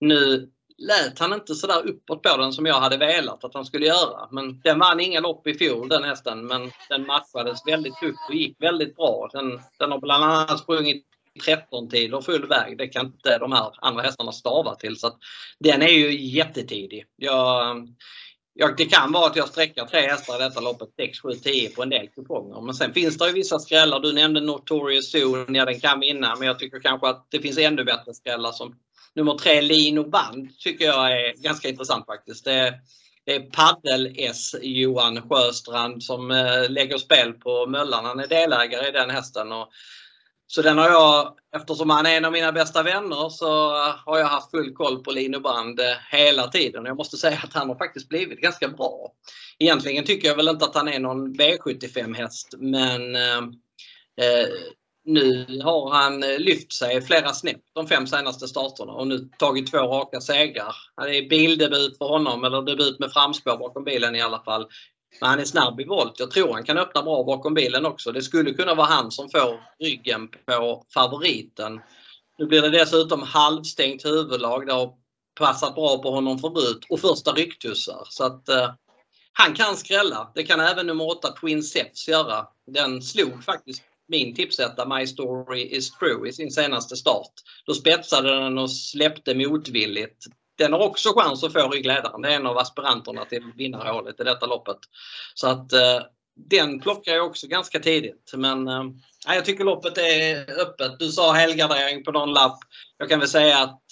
Nu 0.00 0.50
lät 0.78 1.18
han 1.18 1.32
inte 1.32 1.54
sådär 1.54 1.88
uppåt 1.88 2.22
på 2.22 2.36
den 2.36 2.52
som 2.52 2.66
jag 2.66 2.80
hade 2.80 2.96
velat 2.96 3.44
att 3.44 3.54
han 3.54 3.64
skulle 3.64 3.86
göra. 3.86 4.28
Men 4.30 4.60
den 4.60 4.78
vann 4.78 5.00
inga 5.00 5.20
lopp 5.20 5.46
i 5.46 5.54
fjol 5.54 5.88
den 5.88 6.04
hästen 6.04 6.46
men 6.46 6.70
den 6.88 7.06
matchades 7.06 7.66
väldigt 7.66 8.00
tufft 8.00 8.28
och 8.28 8.34
gick 8.34 8.62
väldigt 8.62 8.96
bra. 8.96 9.28
Den, 9.32 9.60
den 9.78 9.90
har 9.90 9.98
bland 10.00 10.24
annat 10.24 10.58
sprungit 10.58 11.06
13 11.44 11.88
tider 11.88 12.20
full 12.20 12.48
väg. 12.48 12.78
Det 12.78 12.88
kan 12.88 13.06
inte 13.06 13.38
de 13.38 13.52
här 13.52 13.70
andra 13.76 14.02
hästarna 14.02 14.32
stava 14.32 14.74
till. 14.74 14.96
Så 14.96 15.10
den 15.58 15.82
är 15.82 15.88
ju 15.88 16.20
jättetidig. 16.20 17.04
Jag, 17.16 17.88
jag, 18.54 18.76
det 18.76 18.84
kan 18.84 19.12
vara 19.12 19.26
att 19.26 19.36
jag 19.36 19.48
sträcker 19.48 19.84
tre 19.84 20.00
hästar 20.00 20.36
i 20.36 20.38
detta 20.38 20.60
loppet 20.60 20.88
6, 20.96 21.20
7, 21.20 21.32
10 21.32 21.68
på 21.68 21.82
en 21.82 21.88
del 21.88 22.08
kuponger. 22.08 22.60
Men 22.60 22.74
sen 22.74 22.92
finns 22.92 23.18
det 23.18 23.26
ju 23.26 23.32
vissa 23.32 23.58
skrällar. 23.58 24.00
Du 24.00 24.12
nämnde 24.12 24.40
Notorious 24.40 25.14
Zone. 25.14 25.58
Ja, 25.58 25.64
den 25.64 25.80
kan 25.80 26.00
vinna. 26.00 26.36
Men 26.38 26.48
jag 26.48 26.58
tycker 26.58 26.80
kanske 26.80 27.08
att 27.08 27.26
det 27.30 27.38
finns 27.38 27.58
ännu 27.58 27.84
bättre 27.84 28.14
skrällar 28.14 28.52
som 28.52 28.76
nummer 29.14 29.38
tre 29.38 29.60
Lino 29.60 30.10
Band 30.10 30.58
tycker 30.58 30.84
jag 30.84 31.12
är 31.12 31.42
ganska 31.42 31.68
intressant 31.68 32.06
faktiskt. 32.06 32.44
Det, 32.44 32.74
det 33.24 33.34
är 33.34 33.40
Paddel-S 33.40 34.54
Johan 34.62 35.28
Sjöstrand 35.28 36.02
som 36.02 36.30
eh, 36.30 36.70
lägger 36.70 36.98
spel 36.98 37.32
på 37.32 37.66
Möllan. 37.66 38.04
Han 38.04 38.20
är 38.20 38.26
delägare 38.26 38.88
i 38.88 38.92
den 38.92 39.10
hästen. 39.10 39.52
Och 39.52 39.68
så 40.46 40.62
den 40.62 40.78
har 40.78 40.88
jag, 40.88 41.34
eftersom 41.56 41.90
han 41.90 42.06
är 42.06 42.16
en 42.16 42.24
av 42.24 42.32
mina 42.32 42.52
bästa 42.52 42.82
vänner, 42.82 43.28
så 43.28 43.70
har 44.06 44.18
jag 44.18 44.26
haft 44.26 44.50
full 44.50 44.74
koll 44.74 45.04
på 45.04 45.10
Lino 45.10 45.40
Brand 45.40 45.80
eh, 45.80 45.86
hela 46.10 46.48
tiden. 46.48 46.84
Jag 46.84 46.96
måste 46.96 47.16
säga 47.16 47.40
att 47.44 47.52
han 47.52 47.68
har 47.68 47.76
faktiskt 47.76 48.08
blivit 48.08 48.40
ganska 48.40 48.68
bra. 48.68 49.12
Egentligen 49.58 50.04
tycker 50.04 50.28
jag 50.28 50.36
väl 50.36 50.48
inte 50.48 50.64
att 50.64 50.74
han 50.74 50.88
är 50.88 50.98
någon 50.98 51.34
V75 51.34 52.14
häst 52.14 52.54
men 52.58 53.16
eh, 53.16 53.38
eh 54.20 54.48
nu 55.04 55.60
har 55.62 55.90
han 55.90 56.22
eh, 56.22 56.38
lyft 56.38 56.72
sig 56.72 57.02
flera 57.02 57.32
snäpp 57.32 57.60
de 57.74 57.86
fem 57.88 58.06
senaste 58.06 58.48
starterna 58.48 58.92
och 58.92 59.06
nu 59.06 59.28
tagit 59.38 59.70
två 59.70 59.78
raka 59.78 60.20
segrar. 60.20 60.74
Det 60.96 61.18
är 61.18 61.28
bildebut 61.28 61.98
för 61.98 62.08
honom, 62.08 62.44
eller 62.44 62.62
debut 62.62 62.98
med 62.98 63.12
framspår 63.12 63.58
bakom 63.58 63.84
bilen 63.84 64.16
i 64.16 64.20
alla 64.20 64.42
fall. 64.42 64.66
Men 65.20 65.30
han 65.30 65.40
är 65.40 65.44
snabb 65.44 65.80
i 65.80 65.84
volt. 65.84 66.14
Jag 66.18 66.30
tror 66.30 66.52
han 66.52 66.64
kan 66.64 66.78
öppna 66.78 67.02
bra 67.02 67.24
bakom 67.24 67.54
bilen 67.54 67.86
också. 67.86 68.12
Det 68.12 68.22
skulle 68.22 68.54
kunna 68.54 68.74
vara 68.74 68.86
han 68.86 69.10
som 69.10 69.30
får 69.30 69.60
ryggen 69.84 70.28
på 70.28 70.84
favoriten. 70.94 71.80
Nu 72.38 72.46
blir 72.46 72.62
det 72.62 72.70
dessutom 72.70 73.22
halvstängt 73.22 74.04
huvudlag. 74.04 74.66
Det 74.66 74.72
har 74.72 74.92
passat 75.38 75.74
bra 75.74 75.98
på 75.98 76.10
honom 76.10 76.38
förut 76.38 76.86
och 76.88 77.00
första 77.00 77.32
rycktussar. 77.32 78.02
Så 78.08 78.24
att 78.24 78.48
eh, 78.48 78.72
han 79.32 79.54
kan 79.54 79.76
skrälla. 79.76 80.32
Det 80.34 80.42
kan 80.42 80.60
även 80.60 80.86
nummer 80.86 81.10
8 81.10 81.28
Twin 81.40 81.62
Seps 81.62 82.08
göra. 82.08 82.46
Den 82.66 83.02
slog 83.02 83.44
faktiskt 83.44 83.82
min 84.08 84.34
tipsetta 84.34 84.98
My 84.98 85.06
Story 85.06 85.62
Is 85.62 85.90
True 85.90 86.28
i 86.28 86.32
sin 86.32 86.50
senaste 86.50 86.96
start. 86.96 87.32
Då 87.66 87.74
spetsade 87.74 88.40
den 88.40 88.58
och 88.58 88.70
släppte 88.70 89.34
motvilligt 89.34 90.26
den 90.58 90.72
har 90.72 90.80
också 90.80 91.14
chans 91.14 91.44
att 91.44 91.52
få 91.52 91.68
ryggledaren. 91.68 92.22
Det 92.22 92.32
är 92.32 92.36
en 92.36 92.46
av 92.46 92.58
aspiranterna 92.58 93.24
till 93.24 93.42
vinnarhålet 93.56 94.20
i 94.20 94.24
detta 94.24 94.46
loppet. 94.46 94.76
Så 95.34 95.48
att 95.48 95.72
eh, 95.72 96.00
den 96.36 96.80
plockar 96.80 97.12
jag 97.12 97.26
också 97.26 97.46
ganska 97.46 97.80
tidigt. 97.80 98.32
Men 98.36 98.68
eh, 98.68 98.84
jag 99.26 99.44
tycker 99.44 99.64
loppet 99.64 99.98
är 99.98 100.60
öppet. 100.60 100.98
Du 100.98 101.08
sa 101.08 101.32
helgardering 101.32 102.04
på 102.04 102.12
någon 102.12 102.32
lapp. 102.32 102.58
Jag 102.98 103.08
kan 103.08 103.20
väl 103.20 103.28
säga 103.28 103.58
att 103.58 103.82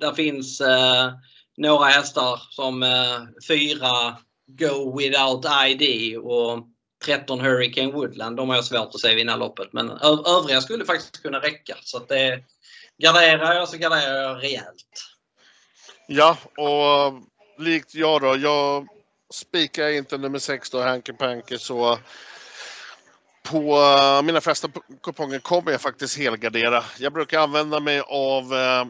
det 0.00 0.14
finns 0.14 0.60
eh, 0.60 1.12
några 1.56 1.84
hästar 1.84 2.40
som 2.50 2.82
eh, 2.82 3.20
fyra 3.48 4.16
Go 4.46 4.98
Without 4.98 5.46
ID 5.68 6.18
och 6.18 6.66
13 7.04 7.40
Hurricane 7.40 7.92
Woodland. 7.92 8.36
De 8.36 8.48
har 8.48 8.56
jag 8.56 8.64
svårt 8.64 8.94
att 8.94 9.00
se 9.00 9.14
vinna 9.14 9.36
loppet. 9.36 9.72
Men 9.72 9.90
övriga 10.26 10.60
skulle 10.60 10.84
faktiskt 10.84 11.22
kunna 11.22 11.38
räcka. 11.38 11.76
Så 11.82 11.96
att 11.96 12.08
det, 12.08 12.44
garderar 12.98 13.54
jag 13.54 13.68
så 13.68 13.76
garderar 13.76 14.22
jag 14.22 14.42
rejält. 14.42 15.06
Ja, 16.06 16.36
och 16.56 17.12
likt 17.58 17.94
jag 17.94 18.20
då. 18.20 18.36
Jag 18.36 18.88
spikar 19.32 19.88
inte 19.88 20.18
nummer 20.18 20.38
6 20.38 20.70
då, 20.70 20.80
Hanky 20.80 21.12
Panky, 21.12 21.58
så 21.58 21.98
på 23.42 23.76
eh, 23.76 24.22
mina 24.22 24.40
flesta 24.40 24.68
kuponger 25.02 25.38
kommer 25.38 25.72
jag 25.72 25.80
faktiskt 25.80 26.18
helgardera. 26.18 26.84
Jag 26.98 27.12
brukar 27.12 27.40
använda 27.40 27.80
mig 27.80 28.00
av 28.00 28.54
eh, 28.54 28.86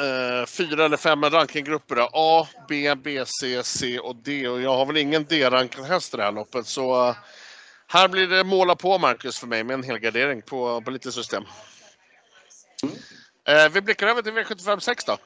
eh, 0.00 0.46
fyra 0.46 0.84
eller 0.84 0.96
fem 0.96 1.24
rankinggrupper. 1.24 1.96
då. 1.96 2.10
A, 2.12 2.48
B, 2.68 2.94
B, 2.94 3.24
C, 3.26 3.62
C 3.64 3.98
och 3.98 4.16
D. 4.16 4.48
Och 4.48 4.62
jag 4.62 4.76
har 4.76 4.86
väl 4.86 4.96
ingen 4.96 5.24
D-rankad 5.24 5.84
häst 5.84 6.14
i 6.14 6.16
det 6.16 6.22
här 6.22 6.32
loppet. 6.32 6.66
Så 6.66 7.08
eh, 7.08 7.16
här 7.86 8.08
blir 8.08 8.26
det 8.26 8.44
måla 8.44 8.76
på 8.76 8.98
Marcus 8.98 9.38
för 9.38 9.46
mig 9.46 9.64
med 9.64 9.74
en 9.74 9.82
helgardering 9.82 10.42
på, 10.42 10.80
på 10.80 10.90
lite 10.90 11.12
system. 11.12 11.44
Mm. 13.46 13.72
vi 13.72 13.80
blickar 13.80 14.06
över 14.06 14.22
till 14.22 14.32
V75 14.32 14.78
6 14.78 15.04
då. 15.04 15.18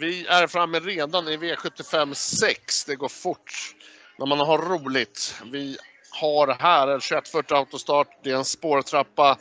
Vi 0.00 0.26
är 0.26 0.46
framme 0.46 0.80
redan 0.80 1.28
i 1.28 1.36
V75 1.36 2.14
6. 2.14 2.84
Det 2.84 2.96
går 2.96 3.08
fort 3.08 3.74
när 4.18 4.26
man 4.26 4.38
har 4.38 4.58
roligt. 4.58 5.34
Vi 5.52 5.76
har 6.10 6.46
här 6.60 6.88
en 6.88 7.00
2140 7.00 7.56
autostart. 7.56 8.08
Det 8.22 8.30
är 8.30 8.36
en 8.36 8.44
spårtrappa, 8.44 9.38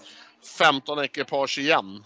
15 0.58 1.00
ekipage 1.00 1.58
igen. 1.58 2.04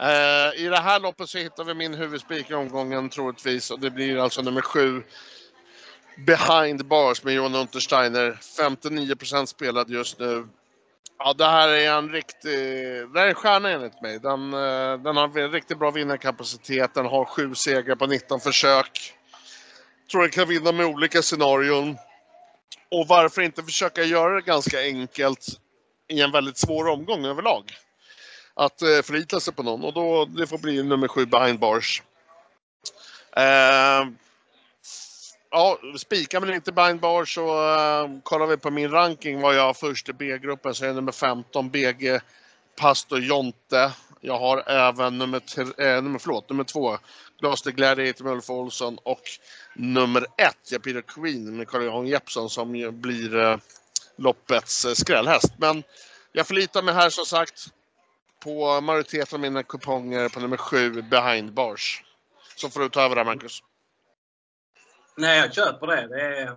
Eh, 0.00 0.64
I 0.64 0.68
det 0.68 0.80
här 0.80 1.00
loppet 1.00 1.28
så 1.28 1.38
hittar 1.38 1.64
vi 1.64 1.74
min 1.74 1.94
huvudspik 1.94 2.50
i 2.50 2.54
omgången 2.54 3.08
troligtvis 3.08 3.70
och 3.70 3.80
det 3.80 3.90
blir 3.90 4.18
alltså 4.18 4.42
nummer 4.42 4.60
7 4.60 5.02
behind 6.26 6.86
bars 6.86 7.24
med 7.24 7.34
Johan 7.34 7.54
Untersteiner. 7.54 8.38
59% 8.60 9.46
spelad 9.46 9.90
just 9.90 10.18
nu. 10.18 10.46
Ja, 11.18 11.32
det 11.32 11.46
här 11.46 11.68
är 11.68 11.98
en 11.98 12.12
riktig... 12.12 12.50
Det 13.14 13.20
är 13.20 13.26
en 13.26 13.34
stjärna 13.34 13.70
enligt 13.70 14.02
mig. 14.02 14.18
Den, 14.18 14.54
eh, 14.54 15.02
den 15.02 15.16
har 15.16 15.38
en 15.38 15.52
riktigt 15.52 15.78
bra 15.78 15.90
vinnarkapacitet. 15.90 16.94
Den 16.94 17.06
har 17.06 17.24
sju 17.24 17.54
segrar 17.54 17.96
på 17.96 18.06
19 18.06 18.40
försök. 18.40 19.14
Tror 20.10 20.22
den 20.22 20.30
kan 20.30 20.48
vinna 20.48 20.72
med 20.72 20.86
olika 20.86 21.22
scenarion. 21.22 21.96
Och 22.90 23.08
varför 23.08 23.42
inte 23.42 23.62
försöka 23.62 24.02
göra 24.02 24.34
det 24.34 24.40
ganska 24.40 24.80
enkelt 24.80 25.46
i 26.08 26.20
en 26.20 26.32
väldigt 26.32 26.58
svår 26.58 26.88
omgång 26.88 27.24
överlag? 27.24 27.72
Att 28.54 28.82
eh, 28.82 29.02
förlita 29.02 29.40
sig 29.40 29.54
på 29.54 29.62
någon 29.62 29.84
och 29.84 29.92
då 29.92 30.24
det 30.24 30.46
får 30.46 30.58
bli 30.58 30.82
nummer 30.82 31.08
sju 31.08 31.26
behind 31.26 31.58
bars. 31.58 32.02
Eh, 33.36 34.08
ja, 35.50 35.78
spikar 35.98 36.40
man 36.40 36.54
inte 36.54 36.72
behind 36.72 37.00
bars 37.00 37.34
så 37.34 37.74
eh, 37.74 38.20
kollar 38.22 38.46
vi 38.46 38.56
på 38.56 38.70
min 38.70 38.90
ranking 38.90 39.40
var 39.40 39.52
jag 39.52 39.62
har 39.62 39.74
först 39.74 40.08
i 40.08 40.12
B-gruppen 40.12 40.74
så 40.74 40.84
är 40.84 40.88
jag 40.88 40.96
nummer 40.96 41.12
15 41.12 41.70
BG 41.70 42.20
Pastor 42.80 43.20
Jonte. 43.20 43.92
Jag 44.20 44.38
har 44.38 44.70
även 44.70 45.18
nummer, 45.18 45.42
äh, 45.58 46.02
nummer, 46.02 46.18
förlåt, 46.18 46.50
nummer 46.50 46.64
två 46.64 46.98
Gloucester 47.40 47.70
Gladiator 47.70 48.24
med 48.24 48.32
Ulf 48.32 48.50
Olsson 48.50 48.98
och 49.02 49.22
nummer 49.74 50.26
ett 50.36 50.72
Japiro 50.72 51.02
Queen 51.02 51.56
med 51.56 51.68
Carl-Johan 51.68 52.06
Jeppsson 52.06 52.50
som 52.50 52.76
ju 52.76 52.90
blir 52.90 53.36
eh, 53.36 53.56
loppets 54.16 54.84
eh, 54.84 54.92
skrällhäst. 54.92 55.52
Men 55.58 55.82
jag 56.32 56.46
förlitar 56.46 56.82
mig 56.82 56.94
här 56.94 57.10
som 57.10 57.24
sagt 57.26 57.66
på 58.44 58.80
majoriteten 58.80 59.36
av 59.36 59.40
mina 59.40 59.62
kuponger 59.62 60.28
på 60.28 60.40
nummer 60.40 60.56
sju 60.56 61.02
behind 61.02 61.52
bars. 61.52 62.04
Så 62.56 62.70
får 62.70 62.80
du 62.80 62.88
ta 62.88 63.02
över 63.02 63.16
där 63.16 63.24
Marcus. 63.24 63.62
Nej, 65.16 65.38
jag 65.38 65.54
köper 65.54 65.86
det. 65.86 66.08
Det 66.08 66.20
är 66.20 66.56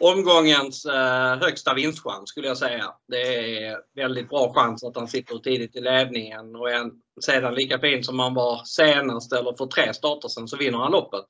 omgångens 0.00 0.86
eh, 0.86 1.36
högsta 1.36 1.74
vinstchans 1.74 2.28
skulle 2.30 2.46
jag 2.46 2.58
säga. 2.58 2.94
Det 3.08 3.56
är 3.66 3.78
väldigt 3.96 4.28
bra 4.28 4.52
chans 4.54 4.84
att 4.84 4.96
han 4.96 5.08
sitter 5.08 5.38
tidigt 5.38 5.76
i 5.76 5.80
ledningen 5.80 6.56
och 6.56 6.70
en, 6.70 6.90
sedan 7.20 7.54
lika 7.54 7.78
fin 7.78 8.04
som 8.04 8.18
han 8.18 8.34
var 8.34 8.64
senast 8.64 9.32
eller 9.32 9.56
för 9.58 9.66
tre 9.66 9.94
starter 9.94 10.28
sen 10.28 10.48
så 10.48 10.56
vinner 10.56 10.78
han 10.78 10.92
loppet. 10.92 11.26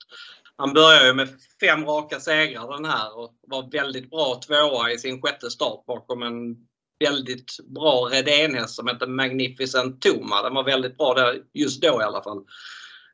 Han 0.56 0.72
börjar 0.72 1.06
ju 1.06 1.14
med 1.14 1.28
fem 1.60 1.84
raka 1.84 2.20
segrar 2.20 2.76
den 2.76 2.84
här 2.84 3.18
och 3.18 3.34
var 3.46 3.70
väldigt 3.72 4.10
bra 4.10 4.40
tvåa 4.46 4.90
i 4.90 4.98
sin 4.98 5.22
sjätte 5.22 5.50
start 5.50 5.84
bakom 5.86 6.22
en 6.22 6.56
väldigt 7.04 7.56
bra 7.74 8.08
Redén-häst 8.12 8.74
som 8.74 8.88
heter 8.88 9.06
Magnificent 9.06 10.02
Toma. 10.02 10.42
Den 10.42 10.54
var 10.54 10.64
väldigt 10.64 10.96
bra 10.96 11.14
där 11.14 11.42
just 11.52 11.82
då 11.82 12.00
i 12.00 12.04
alla 12.04 12.22
fall. 12.22 12.38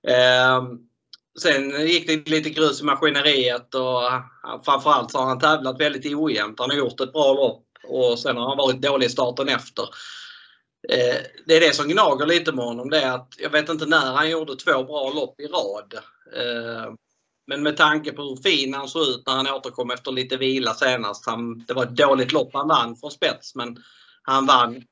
Eh, 0.08 0.62
Sen 1.38 1.86
gick 1.86 2.06
det 2.06 2.28
lite 2.28 2.50
grus 2.50 2.80
i 2.80 2.84
maskineriet 2.84 3.74
och 3.74 4.02
framförallt 4.64 5.10
så 5.10 5.18
har 5.18 5.26
han 5.26 5.38
tävlat 5.38 5.80
väldigt 5.80 6.14
ojämnt. 6.14 6.60
Han 6.60 6.70
har 6.70 6.76
gjort 6.76 7.00
ett 7.00 7.12
bra 7.12 7.32
lopp 7.32 7.66
och 7.88 8.18
sen 8.18 8.36
har 8.36 8.48
han 8.48 8.58
varit 8.58 8.82
dålig 8.82 9.06
i 9.06 9.10
starten 9.10 9.48
efter. 9.48 9.82
Eh, 10.88 11.16
det 11.46 11.56
är 11.56 11.60
det 11.60 11.74
som 11.74 11.88
gnager 11.88 12.26
lite 12.26 12.52
med 12.52 12.64
honom. 12.64 12.90
Det 12.90 13.00
är 13.00 13.12
att 13.12 13.34
jag 13.38 13.50
vet 13.50 13.68
inte 13.68 13.86
när 13.86 14.12
han 14.12 14.30
gjorde 14.30 14.56
två 14.56 14.84
bra 14.84 15.10
lopp 15.10 15.40
i 15.40 15.46
rad. 15.46 15.94
Eh, 16.36 16.92
men 17.46 17.62
med 17.62 17.76
tanke 17.76 18.12
på 18.12 18.22
hur 18.22 18.36
fin 18.36 18.74
han 18.74 18.88
såg 18.88 19.02
ut 19.02 19.22
när 19.26 19.34
han 19.34 19.46
återkom 19.46 19.90
efter 19.90 20.12
lite 20.12 20.36
vila 20.36 20.74
senast. 20.74 21.26
Han, 21.26 21.58
det 21.58 21.74
var 21.74 21.82
ett 21.82 21.96
dåligt 21.96 22.32
lopp 22.32 22.50
han 22.52 22.68
vann 22.68 22.96
från 22.96 23.10
spets 23.10 23.54
men 23.54 23.76
han 24.22 24.46
vann 24.46 24.82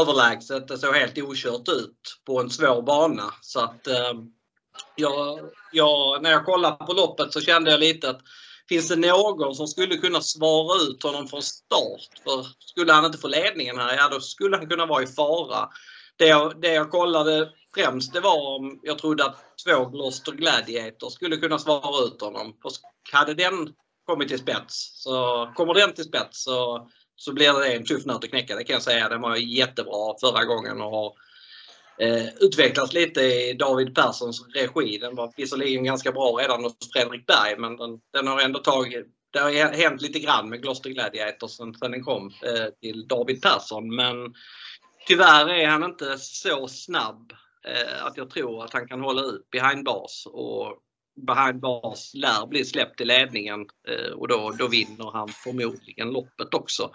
överlägset. 0.00 0.68
Det 0.68 0.78
såg 0.78 0.94
helt 0.94 1.18
okört 1.18 1.68
ut 1.68 2.20
på 2.26 2.40
en 2.40 2.50
svår 2.50 2.82
bana. 2.82 3.34
Så 3.40 3.60
att 3.60 3.86
eh, 3.86 4.12
jag, 4.94 5.38
jag, 5.72 6.22
när 6.22 6.30
jag 6.30 6.44
kollade 6.44 6.84
på 6.84 6.92
loppet 6.92 7.32
så 7.32 7.40
kände 7.40 7.70
jag 7.70 7.80
lite 7.80 8.10
att 8.10 8.20
finns 8.68 8.88
det 8.88 8.96
någon 8.96 9.54
som 9.54 9.66
skulle 9.66 9.96
kunna 9.96 10.20
svara 10.20 10.82
ut 10.82 11.02
honom 11.02 11.28
från 11.28 11.42
start? 11.42 12.08
För 12.24 12.46
skulle 12.58 12.92
han 12.92 13.04
inte 13.04 13.18
få 13.18 13.28
ledningen 13.28 13.78
här, 13.78 13.96
ja 13.96 14.08
då 14.08 14.20
skulle 14.20 14.56
han 14.56 14.68
kunna 14.68 14.86
vara 14.86 15.02
i 15.02 15.06
fara. 15.06 15.68
Det 16.16 16.26
jag, 16.26 16.60
det 16.60 16.72
jag 16.72 16.90
kollade 16.90 17.50
främst 17.74 18.12
det 18.12 18.20
var 18.20 18.56
om 18.56 18.80
jag 18.82 18.98
trodde 18.98 19.24
att 19.24 19.36
två 19.64 19.84
Gloucester 19.84 20.32
Gladiator 20.32 21.10
skulle 21.10 21.36
kunna 21.36 21.58
svara 21.58 22.04
ut 22.06 22.20
honom. 22.20 22.56
Och 22.64 22.72
hade 23.12 23.34
den 23.34 23.74
kommit 24.06 24.28
till 24.28 24.38
spets, 24.38 25.02
så 25.02 25.48
kommer 25.54 25.74
den 25.74 25.94
till 25.94 26.04
spets 26.04 26.44
så, 26.44 26.88
så 27.16 27.32
blir 27.32 27.52
det 27.52 27.74
en 27.74 27.84
tuff 27.84 28.04
nöt 28.04 28.24
att 28.24 28.30
knäcka. 28.30 28.56
Det 28.56 28.64
kan 28.64 28.74
jag 28.74 28.82
säga. 28.82 29.08
Den 29.08 29.20
var 29.20 29.36
jättebra 29.36 30.14
förra 30.20 30.44
gången 30.44 30.80
och 30.80 30.90
har 30.90 31.12
eh, 32.00 32.26
utvecklats 32.40 32.92
lite 32.92 33.20
i 33.20 33.56
David 33.58 33.94
Perssons 33.94 34.46
regi. 34.54 34.98
Den 34.98 35.14
var 35.14 35.32
visserligen 35.36 35.84
ganska 35.84 36.12
bra 36.12 36.36
redan 36.40 36.64
hos 36.64 36.92
Fredrik 36.92 37.26
Berg 37.26 37.58
men 37.58 37.76
den, 37.76 38.00
den 38.12 38.26
har 38.26 38.40
ändå 38.40 38.58
tagit 38.58 39.06
det 39.34 39.40
har 39.40 39.76
hänt 39.76 40.02
lite 40.02 40.18
grann 40.18 40.48
med 40.48 40.62
Gloucester 40.62 40.90
Gladiators 40.90 41.50
sen, 41.50 41.74
sen 41.74 41.90
den 41.90 42.04
kom 42.04 42.26
eh, 42.26 42.66
till 42.80 43.08
David 43.08 43.42
Persson 43.42 43.94
men 43.94 44.34
tyvärr 45.06 45.48
är 45.48 45.66
han 45.66 45.84
inte 45.84 46.18
så 46.18 46.68
snabb 46.68 47.32
eh, 47.66 48.06
att 48.06 48.16
jag 48.16 48.30
tror 48.30 48.64
att 48.64 48.72
han 48.72 48.88
kan 48.88 49.00
hålla 49.00 49.22
ut 49.22 49.50
behind 49.50 49.84
bars 49.84 50.26
och 50.26 50.78
behind 51.26 51.60
bars 51.60 52.14
lär 52.14 52.46
bli 52.46 52.64
släppt 52.64 53.00
i 53.00 53.04
ledningen 53.04 53.60
eh, 53.88 54.12
och 54.12 54.28
då, 54.28 54.54
då 54.58 54.68
vinner 54.68 55.10
han 55.12 55.28
förmodligen 55.28 56.10
loppet 56.10 56.54
också. 56.54 56.90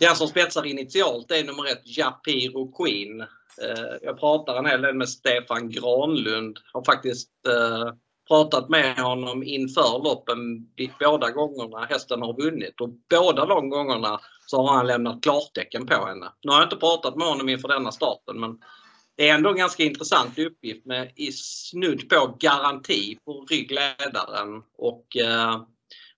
Den 0.00 0.16
som 0.16 0.28
spetsar 0.28 0.66
initialt 0.66 1.30
är 1.30 1.44
nummer 1.44 1.66
ett 1.66 1.96
Japiro 1.98 2.72
Queen. 2.72 3.24
Eh, 3.62 3.96
jag 4.02 4.20
pratar 4.20 4.56
en 4.56 4.66
hel 4.66 4.82
del 4.82 4.94
med 4.94 5.08
Stefan 5.08 5.70
Granlund. 5.70 6.58
Har 6.72 6.84
faktiskt 6.84 7.30
eh, 7.48 7.94
pratat 8.28 8.68
med 8.68 8.98
honom 8.98 9.42
inför 9.42 10.04
loppen 10.04 10.66
båda 11.00 11.30
gångerna 11.30 11.84
hästen 11.84 12.22
har 12.22 12.42
vunnit 12.42 12.80
och 12.80 12.90
båda 13.10 13.46
de 13.46 13.70
gångerna 13.70 14.20
så 14.46 14.66
har 14.66 14.76
han 14.76 14.86
lämnat 14.86 15.22
klartecken 15.22 15.86
på 15.86 16.06
henne. 16.06 16.32
Nu 16.42 16.52
har 16.52 16.58
jag 16.58 16.66
inte 16.66 16.76
pratat 16.76 17.16
med 17.16 17.26
honom 17.26 17.48
inför 17.48 17.68
denna 17.68 17.92
starten 17.92 18.40
men 18.40 18.58
det 19.16 19.28
är 19.28 19.34
ändå 19.34 19.50
en 19.50 19.56
ganska 19.56 19.82
intressant 19.82 20.38
uppgift 20.38 20.86
med 20.86 21.12
i 21.16 21.32
snudd 21.32 22.08
på 22.08 22.36
garanti 22.40 23.18
på 23.24 23.46
ryggledaren 23.50 24.62
och 24.78 25.16
eh, 25.16 25.62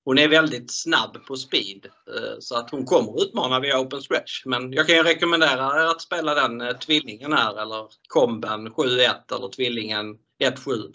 hon 0.05 0.19
är 0.19 0.29
väldigt 0.29 0.73
snabb 0.73 1.27
på 1.27 1.37
speed 1.37 1.87
eh, 1.87 2.39
så 2.39 2.57
att 2.57 2.71
hon 2.71 2.85
kommer 2.85 3.23
utmana 3.23 3.61
via 3.61 3.79
open 3.79 4.03
stretch. 4.03 4.47
Men 4.47 4.73
jag 4.73 4.87
kan 4.87 4.97
ju 4.97 5.03
rekommendera 5.03 5.83
er 5.83 5.87
att 5.87 6.03
spela 6.03 6.35
den 6.35 6.61
eh, 6.61 6.77
tvillingen 6.77 7.33
här 7.33 7.63
eller 7.63 7.87
komben 8.09 8.69
7-1 8.69 9.37
eller 9.37 9.49
tvillingen 9.49 10.07
1-7. 10.43 10.95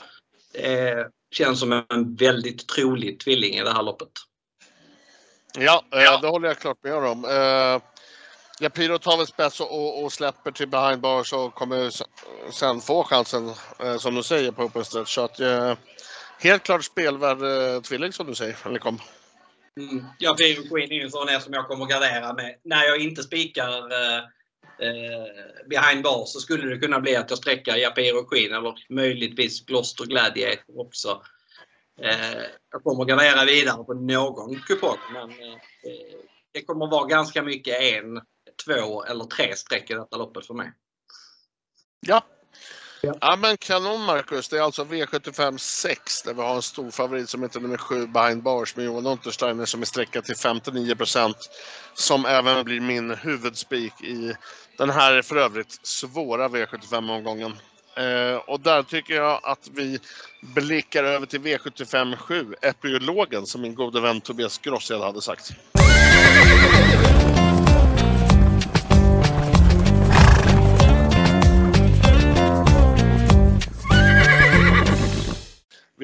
Det 0.53 1.09
känns 1.31 1.59
som 1.59 1.71
en 1.71 2.15
väldigt 2.15 2.67
trolig 2.67 3.19
tvilling 3.19 3.53
i 3.53 3.63
det 3.63 3.71
här 3.71 3.83
loppet. 3.83 4.11
Ja, 5.57 5.85
ja. 5.89 6.19
det 6.21 6.27
håller 6.27 6.47
jag 6.47 6.59
klart 6.59 6.83
med 6.83 6.93
om. 6.93 7.25
Ja, 8.59 8.69
Piro 8.69 8.97
tar 8.97 9.17
väl 9.17 9.27
spets 9.27 9.59
och, 9.59 10.03
och, 10.03 10.13
släpper 10.13 10.51
till 10.51 10.67
behind 10.67 11.01
bars 11.01 11.33
och 11.33 11.53
kommer 11.53 11.91
sen 12.51 12.81
få 12.81 13.03
chansen, 13.03 13.53
eh, 13.79 13.97
som 13.97 14.15
du 14.15 14.23
säger, 14.23 14.51
på 14.51 14.63
open 14.63 14.85
stretch. 14.85 15.15
Så 15.15 15.21
att, 15.21 15.39
eh, 15.39 15.73
helt 16.39 16.63
klart 16.63 16.83
spelvärd 16.83 17.41
eh, 17.41 17.81
tvilling 17.81 18.13
som 18.13 18.27
du 18.27 18.35
säger, 18.35 18.57
eller 18.65 18.79
kom. 18.79 18.99
Mm. 19.79 20.05
Ja, 20.19 20.33
Piro 20.33 20.69
Queen 20.69 20.91
är 20.91 20.95
ju 20.95 21.03
en 21.03 21.11
sån 21.11 21.41
som 21.41 21.53
jag 21.53 21.67
kommer 21.67 21.83
att 21.83 21.91
gardera 21.91 22.33
med. 22.33 22.55
När 22.63 22.83
jag 22.83 22.97
inte 22.97 23.23
spikar 23.23 23.77
eh, 24.81 25.65
behind 25.69 26.03
bars 26.03 26.29
så 26.29 26.39
skulle 26.39 26.69
det 26.69 26.77
kunna 26.77 26.99
bli 26.99 27.15
att 27.15 27.29
jag 27.29 27.37
sträcker 27.37 27.75
Japiro 27.75 28.23
Queen 28.23 28.53
eller 28.53 28.75
möjligtvis 28.89 29.65
Gloucester 29.65 30.05
Gladiator 30.05 30.79
också. 30.79 31.21
Eh, 32.01 32.43
jag 32.71 32.83
kommer 32.83 33.01
att 33.01 33.07
gardera 33.07 33.45
vidare 33.45 33.83
på 33.83 33.93
någon 33.93 34.59
kupong 34.59 34.97
men 35.13 35.29
eh, 35.29 35.57
det 36.51 36.63
kommer 36.63 36.85
att 36.85 36.91
vara 36.91 37.07
ganska 37.07 37.43
mycket 37.43 37.81
en 37.81 38.21
två 38.65 39.03
eller 39.03 39.25
tre 39.25 39.55
streck 39.55 39.89
i 39.89 39.93
detta 39.93 40.17
loppet 40.17 40.45
för 40.45 40.53
mig. 40.53 40.71
Ja. 41.99 42.23
Ja. 43.01 43.13
ja 43.21 43.35
men 43.35 43.57
kanon 43.57 44.01
Marcus. 44.01 44.49
Det 44.49 44.57
är 44.57 44.61
alltså 44.61 44.83
V75 44.83 45.57
6 45.57 46.21
där 46.21 46.33
vi 46.33 46.41
har 46.41 46.55
en 46.55 46.61
stor 46.61 46.91
favorit 46.91 47.29
som 47.29 47.43
heter 47.43 47.59
nummer 47.59 47.77
7 47.77 48.07
Behind 48.07 48.43
Bars 48.43 48.75
med 48.75 48.85
Johan 48.85 49.05
Untersteiner 49.05 49.65
som 49.65 49.81
är 49.81 49.85
sträckad 49.85 50.23
till 50.23 50.35
59% 50.35 51.33
Som 51.93 52.25
även 52.25 52.65
blir 52.65 52.79
min 52.79 53.11
huvudspik 53.11 54.01
i 54.01 54.33
den 54.77 54.89
här 54.89 55.21
för 55.21 55.35
övrigt 55.35 55.79
svåra 55.87 56.47
V75-omgången. 56.47 57.53
Eh, 57.97 58.35
och 58.35 58.59
där 58.59 58.83
tycker 58.83 59.13
jag 59.13 59.39
att 59.43 59.69
vi 59.73 59.99
blickar 60.41 61.03
över 61.03 61.25
till 61.25 61.41
V75 61.41 62.15
7, 62.15 62.55
Epiologen, 62.61 63.45
som 63.45 63.61
min 63.61 63.75
gode 63.75 64.01
vän 64.01 64.21
Tobias 64.21 64.57
Grossed 64.57 64.99
hade 65.01 65.21
sagt. 65.21 65.51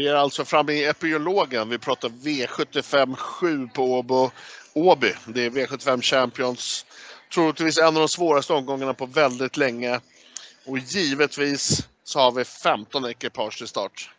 Vi 0.03 0.09
är 0.09 0.15
alltså 0.15 0.45
framme 0.45 0.73
i 0.73 0.85
epiologen. 0.85 1.69
Vi 1.69 1.77
pratar 1.77 2.09
V75 2.09 3.15
7 3.15 3.67
på 3.67 3.83
Åbo. 3.83 4.31
Åby. 4.73 5.13
Det 5.25 5.45
är 5.45 5.49
V75 5.49 6.01
Champions. 6.01 6.85
Troligtvis 7.33 7.77
en 7.77 7.87
av 7.87 7.93
de 7.93 8.07
svåraste 8.07 8.53
omgångarna 8.53 8.93
på 8.93 9.05
väldigt 9.05 9.57
länge. 9.57 9.99
Och 10.65 10.77
givetvis 10.77 11.87
så 12.03 12.19
har 12.19 12.31
vi 12.31 12.45
15 12.45 13.05
ekipage 13.05 13.57
till 13.57 13.67
start. 13.67 14.09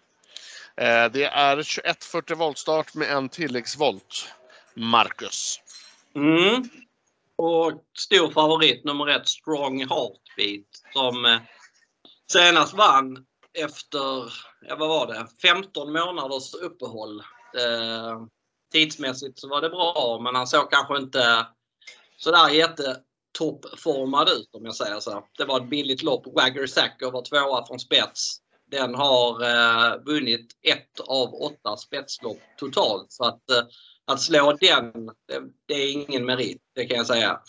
Eh, 0.77 1.05
det 1.13 1.25
är 1.25 1.57
2140 1.57 2.37
voltstart 2.37 2.95
med 2.95 3.11
en 3.11 3.29
tilläggsvolt. 3.29 4.35
Marcus. 4.75 5.61
Mm. 6.15 6.69
Och 7.37 7.73
stor 7.99 8.33
favorit 8.33 8.85
nummer 8.85 9.09
ett, 9.09 9.29
Strong 9.29 9.79
Heartbeat, 9.79 10.67
som 10.93 11.25
eh, 11.25 11.41
senast 12.33 12.75
vann 12.75 13.25
efter, 13.55 14.33
ja 14.69 14.77
vad 14.79 14.89
var 14.89 15.07
det, 15.07 15.27
15 15.43 15.93
månaders 15.93 16.55
uppehåll. 16.55 17.21
Eh, 17.59 18.23
tidsmässigt 18.73 19.39
så 19.39 19.49
var 19.49 19.61
det 19.61 19.71
bra 19.71 20.21
men 20.23 20.35
han 20.35 20.47
såg 20.47 20.71
kanske 20.71 20.97
inte 20.97 21.47
sådär 22.17 22.49
jättetoppformad 22.49 24.29
ut 24.29 24.51
om 24.53 24.65
jag 24.65 24.75
säger 24.75 25.01
så. 25.01 25.25
Det 25.39 25.45
var 25.45 25.61
ett 25.61 25.71
billigt 25.71 26.03
lopp. 26.03 26.27
Wagger 26.27 26.67
Sacker 26.67 27.11
var 27.11 27.23
tvåa 27.23 27.67
från 27.67 27.81
spets. 27.81 28.37
Den 28.71 28.95
har 28.95 29.43
eh, 29.43 30.05
vunnit 30.05 30.47
ett 30.63 31.01
av 31.01 31.35
åtta 31.35 31.77
spetslopp 31.77 32.41
totalt. 32.57 33.13
Så 33.13 33.25
att, 33.25 33.51
eh, 33.51 33.65
att 34.05 34.21
slå 34.21 34.53
den, 34.61 34.93
det, 35.29 35.41
det, 35.67 35.75
är 35.75 35.93
ingen 35.93 36.27
merit, 36.27 36.63
det 36.75 36.85
kan 36.85 36.97
jag 36.97 37.07
säga. 37.07 37.41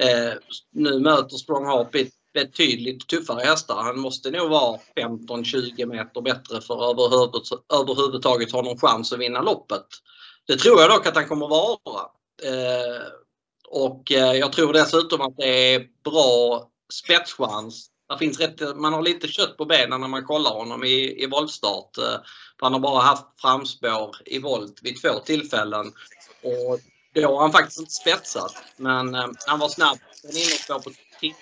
Eh, 0.00 0.32
nu 0.72 1.00
möter 1.00 1.36
Strong 1.36 1.66
Harp 1.66 1.94
betydligt 2.36 3.08
tuffare 3.08 3.44
hästar. 3.44 3.82
Han 3.82 4.00
måste 4.00 4.30
nog 4.30 4.50
vara 4.50 4.78
15-20 4.96 5.86
meter 5.86 6.20
bättre 6.20 6.60
för 6.60 6.90
att 6.90 6.98
överhuvud, 6.98 7.42
överhuvudtaget 7.72 8.52
ha 8.52 8.62
någon 8.62 8.78
chans 8.78 9.12
att 9.12 9.18
vinna 9.18 9.40
loppet. 9.40 9.86
Det 10.46 10.56
tror 10.56 10.80
jag 10.80 10.90
dock 10.90 11.06
att 11.06 11.14
han 11.14 11.28
kommer 11.28 11.48
vara. 11.48 12.00
Eh, 12.42 13.02
och 13.68 14.12
eh, 14.12 14.32
jag 14.32 14.52
tror 14.52 14.72
dessutom 14.72 15.20
att 15.20 15.36
det 15.36 15.74
är 15.74 15.86
bra 16.04 16.68
spetschans. 16.92 17.90
Det 18.08 18.18
finns 18.18 18.40
rätt, 18.40 18.76
man 18.76 18.92
har 18.92 19.02
lite 19.02 19.28
kött 19.28 19.56
på 19.56 19.64
benen 19.64 20.00
när 20.00 20.08
man 20.08 20.24
kollar 20.24 20.50
honom 20.50 20.84
i, 20.84 21.22
i 21.22 21.26
voltstart. 21.26 21.98
Eh, 21.98 22.20
han 22.56 22.72
har 22.72 22.80
bara 22.80 23.02
haft 23.02 23.40
framspår 23.40 24.16
i 24.26 24.38
volt 24.38 24.80
vid 24.82 25.02
två 25.02 25.18
tillfällen. 25.18 25.86
Och 26.42 26.80
då 27.14 27.26
har 27.26 27.40
han 27.40 27.52
faktiskt 27.52 27.78
inte 27.78 27.92
spetsat. 27.92 28.54
Men 28.76 29.14
eh, 29.14 29.26
han 29.46 29.58
var 29.58 29.68
snabb. 29.68 29.98
Den 30.22 30.36
innerspår 30.36 30.78
på 30.78 30.90
10 31.20 31.34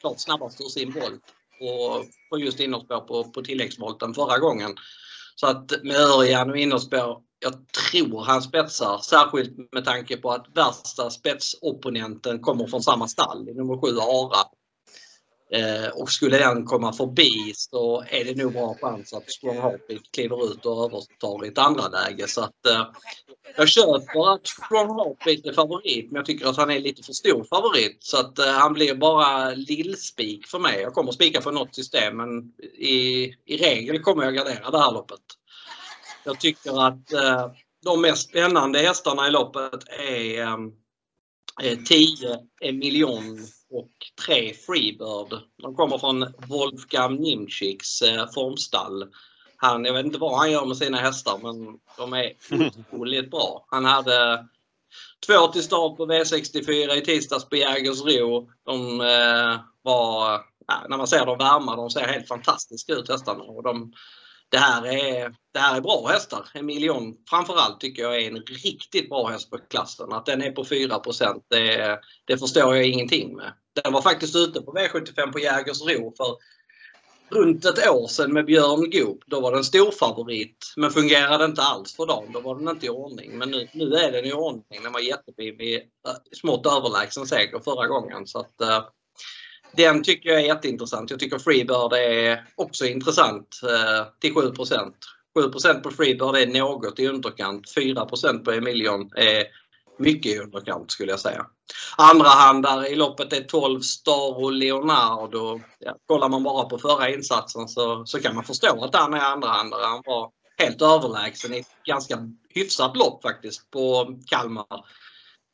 klart 0.00 0.20
snabbast 0.20 0.60
ur 0.60 0.68
sin 0.68 0.92
volt 0.92 1.22
och 1.60 2.04
på 2.30 2.38
just 2.38 2.60
innerspår 2.60 3.00
på, 3.00 3.24
på 3.24 3.42
tilläggsvolten 3.42 4.14
förra 4.14 4.38
gången. 4.38 4.74
Så 5.34 5.46
att 5.46 5.72
med 5.82 5.96
Örjan 5.96 6.50
och 6.50 6.56
innerspår, 6.56 7.22
jag 7.38 7.54
tror 7.68 8.24
han 8.24 8.42
spetsar. 8.42 8.98
Särskilt 8.98 9.72
med 9.72 9.84
tanke 9.84 10.16
på 10.16 10.30
att 10.30 10.46
värsta 10.54 11.10
spetsopponenten 11.10 12.40
kommer 12.40 12.66
från 12.66 12.82
samma 12.82 13.08
stall, 13.08 13.44
nummer 13.44 13.80
7 13.80 13.98
Ara. 13.98 14.46
Eh, 15.52 15.88
och 15.88 16.10
skulle 16.10 16.38
den 16.38 16.64
komma 16.64 16.92
förbi 16.92 17.52
så 17.54 18.04
är 18.08 18.24
det 18.24 18.42
nog 18.42 18.52
bra 18.52 18.76
chans 18.80 19.12
att 19.12 19.30
Strong 19.30 19.56
Heartbeat 19.56 20.02
kliver 20.12 20.52
ut 20.52 20.66
och 20.66 20.84
övertar 20.84 21.44
i 21.44 21.48
ett 21.48 21.58
andra 21.58 21.88
läge. 21.88 22.28
Så 22.28 22.40
att, 22.40 22.66
eh, 22.66 22.86
jag 23.56 23.68
köper 23.68 24.34
att 24.34 24.46
Strong 24.46 24.98
Heartbeat 24.98 25.46
är 25.46 25.52
favorit 25.52 26.10
men 26.10 26.16
jag 26.16 26.26
tycker 26.26 26.46
att 26.46 26.56
han 26.56 26.70
är 26.70 26.80
lite 26.80 27.02
för 27.02 27.12
stor 27.12 27.44
favorit. 27.44 27.96
Så 28.00 28.20
att 28.20 28.38
eh, 28.38 28.46
han 28.46 28.72
blir 28.72 28.94
bara 28.94 29.50
lillspik 29.50 30.46
för 30.46 30.58
mig. 30.58 30.80
Jag 30.80 30.94
kommer 30.94 31.12
spika 31.12 31.40
för 31.40 31.52
något 31.52 31.74
system 31.74 32.16
men 32.16 32.52
i, 32.78 33.24
i 33.44 33.56
regel 33.56 34.02
kommer 34.02 34.24
jag 34.24 34.34
gardera 34.34 34.70
det 34.70 34.78
här 34.78 34.92
loppet. 34.92 35.20
Jag 36.24 36.40
tycker 36.40 36.86
att 36.86 37.12
eh, 37.12 37.50
de 37.84 38.00
mest 38.00 38.28
spännande 38.28 38.78
hästarna 38.78 39.28
i 39.28 39.30
loppet 39.30 39.88
är 39.88 40.70
10 41.84 42.28
eh, 42.28 42.38
eh 42.62 42.74
miljon 42.74 43.46
och 43.70 43.90
3 44.26 44.54
Freebird. 44.54 45.40
De 45.62 45.74
kommer 45.74 45.98
från 45.98 46.32
Wolfgang 46.48 47.16
Nimchiks 47.16 48.02
eh, 48.02 48.30
formstall. 48.34 49.04
Han, 49.56 49.84
jag 49.84 49.94
vet 49.94 50.06
inte 50.06 50.18
vad 50.18 50.38
han 50.38 50.50
gör 50.50 50.66
med 50.66 50.76
sina 50.76 50.98
hästar 50.98 51.38
men 51.42 51.78
de 51.96 52.12
är 52.12 52.32
otroligt 52.78 53.30
bra. 53.30 53.66
Han 53.70 53.84
hade 53.84 54.46
två 55.26 55.46
till 55.46 55.62
start 55.62 55.96
på 55.96 56.06
V64 56.06 56.94
i 56.94 57.00
tisdags 57.00 57.48
på 57.48 57.56
Jägersro. 57.56 58.50
De 58.64 59.00
eh, 59.00 59.60
var, 59.82 60.40
när 60.88 60.96
man 60.96 61.06
ser 61.06 61.26
dem 61.26 61.38
värma, 61.38 61.76
de 61.76 61.90
ser 61.90 62.00
helt 62.00 62.28
fantastiska 62.28 62.92
ut 62.92 63.08
hästarna. 63.08 63.42
Och 63.42 63.62
de, 63.62 63.92
det, 64.48 64.58
här 64.58 64.86
är, 64.86 65.34
det 65.52 65.58
här 65.58 65.76
är 65.76 65.80
bra 65.80 66.06
hästar. 66.08 66.48
En 66.54 66.66
miljon 66.66 67.16
framförallt 67.30 67.80
tycker 67.80 68.02
jag 68.02 68.22
är 68.22 68.30
en 68.30 68.42
riktigt 68.42 69.08
bra 69.08 69.28
häst 69.28 69.50
på 69.50 69.58
klassen. 69.58 70.12
Att 70.12 70.26
den 70.26 70.42
är 70.42 70.50
på 70.50 70.64
4 70.64 71.00
det, 71.48 72.00
det 72.24 72.38
förstår 72.38 72.76
jag 72.76 72.86
ingenting 72.86 73.36
med. 73.36 73.52
Den 73.82 73.92
var 73.92 74.02
faktiskt 74.02 74.36
ute 74.36 74.60
på 74.60 74.72
V75 74.72 75.32
på 75.32 75.38
Jägersro 75.38 76.14
för 76.16 76.36
runt 77.30 77.64
ett 77.64 77.88
år 77.88 78.08
sedan 78.08 78.32
med 78.32 78.46
Björn 78.46 78.90
Goop. 78.90 79.18
Då 79.26 79.40
var 79.40 79.52
den 79.52 79.64
stor 79.64 79.90
favorit 79.90 80.72
men 80.76 80.90
fungerade 80.90 81.44
inte 81.44 81.62
alls 81.62 81.96
för 81.96 82.06
dagen. 82.06 82.32
Då 82.32 82.40
var 82.40 82.58
den 82.58 82.68
inte 82.68 82.86
i 82.86 82.88
ordning. 82.88 83.38
Men 83.38 83.50
nu, 83.50 83.68
nu 83.72 83.94
är 83.94 84.12
den 84.12 84.24
i 84.24 84.32
ordning. 84.32 84.82
Den 84.82 84.92
var 84.92 85.00
jättefin 85.00 85.56
vid 85.58 85.76
eh, 85.78 86.14
smått 86.40 86.66
överlägsen 86.66 87.26
seger 87.26 87.58
förra 87.58 87.86
gången. 87.86 88.26
Så 88.26 88.38
att, 88.38 88.54
uh, 88.62 88.84
den 89.76 90.02
tycker 90.02 90.30
jag 90.30 90.40
är 90.40 90.44
jätteintressant. 90.46 91.10
Jag 91.10 91.20
tycker 91.20 91.38
Freebird 91.38 91.92
är 91.92 92.46
också 92.54 92.86
intressant 92.86 93.60
uh, 93.64 94.06
till 94.20 94.32
7% 94.32 94.92
7% 95.38 95.80
på 95.80 95.90
Freebird 95.90 96.36
är 96.36 96.46
något 96.46 96.98
i 96.98 97.06
underkant. 97.06 97.74
4% 97.76 98.44
på 98.44 98.52
Emilion 98.52 99.10
är 99.16 99.44
mycket 100.00 100.32
i 100.32 100.38
underkant 100.38 100.90
skulle 100.90 101.10
jag 101.10 101.20
säga. 101.20 101.46
Andra 101.96 102.28
handare 102.28 102.88
i 102.88 102.94
loppet 102.94 103.32
är 103.32 103.40
12 103.40 103.80
Star 103.80 104.38
och 104.44 104.52
Leonardo. 104.52 105.60
Ja, 105.78 105.96
kollar 106.06 106.28
man 106.28 106.42
bara 106.42 106.64
på 106.64 106.78
förra 106.78 107.10
insatsen 107.10 107.68
så, 107.68 108.06
så 108.06 108.20
kan 108.20 108.34
man 108.34 108.44
förstå 108.44 108.84
att 108.84 108.94
han 108.94 109.14
är 109.14 109.20
andrahandare. 109.20 109.86
Han 109.86 110.02
var 110.06 110.30
helt 110.58 110.82
överlägsen 110.82 111.54
i 111.54 111.58
ett 111.58 111.84
ganska 111.86 112.18
hyfsat 112.48 112.96
lopp 112.96 113.22
faktiskt 113.22 113.70
på 113.70 114.18
Kalmar. 114.26 114.84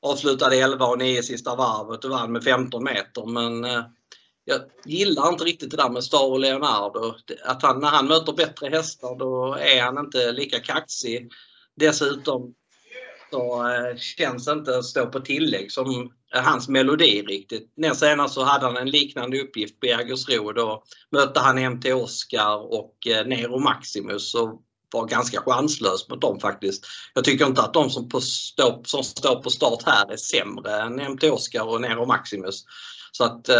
Avslutade 0.02 0.56
11 0.56 0.86
och 0.86 0.98
9 0.98 1.22
sista 1.22 1.56
varvet 1.56 2.04
och 2.04 2.10
vann 2.10 2.32
med 2.32 2.44
15 2.44 2.84
meter 2.84 3.26
men 3.26 3.64
eh, 3.64 3.84
jag 4.44 4.60
gillar 4.84 5.28
inte 5.28 5.44
riktigt 5.44 5.70
det 5.70 5.76
där 5.76 5.90
med 5.90 6.04
Star 6.04 6.30
och 6.30 6.40
Leonardo. 6.40 7.14
Att 7.44 7.62
han, 7.62 7.80
när 7.80 7.88
han 7.88 8.06
möter 8.06 8.32
bättre 8.32 8.68
hästar 8.68 9.18
då 9.18 9.54
är 9.54 9.82
han 9.82 9.98
inte 9.98 10.32
lika 10.32 10.60
kaxig. 10.60 11.32
Dessutom 11.76 12.54
så 13.30 13.68
eh, 13.68 13.96
känns 13.96 14.48
inte 14.48 14.78
att 14.78 14.84
stå 14.84 15.06
på 15.06 15.20
tillägg 15.20 15.72
som 15.72 16.12
eh, 16.34 16.42
hans 16.42 16.68
melodi 16.68 17.22
riktigt. 17.22 17.72
Näst 17.76 18.00
senast 18.00 18.34
så 18.34 18.44
hade 18.44 18.66
han 18.66 18.76
en 18.76 18.90
liknande 18.90 19.40
uppgift 19.40 19.80
på 19.80 19.86
Jägersro. 19.86 20.52
Då 20.52 20.82
mötte 21.10 21.40
han 21.40 21.72
MT 21.72 21.92
Oscar 21.92 22.56
och 22.56 23.06
eh, 23.06 23.26
Nero 23.26 23.58
Maximus 23.58 24.34
och 24.34 24.62
var 24.92 25.06
ganska 25.06 25.40
chanslös 25.40 26.08
mot 26.08 26.20
dem 26.20 26.40
faktiskt. 26.40 26.86
Jag 27.14 27.24
tycker 27.24 27.46
inte 27.46 27.62
att 27.62 27.74
de 27.74 27.90
som, 27.90 28.08
på 28.08 28.20
stå, 28.20 28.82
som 28.84 29.04
står 29.04 29.42
på 29.42 29.50
start 29.50 29.82
här 29.86 30.12
är 30.12 30.16
sämre 30.16 30.80
än 30.82 31.12
MT 31.12 31.30
Oscar 31.30 31.68
och 31.68 31.80
Nero 31.80 32.06
Maximus. 32.06 32.64
Så 33.12 33.24
att 33.24 33.48
eh, 33.48 33.56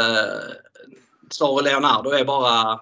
Star 1.31 1.63
Leonardo 1.63 2.11
är 2.11 2.25
bara 2.25 2.81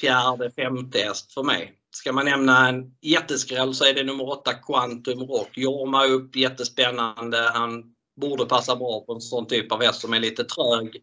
fjärde, 0.00 0.50
femte 0.50 0.98
häst 0.98 1.32
för 1.32 1.42
mig. 1.42 1.78
Ska 1.94 2.12
man 2.12 2.24
nämna 2.24 2.68
en 2.68 2.84
jätteskräll 3.02 3.74
så 3.74 3.84
är 3.84 3.94
det 3.94 4.04
nummer 4.04 4.30
8 4.30 4.54
Quantum 4.54 5.20
Rock. 5.20 5.50
Jorma 5.54 6.04
upp, 6.04 6.36
jättespännande. 6.36 7.50
Han 7.54 7.82
borde 8.20 8.44
passa 8.44 8.76
bra 8.76 9.04
på 9.06 9.12
en 9.12 9.20
sån 9.20 9.46
typ 9.46 9.72
av 9.72 9.82
häst 9.82 10.00
som 10.00 10.14
är 10.14 10.20
lite 10.20 10.44
trög. 10.44 11.02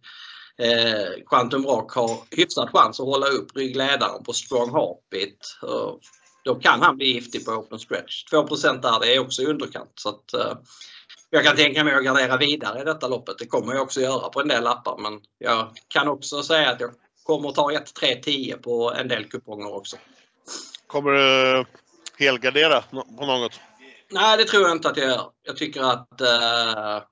Eh, 0.58 1.24
Quantum 1.30 1.66
Rock 1.66 1.94
har 1.94 2.18
hyfsad 2.32 2.70
chans 2.74 3.00
att 3.00 3.06
hålla 3.06 3.28
upp 3.28 3.56
ryggledaren 3.56 4.24
på 4.24 4.34
Strong 4.34 4.72
Heartbeat. 4.72 5.58
Eh, 5.64 5.94
då 6.44 6.56
kan 6.56 6.82
han 6.82 6.98
bli 6.98 7.14
giftig 7.14 7.46
på 7.46 7.52
open 7.52 7.80
stretch. 7.80 8.24
2 8.24 8.44
där, 8.44 9.00
det 9.00 9.16
är 9.16 9.20
också 9.20 9.42
i 9.42 9.46
underkant. 9.46 9.92
Så 9.96 10.10
att, 10.10 10.34
eh, 10.34 10.58
jag 11.30 11.44
kan 11.44 11.56
tänka 11.56 11.84
mig 11.84 11.96
att 11.96 12.04
gardera 12.04 12.38
vidare 12.38 12.82
i 12.82 12.86
detta 12.86 13.08
loppet. 13.08 13.38
Det 13.38 13.46
kommer 13.46 13.74
jag 13.74 13.82
också 13.82 14.02
göra 14.02 14.30
på 14.30 14.42
en 14.42 14.48
del 14.48 14.64
lappar 14.64 14.98
men 14.98 15.20
jag 15.38 15.72
kan 15.88 16.08
också 16.08 16.44
säga 16.44 16.70
att 16.70 16.82
jag 16.82 16.92
kommer 17.24 17.50
att 17.50 17.56
ta 17.56 17.72
1, 17.72 17.94
3, 17.94 18.16
10 18.16 18.58
på 18.58 18.94
en 18.94 19.08
del 19.08 19.26
kuponger 19.26 19.76
också. 19.76 19.98
Kommer 20.90 21.12
du 21.12 21.66
helgardera 22.18 22.82
på 23.18 23.26
något? 23.26 23.60
Nej, 24.12 24.38
det 24.38 24.44
tror 24.44 24.64
jag 24.64 24.72
inte 24.72 24.90
att 24.90 24.98
jag 24.98 25.08
gör. 25.08 25.32
Jag 25.44 25.58
tycker 25.58 25.82
att 25.82 26.22
uh, 26.22 27.04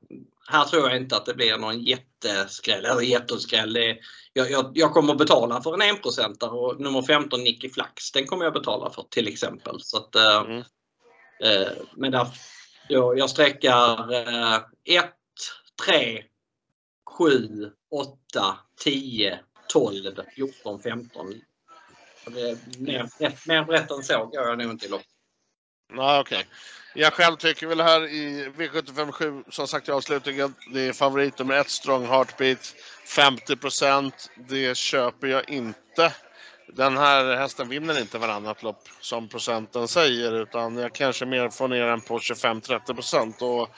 här 0.48 0.66
tror 0.70 0.90
jag 0.90 0.98
inte 0.98 1.18
att 1.18 1.26
det 1.26 1.34
blir 1.34 1.58
någon 1.58 1.80
jätteskräll. 1.80 2.86
Eller 2.86 3.02
jätteskräll. 3.02 3.78
Jag, 4.34 4.52
jag, 4.52 4.72
jag 4.74 4.94
kommer 4.94 5.14
att 5.14 5.20
betala 5.20 5.62
för 5.62 5.74
en 5.74 5.82
enprocentare 5.82 6.50
och 6.50 6.82
nummer 6.82 7.02
15 7.02 7.44
Nicky 7.44 7.70
Flax, 7.70 8.12
den 8.12 8.28
kommer 8.28 8.44
jag 8.44 8.54
betala 8.54 8.90
för 8.90 9.06
till 9.10 9.28
exempel. 9.28 9.76
Så 9.80 9.98
att, 9.98 10.16
uh, 10.16 10.52
mm. 10.52 10.58
uh, 10.58 11.78
men 11.96 12.12
där, 12.12 12.28
jag, 12.88 13.20
jag 13.20 13.30
sträckar 13.30 14.12
1, 14.86 15.06
3, 15.86 16.24
7, 17.18 17.72
8, 17.92 18.58
10, 18.84 19.40
12, 19.74 20.12
14, 20.36 20.80
15. 20.82 21.34
Alltså, 22.28 22.80
mer, 22.80 23.10
mer 23.48 23.64
brett 23.64 23.92
än 23.92 24.04
så 24.04 24.26
går 24.26 24.48
jag 24.48 24.58
nog 24.58 24.72
inte 24.72 24.86
i 24.86 24.90
lopp. 24.90 25.02
Nej, 25.94 26.20
okej. 26.20 26.38
Okay. 26.38 26.50
Jag 26.94 27.14
själv 27.14 27.36
tycker 27.36 27.68
väl 27.68 27.82
här 27.82 28.08
i 28.08 28.50
V757, 28.58 29.44
som 29.50 29.68
sagt 29.68 29.90
i 29.90 29.92
avslutningen, 29.92 30.54
det 30.74 30.82
är 30.82 30.94
favorit 30.94 31.40
nummer 31.40 31.56
ett, 31.56 31.70
Strong 31.70 32.06
Heartbeat. 32.06 32.76
50 33.06 33.56
procent, 33.56 34.30
det 34.48 34.78
köper 34.78 35.28
jag 35.28 35.50
inte. 35.50 36.14
Den 36.68 36.98
här 36.98 37.36
hästen 37.36 37.70
vinner 37.70 38.00
inte 38.00 38.18
varannat 38.18 38.64
lopp 38.64 38.90
som 39.02 39.28
procenten 39.28 39.88
säger 39.88 40.42
utan 40.42 40.78
jag 40.78 40.94
kanske 40.94 41.26
mer 41.26 41.50
får 41.50 41.68
ner 41.68 41.86
den 41.86 42.02
på 42.02 42.18
25-30 42.18 42.94
procent 42.94 43.42
och 43.42 43.70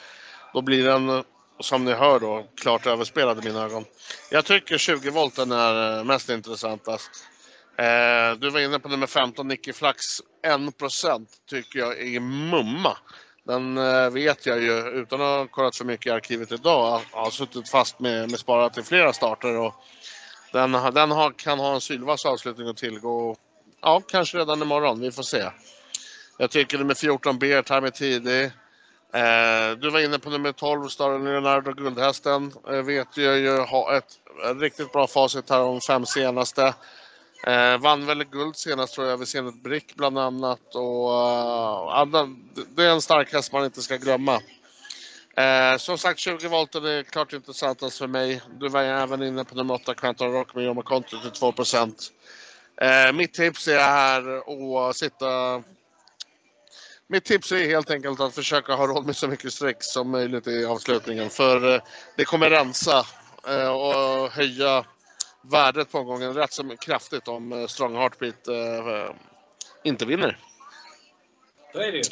då 0.54 0.62
blir 0.62 0.86
den 0.86 1.24
som 1.60 1.86
ni 1.86 1.94
hör 1.94 2.20
då 2.20 2.48
klart 2.62 2.88
överspelad 2.88 3.46
i 3.46 3.48
mina 3.48 3.64
ögon. 3.64 3.86
Jag 4.32 4.46
tycker 4.46 4.78
20 4.78 5.10
volten 5.10 5.52
är 5.52 5.98
eh, 5.98 6.04
mest 6.04 6.30
intressantast. 6.30 7.10
Eh, 7.80 8.36
du 8.38 8.50
var 8.50 8.60
inne 8.60 8.80
på 8.80 8.90
nummer 8.90 9.08
15, 9.08 9.48
Nicky 9.48 9.74
Flax. 9.74 10.06
1% 10.48 11.28
tycker 11.50 11.80
jag 11.80 12.02
är 12.02 12.20
mumma. 12.20 12.98
Den 13.44 13.78
eh, 13.78 14.10
vet 14.10 14.46
jag 14.46 14.62
ju, 14.62 14.80
utan 14.80 15.22
att 15.22 15.28
ha 15.28 15.48
kollat 15.48 15.76
för 15.76 15.86
mycket 15.86 16.08
i 16.08 16.10
arkivet 16.10 16.52
idag, 16.52 17.02
har 17.12 17.30
suttit 17.30 17.70
fast 17.70 18.00
med, 18.00 18.32
med 18.32 18.40
sparat 18.40 18.78
i 18.78 18.84
flera 18.84 19.14
starter. 19.14 19.58
Och 19.58 19.74
den 20.52 20.72
den 20.72 21.12
har, 21.12 21.32
kan 21.32 21.60
ha 21.60 21.74
en 21.74 21.82
sylvass 21.82 22.26
avslutning 22.26 22.68
att 22.68 22.78
tillgå. 22.78 23.36
Ja, 23.82 24.02
kanske 24.08 24.38
redan 24.38 24.62
imorgon. 24.62 25.00
Vi 25.00 25.12
får 25.12 25.24
se. 25.24 25.52
Jag 26.38 26.52
tycker 26.52 26.78
nummer 26.78 26.94
14, 26.94 27.40
Beer 27.40 27.64
här 27.70 27.82
är 27.82 27.90
tidig. 27.90 28.44
Eh, 29.14 29.78
du 29.78 29.90
var 29.90 30.00
inne 30.00 30.20
på 30.20 30.30
nummer 30.30 30.52
12, 30.52 30.88
Star 30.88 31.20
Leonardo 31.20 31.74
Guldhästen. 31.74 32.54
Eh, 32.70 32.82
vet 32.82 33.18
jag 33.18 33.40
ju 33.40 33.58
har 33.58 33.94
ett, 33.94 34.20
riktigt 34.62 34.92
bra 34.92 35.08
facit 35.08 35.50
här 35.50 35.60
de 35.60 35.82
fem 35.82 36.06
senaste. 36.06 36.74
Eh, 37.44 37.78
vann 37.78 38.06
väl 38.06 38.24
guld 38.24 38.56
senast 38.56 38.94
tror 38.94 39.08
jag 39.08 39.18
vid 39.18 39.28
Zenit 39.28 39.64
Brick 39.64 39.96
bland 39.96 40.18
annat. 40.18 40.76
Och, 40.76 41.10
uh, 41.12 42.28
det 42.76 42.84
är 42.84 42.90
en 42.90 43.02
stark 43.02 43.34
häst 43.34 43.52
man 43.52 43.66
inte 43.66 43.82
ska 43.82 43.98
glömma. 43.98 44.42
Eh, 45.38 45.78
som 45.78 45.98
sagt 45.98 46.20
20 46.20 46.48
volt 46.48 46.76
är 46.76 47.04
klart 47.04 47.34
intressantast 47.34 47.98
för 47.98 48.08
mig. 48.08 48.42
Du 48.60 48.70
var 48.70 48.84
även 48.84 49.24
inne 49.24 49.44
på 49.44 49.56
nummer 49.56 49.74
8 49.74 49.94
Quentin 49.94 50.32
Rock 50.32 50.56
med 50.56 50.66
Joma 50.66 50.82
Conti 50.82 51.16
till 51.22 51.32
2 51.32 51.54
eh, 52.82 53.14
Mitt 53.14 53.34
tips 53.34 53.68
är 53.68 53.80
här 53.80 54.90
att 54.90 54.96
sitta 54.96 55.64
mitt 57.12 57.26
tips 57.26 57.52
är 57.52 57.70
helt 57.70 57.92
enkelt 57.92 58.20
att 58.20 58.36
försöka 58.36 58.74
ha 58.74 58.88
råd 58.88 59.06
med 59.06 59.16
så 59.16 59.28
mycket 59.28 59.54
streck 59.54 59.84
som 59.84 60.12
möjligt 60.12 60.48
i 60.48 60.66
avslutningen. 60.66 61.30
För 61.30 61.76
eh, 61.76 61.82
det 62.16 62.26
kommer 62.26 62.50
rensa 62.50 63.06
eh, 63.48 63.68
och 63.68 64.32
höja 64.32 64.86
värdet 65.42 65.92
på 65.92 66.00
omgången 66.00 66.34
rätt 66.34 66.54
så 66.54 66.78
kraftigt 66.78 67.28
om 67.28 67.52
eh, 67.52 67.68
Strong 67.68 67.96
Heartbeat 67.96 68.48
eh, 68.48 69.16
inte 69.84 70.06
vinner. 70.06 70.38
Så 71.74 71.80
är 71.80 71.92
det 71.92 71.98
ju. 71.98 72.04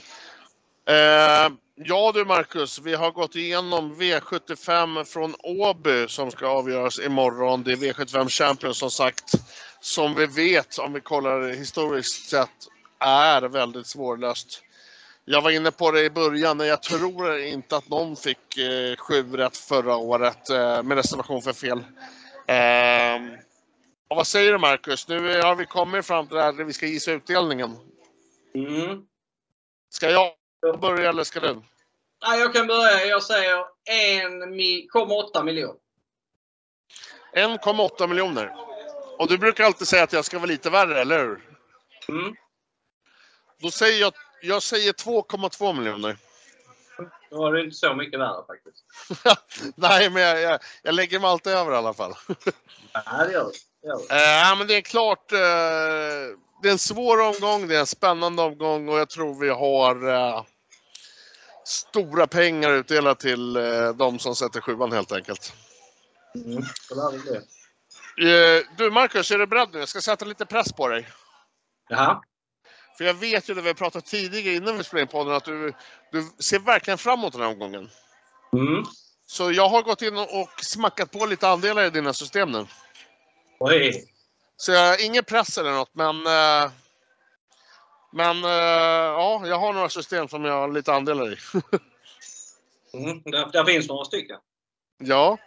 Eh, 0.87 1.51
ja 1.75 2.11
du 2.13 2.25
Marcus, 2.25 2.79
vi 2.79 2.95
har 2.95 3.11
gått 3.11 3.35
igenom 3.35 3.95
V75 3.95 5.03
från 5.03 5.35
Åby 5.39 6.07
som 6.07 6.31
ska 6.31 6.47
avgöras 6.47 6.99
imorgon. 6.99 7.63
Det 7.63 7.71
är 7.71 7.75
V75 7.75 8.29
Champions 8.29 8.77
som 8.77 8.91
sagt. 8.91 9.31
Som 9.79 10.15
vi 10.15 10.25
vet, 10.25 10.77
om 10.77 10.93
vi 10.93 11.01
kollar 11.01 11.49
historiskt 11.49 12.29
sett, 12.29 12.49
är 12.99 13.41
väldigt 13.41 13.87
svårlöst. 13.87 14.63
Jag 15.25 15.41
var 15.41 15.51
inne 15.51 15.71
på 15.71 15.91
det 15.91 16.03
i 16.03 16.09
början, 16.09 16.59
jag 16.59 16.81
tror 16.81 17.39
inte 17.39 17.77
att 17.77 17.89
någon 17.89 18.15
fick 18.15 18.57
eh, 18.57 18.95
sju 18.97 19.37
rätt 19.37 19.57
förra 19.57 19.95
året 19.95 20.49
eh, 20.49 20.83
med 20.83 20.97
reservation 20.97 21.41
för 21.41 21.53
fel. 21.53 21.83
Eh, 22.47 23.21
och 24.09 24.15
vad 24.15 24.27
säger 24.27 24.51
du 24.51 24.57
Marcus? 24.57 25.07
Nu 25.07 25.41
har 25.41 25.55
vi 25.55 25.65
kommit 25.65 26.05
fram 26.05 26.27
till 26.27 26.35
det 26.35 26.43
här 26.43 26.53
där 26.53 26.63
vi 26.63 26.73
ska 26.73 26.85
gissa 26.85 27.11
utdelningen. 27.11 27.77
Mm. 28.55 29.01
Ska 29.89 30.09
jag 30.09 30.33
börja 30.79 31.09
eller 31.09 31.23
ska 31.23 31.39
du? 31.39 31.61
Nej, 32.27 32.39
jag 32.39 32.53
kan 32.53 32.67
börja. 32.67 33.05
Jag 33.05 33.23
säger 33.23 33.65
1,8 33.89 35.43
miljoner. 35.43 35.75
1,8 37.35 38.07
miljoner. 38.07 38.55
Och 39.17 39.27
du 39.27 39.37
brukar 39.37 39.63
alltid 39.63 39.87
säga 39.87 40.03
att 40.03 40.13
jag 40.13 40.25
ska 40.25 40.39
vara 40.39 40.47
lite 40.47 40.69
värre, 40.69 41.01
eller 41.01 41.19
hur? 41.19 41.41
Mm. 42.09 42.35
Då 43.61 43.71
säger 43.71 44.01
jag, 44.01 44.13
jag 44.41 44.63
säger 44.63 44.93
2,2 44.93 45.77
miljoner. 45.77 46.17
Då 47.29 47.37
var 47.37 47.53
det 47.53 47.63
inte 47.63 47.75
så 47.75 47.93
mycket 47.93 48.19
värre 48.19 48.43
faktiskt. 48.47 48.85
Nej, 49.75 50.09
men 50.09 50.21
jag, 50.21 50.41
jag, 50.41 50.59
jag 50.83 50.95
lägger 50.95 51.19
mig 51.19 51.29
alltid 51.29 51.53
över 51.53 51.71
i 51.71 51.75
alla 51.75 51.93
fall. 51.93 52.13
Nej, 52.93 53.27
det 53.27 53.33
gör 53.33 53.45
det. 53.45 54.15
Eh, 54.15 54.49
ja, 54.49 54.55
men 54.57 54.67
det 54.67 54.75
är 54.75 54.81
klart. 54.81 55.31
Eh, 55.31 55.37
det 56.61 56.67
är 56.67 56.71
en 56.71 56.79
svår 56.79 57.21
omgång, 57.21 57.67
det 57.67 57.75
är 57.75 57.79
en 57.79 57.85
spännande 57.85 58.41
omgång 58.41 58.89
och 58.89 58.99
jag 58.99 59.09
tror 59.09 59.39
vi 59.39 59.49
har 59.49 60.09
eh, 60.09 60.43
stora 61.63 62.27
pengar 62.27 62.71
utdelat 62.71 63.19
till 63.19 63.55
eh, 63.55 63.89
de 63.89 64.19
som 64.19 64.35
sätter 64.35 64.61
sjuan 64.61 64.91
helt 64.91 65.11
enkelt. 65.11 65.53
Mm. 66.35 66.63
Det. 67.25 67.37
Eh, 68.57 68.63
du 68.77 68.91
Marcus, 68.91 69.31
är 69.31 69.37
du 69.37 69.47
beredd 69.47 69.69
nu? 69.73 69.79
Jag 69.79 69.89
ska 69.89 70.01
sätta 70.01 70.25
lite 70.25 70.45
press 70.45 70.73
på 70.73 70.87
dig. 70.87 71.07
Jaha. 71.89 72.21
För 72.97 73.05
jag 73.05 73.13
vet 73.13 73.49
ju 73.49 73.55
när 73.55 73.61
vi 73.61 73.67
har 73.67 73.73
pratat 73.73 74.05
tidigare 74.05 74.55
innan 74.55 74.77
vi 74.77 74.83
spelade 74.83 75.01
in 75.01 75.07
podden 75.07 75.33
att 75.33 75.45
du, 75.45 75.73
du 76.11 76.31
ser 76.39 76.59
verkligen 76.59 76.97
fram 76.97 77.19
emot 77.19 77.33
den 77.33 77.41
här 77.41 77.49
omgången. 77.49 77.89
Mm. 78.53 78.85
Så 79.27 79.51
jag 79.51 79.69
har 79.69 79.83
gått 79.83 80.01
in 80.01 80.17
och 80.17 80.49
smackat 80.61 81.11
på 81.11 81.25
lite 81.25 81.47
andelar 81.47 81.83
i 81.83 81.89
dina 81.89 82.13
system 82.13 82.51
nu. 82.51 82.65
Oj. 83.59 84.03
Så 84.57 84.71
jag 84.71 85.01
ingen 85.01 85.23
press 85.23 85.57
eller 85.57 85.71
något, 85.71 85.95
men... 85.95 86.27
Eh, 86.27 86.71
men 88.11 88.43
eh, 88.43 88.51
ja, 88.51 89.41
jag 89.47 89.59
har 89.59 89.73
några 89.73 89.89
system 89.89 90.27
som 90.27 90.45
jag 90.45 90.53
har 90.53 90.67
lite 90.67 90.93
andelar 90.93 91.33
i. 91.33 91.37
Mm. 92.93 93.21
Där, 93.25 93.51
där 93.51 93.63
finns 93.63 93.87
några 93.87 94.05
stycken. 94.05 94.37
ja. 94.97 95.37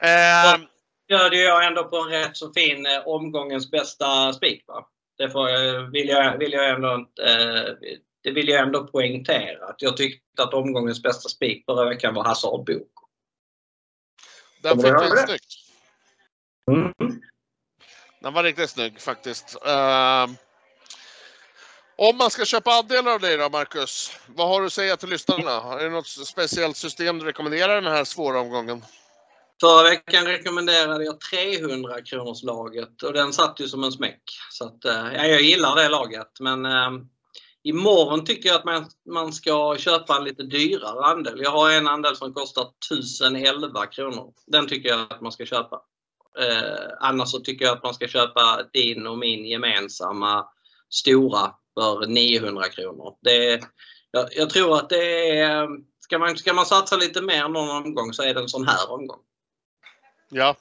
Eh, 0.00 0.60
Gör 1.08 1.30
det 1.30 1.36
jag 1.36 1.66
ändå 1.66 1.84
på 1.84 1.96
en 1.96 2.08
rätt 2.08 2.36
så 2.36 2.52
fin 2.52 2.86
eh, 2.86 3.06
omgångens 3.06 3.70
bästa 3.70 4.32
spik. 4.32 4.64
Va? 4.66 4.86
Det 5.18 5.30
får, 5.30 5.50
jag- 5.50 5.90
vill, 5.90 6.08
jag, 6.08 6.38
vill 6.38 6.52
jag 6.52 6.70
ändå 6.70 6.94
eh, 7.22 7.74
det 8.22 8.30
vill 8.30 8.48
jag 8.48 8.60
ändå 8.60 8.86
poängtera. 8.86 9.66
Att 9.66 9.82
jag 9.82 9.96
tyckte 9.96 10.42
att 10.42 10.54
omgångens 10.54 11.02
bästa 11.02 11.28
spik 11.28 11.64
förra 11.64 11.88
veckan 11.88 12.14
var 12.14 12.24
Hazard 12.24 12.66
Bok. 12.66 12.90
den 14.62 14.76
fick 14.76 14.86
vi 14.86 14.90
det? 14.90 15.26
snyggt. 15.26 15.54
Mm. 16.70 16.92
Den 18.20 18.34
var 18.34 18.42
riktigt 18.42 18.70
snygg 18.70 19.00
faktiskt. 19.00 19.56
Eh, 19.66 20.26
om 21.96 22.16
man 22.16 22.30
ska 22.30 22.44
köpa 22.44 22.70
andelar 22.70 23.12
av 23.12 23.20
dig 23.20 23.36
då, 23.36 23.48
Marcus. 23.48 24.18
Vad 24.26 24.48
har 24.48 24.60
du 24.60 24.66
att 24.66 24.72
säga 24.72 24.96
till 24.96 25.08
lyssnarna? 25.08 25.50
Är 25.80 25.84
det 25.84 25.90
något 25.90 26.08
speciellt 26.08 26.76
system 26.76 27.18
du 27.18 27.24
rekommenderar 27.24 27.82
den 27.82 27.92
här 27.92 28.04
svåra 28.04 28.40
omgången? 28.40 28.84
Förra 29.60 29.82
veckan 29.82 30.24
rekommenderade 30.24 31.04
jag 31.04 31.20
300 31.20 32.02
kronors 32.02 32.42
laget 32.42 33.02
och 33.02 33.12
den 33.12 33.32
satt 33.32 33.60
ju 33.60 33.68
som 33.68 33.84
en 33.84 33.92
smäck. 33.92 34.22
Så 34.50 34.64
att, 34.64 34.84
eh, 34.84 35.14
ja, 35.14 35.26
jag 35.26 35.42
gillar 35.42 35.76
det 35.76 35.88
laget 35.88 36.40
men 36.40 36.66
eh, 36.66 36.90
imorgon 37.62 38.24
tycker 38.24 38.48
jag 38.48 38.56
att 38.56 38.64
man, 38.64 38.86
man 39.10 39.32
ska 39.32 39.76
köpa 39.78 40.16
en 40.16 40.24
lite 40.24 40.42
dyrare 40.42 41.04
andel. 41.04 41.40
Jag 41.42 41.50
har 41.50 41.70
en 41.70 41.88
andel 41.88 42.16
som 42.16 42.34
kostar 42.34 42.66
1011 42.92 43.86
kronor. 43.86 44.32
Den 44.46 44.68
tycker 44.68 44.88
jag 44.88 45.00
att 45.00 45.20
man 45.20 45.32
ska 45.32 45.46
köpa. 45.46 45.80
Eh, 46.40 46.88
annars 47.00 47.28
så 47.28 47.40
tycker 47.40 47.64
jag 47.64 47.76
att 47.76 47.82
man 47.82 47.94
ska 47.94 48.08
köpa 48.08 48.62
din 48.72 49.06
och 49.06 49.18
min 49.18 49.44
gemensamma 49.44 50.46
stora 50.90 51.54
för 51.74 52.06
900 52.06 52.68
kronor. 52.68 53.14
Det, 53.22 53.60
jag, 54.10 54.28
jag 54.30 54.50
tror 54.50 54.76
att 54.76 54.88
det 54.88 55.38
är, 55.38 55.68
ska 56.00 56.18
man, 56.18 56.36
ska 56.36 56.52
man 56.52 56.66
satsa 56.66 56.96
lite 56.96 57.22
mer 57.22 57.48
någon 57.48 57.70
omgång 57.70 58.12
så 58.12 58.22
är 58.22 58.34
det 58.34 58.40
en 58.40 58.48
sån 58.48 58.66
här 58.66 58.90
omgång. 58.90 59.20
Ja. 60.28 60.56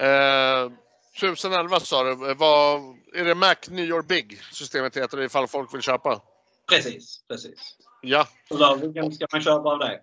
Eh, 0.00 0.70
1011 1.16 1.80
sa 1.80 2.04
du. 2.04 2.34
Vad, 2.34 2.80
är 3.14 3.24
det 3.24 3.34
Mac 3.34 3.54
New 3.68 3.84
York 3.84 4.06
Big 4.06 4.42
systemet 4.52 4.96
heter 4.96 5.16
det 5.16 5.24
ifall 5.24 5.48
folk 5.48 5.74
vill 5.74 5.82
köpa? 5.82 6.20
Precis, 6.68 7.24
precis. 7.28 7.76
Ja. 8.02 8.28
Då, 8.48 8.74
vilken 8.74 9.12
ska 9.12 9.26
man 9.32 9.42
köpa 9.42 9.68
av 9.68 9.78
det? 9.78 10.00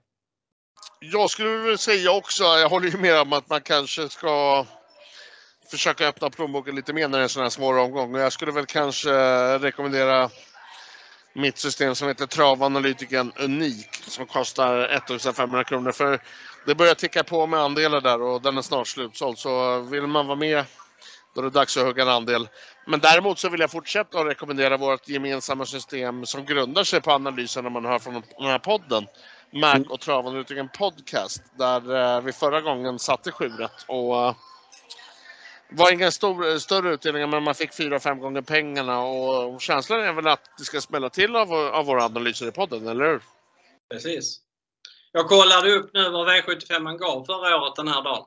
Jag 0.99 1.30
skulle 1.30 1.49
väl 1.49 1.78
säga 1.78 2.12
också, 2.12 2.43
jag 2.43 2.70
håller 2.70 2.88
ju 2.88 2.97
med 2.97 3.22
om 3.22 3.34
att 3.34 3.49
man 3.49 3.62
kanske 3.62 4.09
ska 4.09 4.66
försöka 5.72 6.07
öppna 6.07 6.30
plånboken 6.30 6.76
lite 6.76 6.93
mer 6.93 7.07
när 7.07 7.18
det 7.18 7.22
är 7.22 7.24
en 7.24 7.30
sån 7.30 7.43
här 7.43 7.49
svår 7.49 7.78
omgång. 7.78 8.16
Jag 8.16 8.34
skulle 8.34 8.51
väl 8.51 8.66
kanske 8.66 9.12
rekommendera 9.57 10.30
mitt 11.34 11.57
system 11.57 11.95
som 11.95 12.07
heter 12.07 12.28
Travanalytiken 12.28 13.32
Unik 13.39 14.03
som 14.07 14.26
kostar 14.26 14.80
1500 14.80 15.64
kronor. 15.64 15.91
För 15.91 16.22
det 16.66 16.76
börjar 16.76 16.95
ticka 16.95 17.24
på 17.24 17.47
med 17.47 17.59
andelar 17.59 18.01
där 18.01 18.22
och 18.22 18.41
den 18.41 18.57
är 18.57 18.62
snart 18.62 18.88
slutsåld. 18.88 19.38
Så 19.38 19.80
vill 19.80 20.07
man 20.07 20.28
vara 20.28 20.38
med 20.38 20.66
då 21.34 21.41
är 21.41 21.43
det 21.43 21.49
dags 21.49 21.78
att 21.78 21.86
hugga 21.86 22.03
en 22.03 22.09
andel. 22.09 22.47
Men 22.88 22.99
däremot 22.99 23.39
så 23.39 23.49
vill 23.49 23.59
jag 23.59 23.72
fortsätta 23.72 24.20
att 24.20 24.28
rekommendera 24.28 24.78
vårt 24.78 25.07
gemensamma 25.07 25.66
system 25.66 26.26
som 26.26 26.45
grundar 26.45 26.84
sig 26.84 27.01
på 27.01 27.12
analysen 27.12 27.74
man 27.74 27.86
hör 27.86 27.99
från 27.99 28.14
den 28.14 28.47
här 28.47 28.59
podden. 28.59 29.07
Mac 29.53 29.76
och 29.76 29.99
Travan 29.99 29.99
Travanalytiken 29.99 30.70
Podcast. 30.78 31.43
Där 31.57 31.95
eh, 31.95 32.22
vi 32.22 32.34
förra 32.34 32.62
gången 32.62 32.99
satte 32.99 33.32
sju 33.32 33.51
och 33.88 34.26
eh, 34.26 34.36
var 35.70 35.93
inga 35.93 36.12
stor, 36.12 36.57
större 36.57 36.93
utdelningar 36.93 37.28
men 37.28 37.43
man 37.43 37.55
fick 37.55 37.74
fyra, 37.74 37.99
fem 37.99 38.20
gånger 38.20 38.41
pengarna 38.41 39.01
och 39.03 39.62
känslan 39.62 40.01
är 40.01 40.14
väl 40.14 40.28
att 40.28 40.57
det 40.57 40.64
ska 40.64 40.82
smälla 40.82 41.09
till 41.09 41.36
av, 41.36 41.53
av 41.53 41.86
våra 41.86 42.03
analyser 42.03 42.47
i 42.47 42.51
podden, 42.51 42.88
eller 42.88 43.05
hur? 43.05 43.22
Precis. 43.91 44.39
Jag 45.12 45.28
kollade 45.28 45.72
upp 45.76 45.89
nu 45.93 46.09
vad 46.09 46.28
V75 46.30 46.80
man 46.80 46.97
gav 46.97 47.26
förra 47.26 47.62
året 47.62 47.76
den 47.76 47.88
här 47.88 48.01
dagen. 48.03 48.26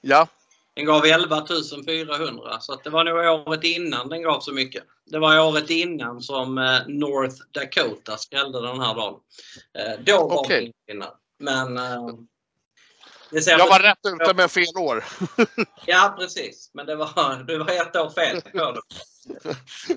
Ja, 0.00 0.28
Den 0.74 0.84
gav 0.84 1.04
11 1.04 1.46
400 1.86 2.60
så 2.60 2.72
att 2.72 2.84
det 2.84 2.90
var 2.90 3.04
nog 3.04 3.48
året 3.48 3.64
innan 3.64 4.08
den 4.08 4.22
gav 4.22 4.40
så 4.40 4.52
mycket. 4.52 4.84
Det 5.04 5.18
var 5.18 5.40
året 5.40 5.70
innan 5.70 6.20
som 6.22 6.58
eh, 6.58 6.80
North 6.86 7.36
Dakota 7.52 8.16
skrällde 8.16 8.62
den 8.62 8.80
här 8.80 8.94
dagen. 8.94 9.20
Eh, 9.78 10.00
Då 10.04 10.28
var 10.28 10.48
det 10.48 10.60
ingen 10.60 10.72
vinnare. 10.86 11.10
Men 11.38 11.76
eh, 11.78 12.08
jag 13.30 13.68
var 13.68 13.80
rätt 13.80 13.98
ute 14.04 14.34
med 14.34 14.50
fel 14.50 14.76
år. 14.78 15.04
Ja 15.86 16.14
precis. 16.18 16.70
Men 16.74 16.86
det 16.86 16.96
var, 16.96 17.44
du 17.46 17.58
var 17.58 17.70
ett 17.70 17.96
år 17.96 18.10
fel. 18.10 18.42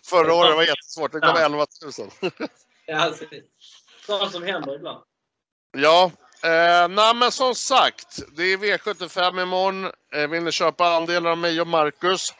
Förra 0.04 0.34
året 0.34 0.56
var 0.56 0.64
jättesvårt, 0.64 1.12
det 1.12 1.20
gav 1.20 1.36
Ja. 1.38 1.46
11 1.46 1.66
000. 2.00 2.10
Ja. 2.86 3.14
Sånt 4.06 4.32
som 4.32 4.44
händer 4.44 4.76
ibland. 4.76 5.04
Ja, 5.72 6.12
eh, 6.44 6.88
nej, 6.90 7.16
men 7.16 7.32
som 7.32 7.56
sagt, 7.56 8.20
det 8.38 8.44
är 8.44 8.58
V75 8.58 9.42
imorgon. 9.42 9.92
Eh, 10.16 10.28
vill 10.28 10.44
ni 10.44 10.52
köpa 10.52 10.96
andelar 10.96 11.32
av 11.32 11.38
mig 11.38 11.62
och 11.62 11.68
Marcus 11.68 12.34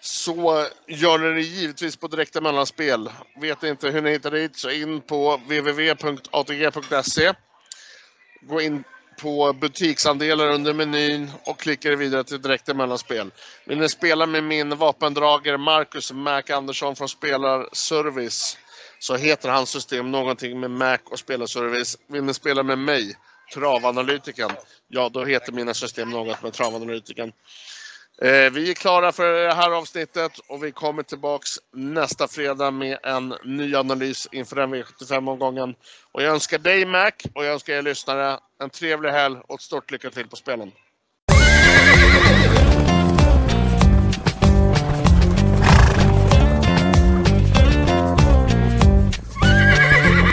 så 0.00 0.66
gör 0.86 1.18
ni 1.18 1.34
det 1.34 1.40
givetvis 1.40 1.96
på 1.96 2.08
direkta 2.08 2.40
mellanspel. 2.40 3.10
Vet 3.40 3.62
inte 3.62 3.88
hur 3.88 4.02
ni 4.02 4.10
hittar 4.10 4.30
dit 4.30 4.56
så 4.56 4.70
in 4.70 5.00
på 5.00 5.36
www.atg.se. 5.36 7.32
Gå 8.40 8.60
in 8.60 8.84
på 9.22 9.52
butiksandelar 9.52 10.46
under 10.46 10.74
menyn 10.74 11.30
och 11.44 11.60
klicka 11.60 11.88
er 11.88 11.96
vidare 11.96 12.24
till 12.24 12.42
direkta 12.42 12.74
mellanspel. 12.74 13.30
Vill 13.64 13.78
ni 13.78 13.88
spela 13.88 14.26
med 14.26 14.44
min 14.44 14.76
vapendragare 14.76 15.58
Marcus 15.58 16.12
Mac 16.12 16.42
Andersson 16.50 16.96
från 16.96 17.08
Spelarservice 17.08 18.58
så 18.98 19.16
heter 19.16 19.48
hans 19.48 19.70
system 19.70 20.10
någonting 20.10 20.60
med 20.60 20.70
Mac 20.70 20.98
och 21.04 21.18
spelarservice. 21.18 21.98
Vill 22.06 22.24
ni 22.24 22.34
spela 22.34 22.62
med 22.62 22.78
mig, 22.78 23.16
Travanalytiken, 23.54 24.50
ja 24.88 25.08
då 25.08 25.24
heter 25.24 25.52
mina 25.52 25.74
system 25.74 26.10
något 26.10 26.42
med 26.42 26.52
Travanalytiken. 26.52 27.32
Eh, 28.22 28.50
vi 28.50 28.70
är 28.70 28.74
klara 28.74 29.12
för 29.12 29.32
det 29.32 29.54
här 29.54 29.70
avsnittet 29.70 30.38
och 30.48 30.64
vi 30.64 30.72
kommer 30.72 31.02
tillbaks 31.02 31.50
nästa 31.72 32.28
fredag 32.28 32.70
med 32.70 32.98
en 33.02 33.34
ny 33.44 33.74
analys 33.74 34.28
inför 34.32 34.56
den 34.56 34.74
V75-omgången. 34.74 35.74
Och 36.12 36.22
jag 36.22 36.32
önskar 36.32 36.58
dig 36.58 36.86
Mac 36.86 37.12
och 37.34 37.44
jag 37.44 37.52
önskar 37.52 37.74
er 37.74 37.82
lyssnare 37.82 38.38
en 38.62 38.70
trevlig 38.70 39.10
helg 39.10 39.36
och 39.48 39.54
ett 39.54 39.60
stort 39.60 39.90
lycka 39.90 40.10
till 40.10 40.28
på 40.28 40.36
spelen. 40.36 40.72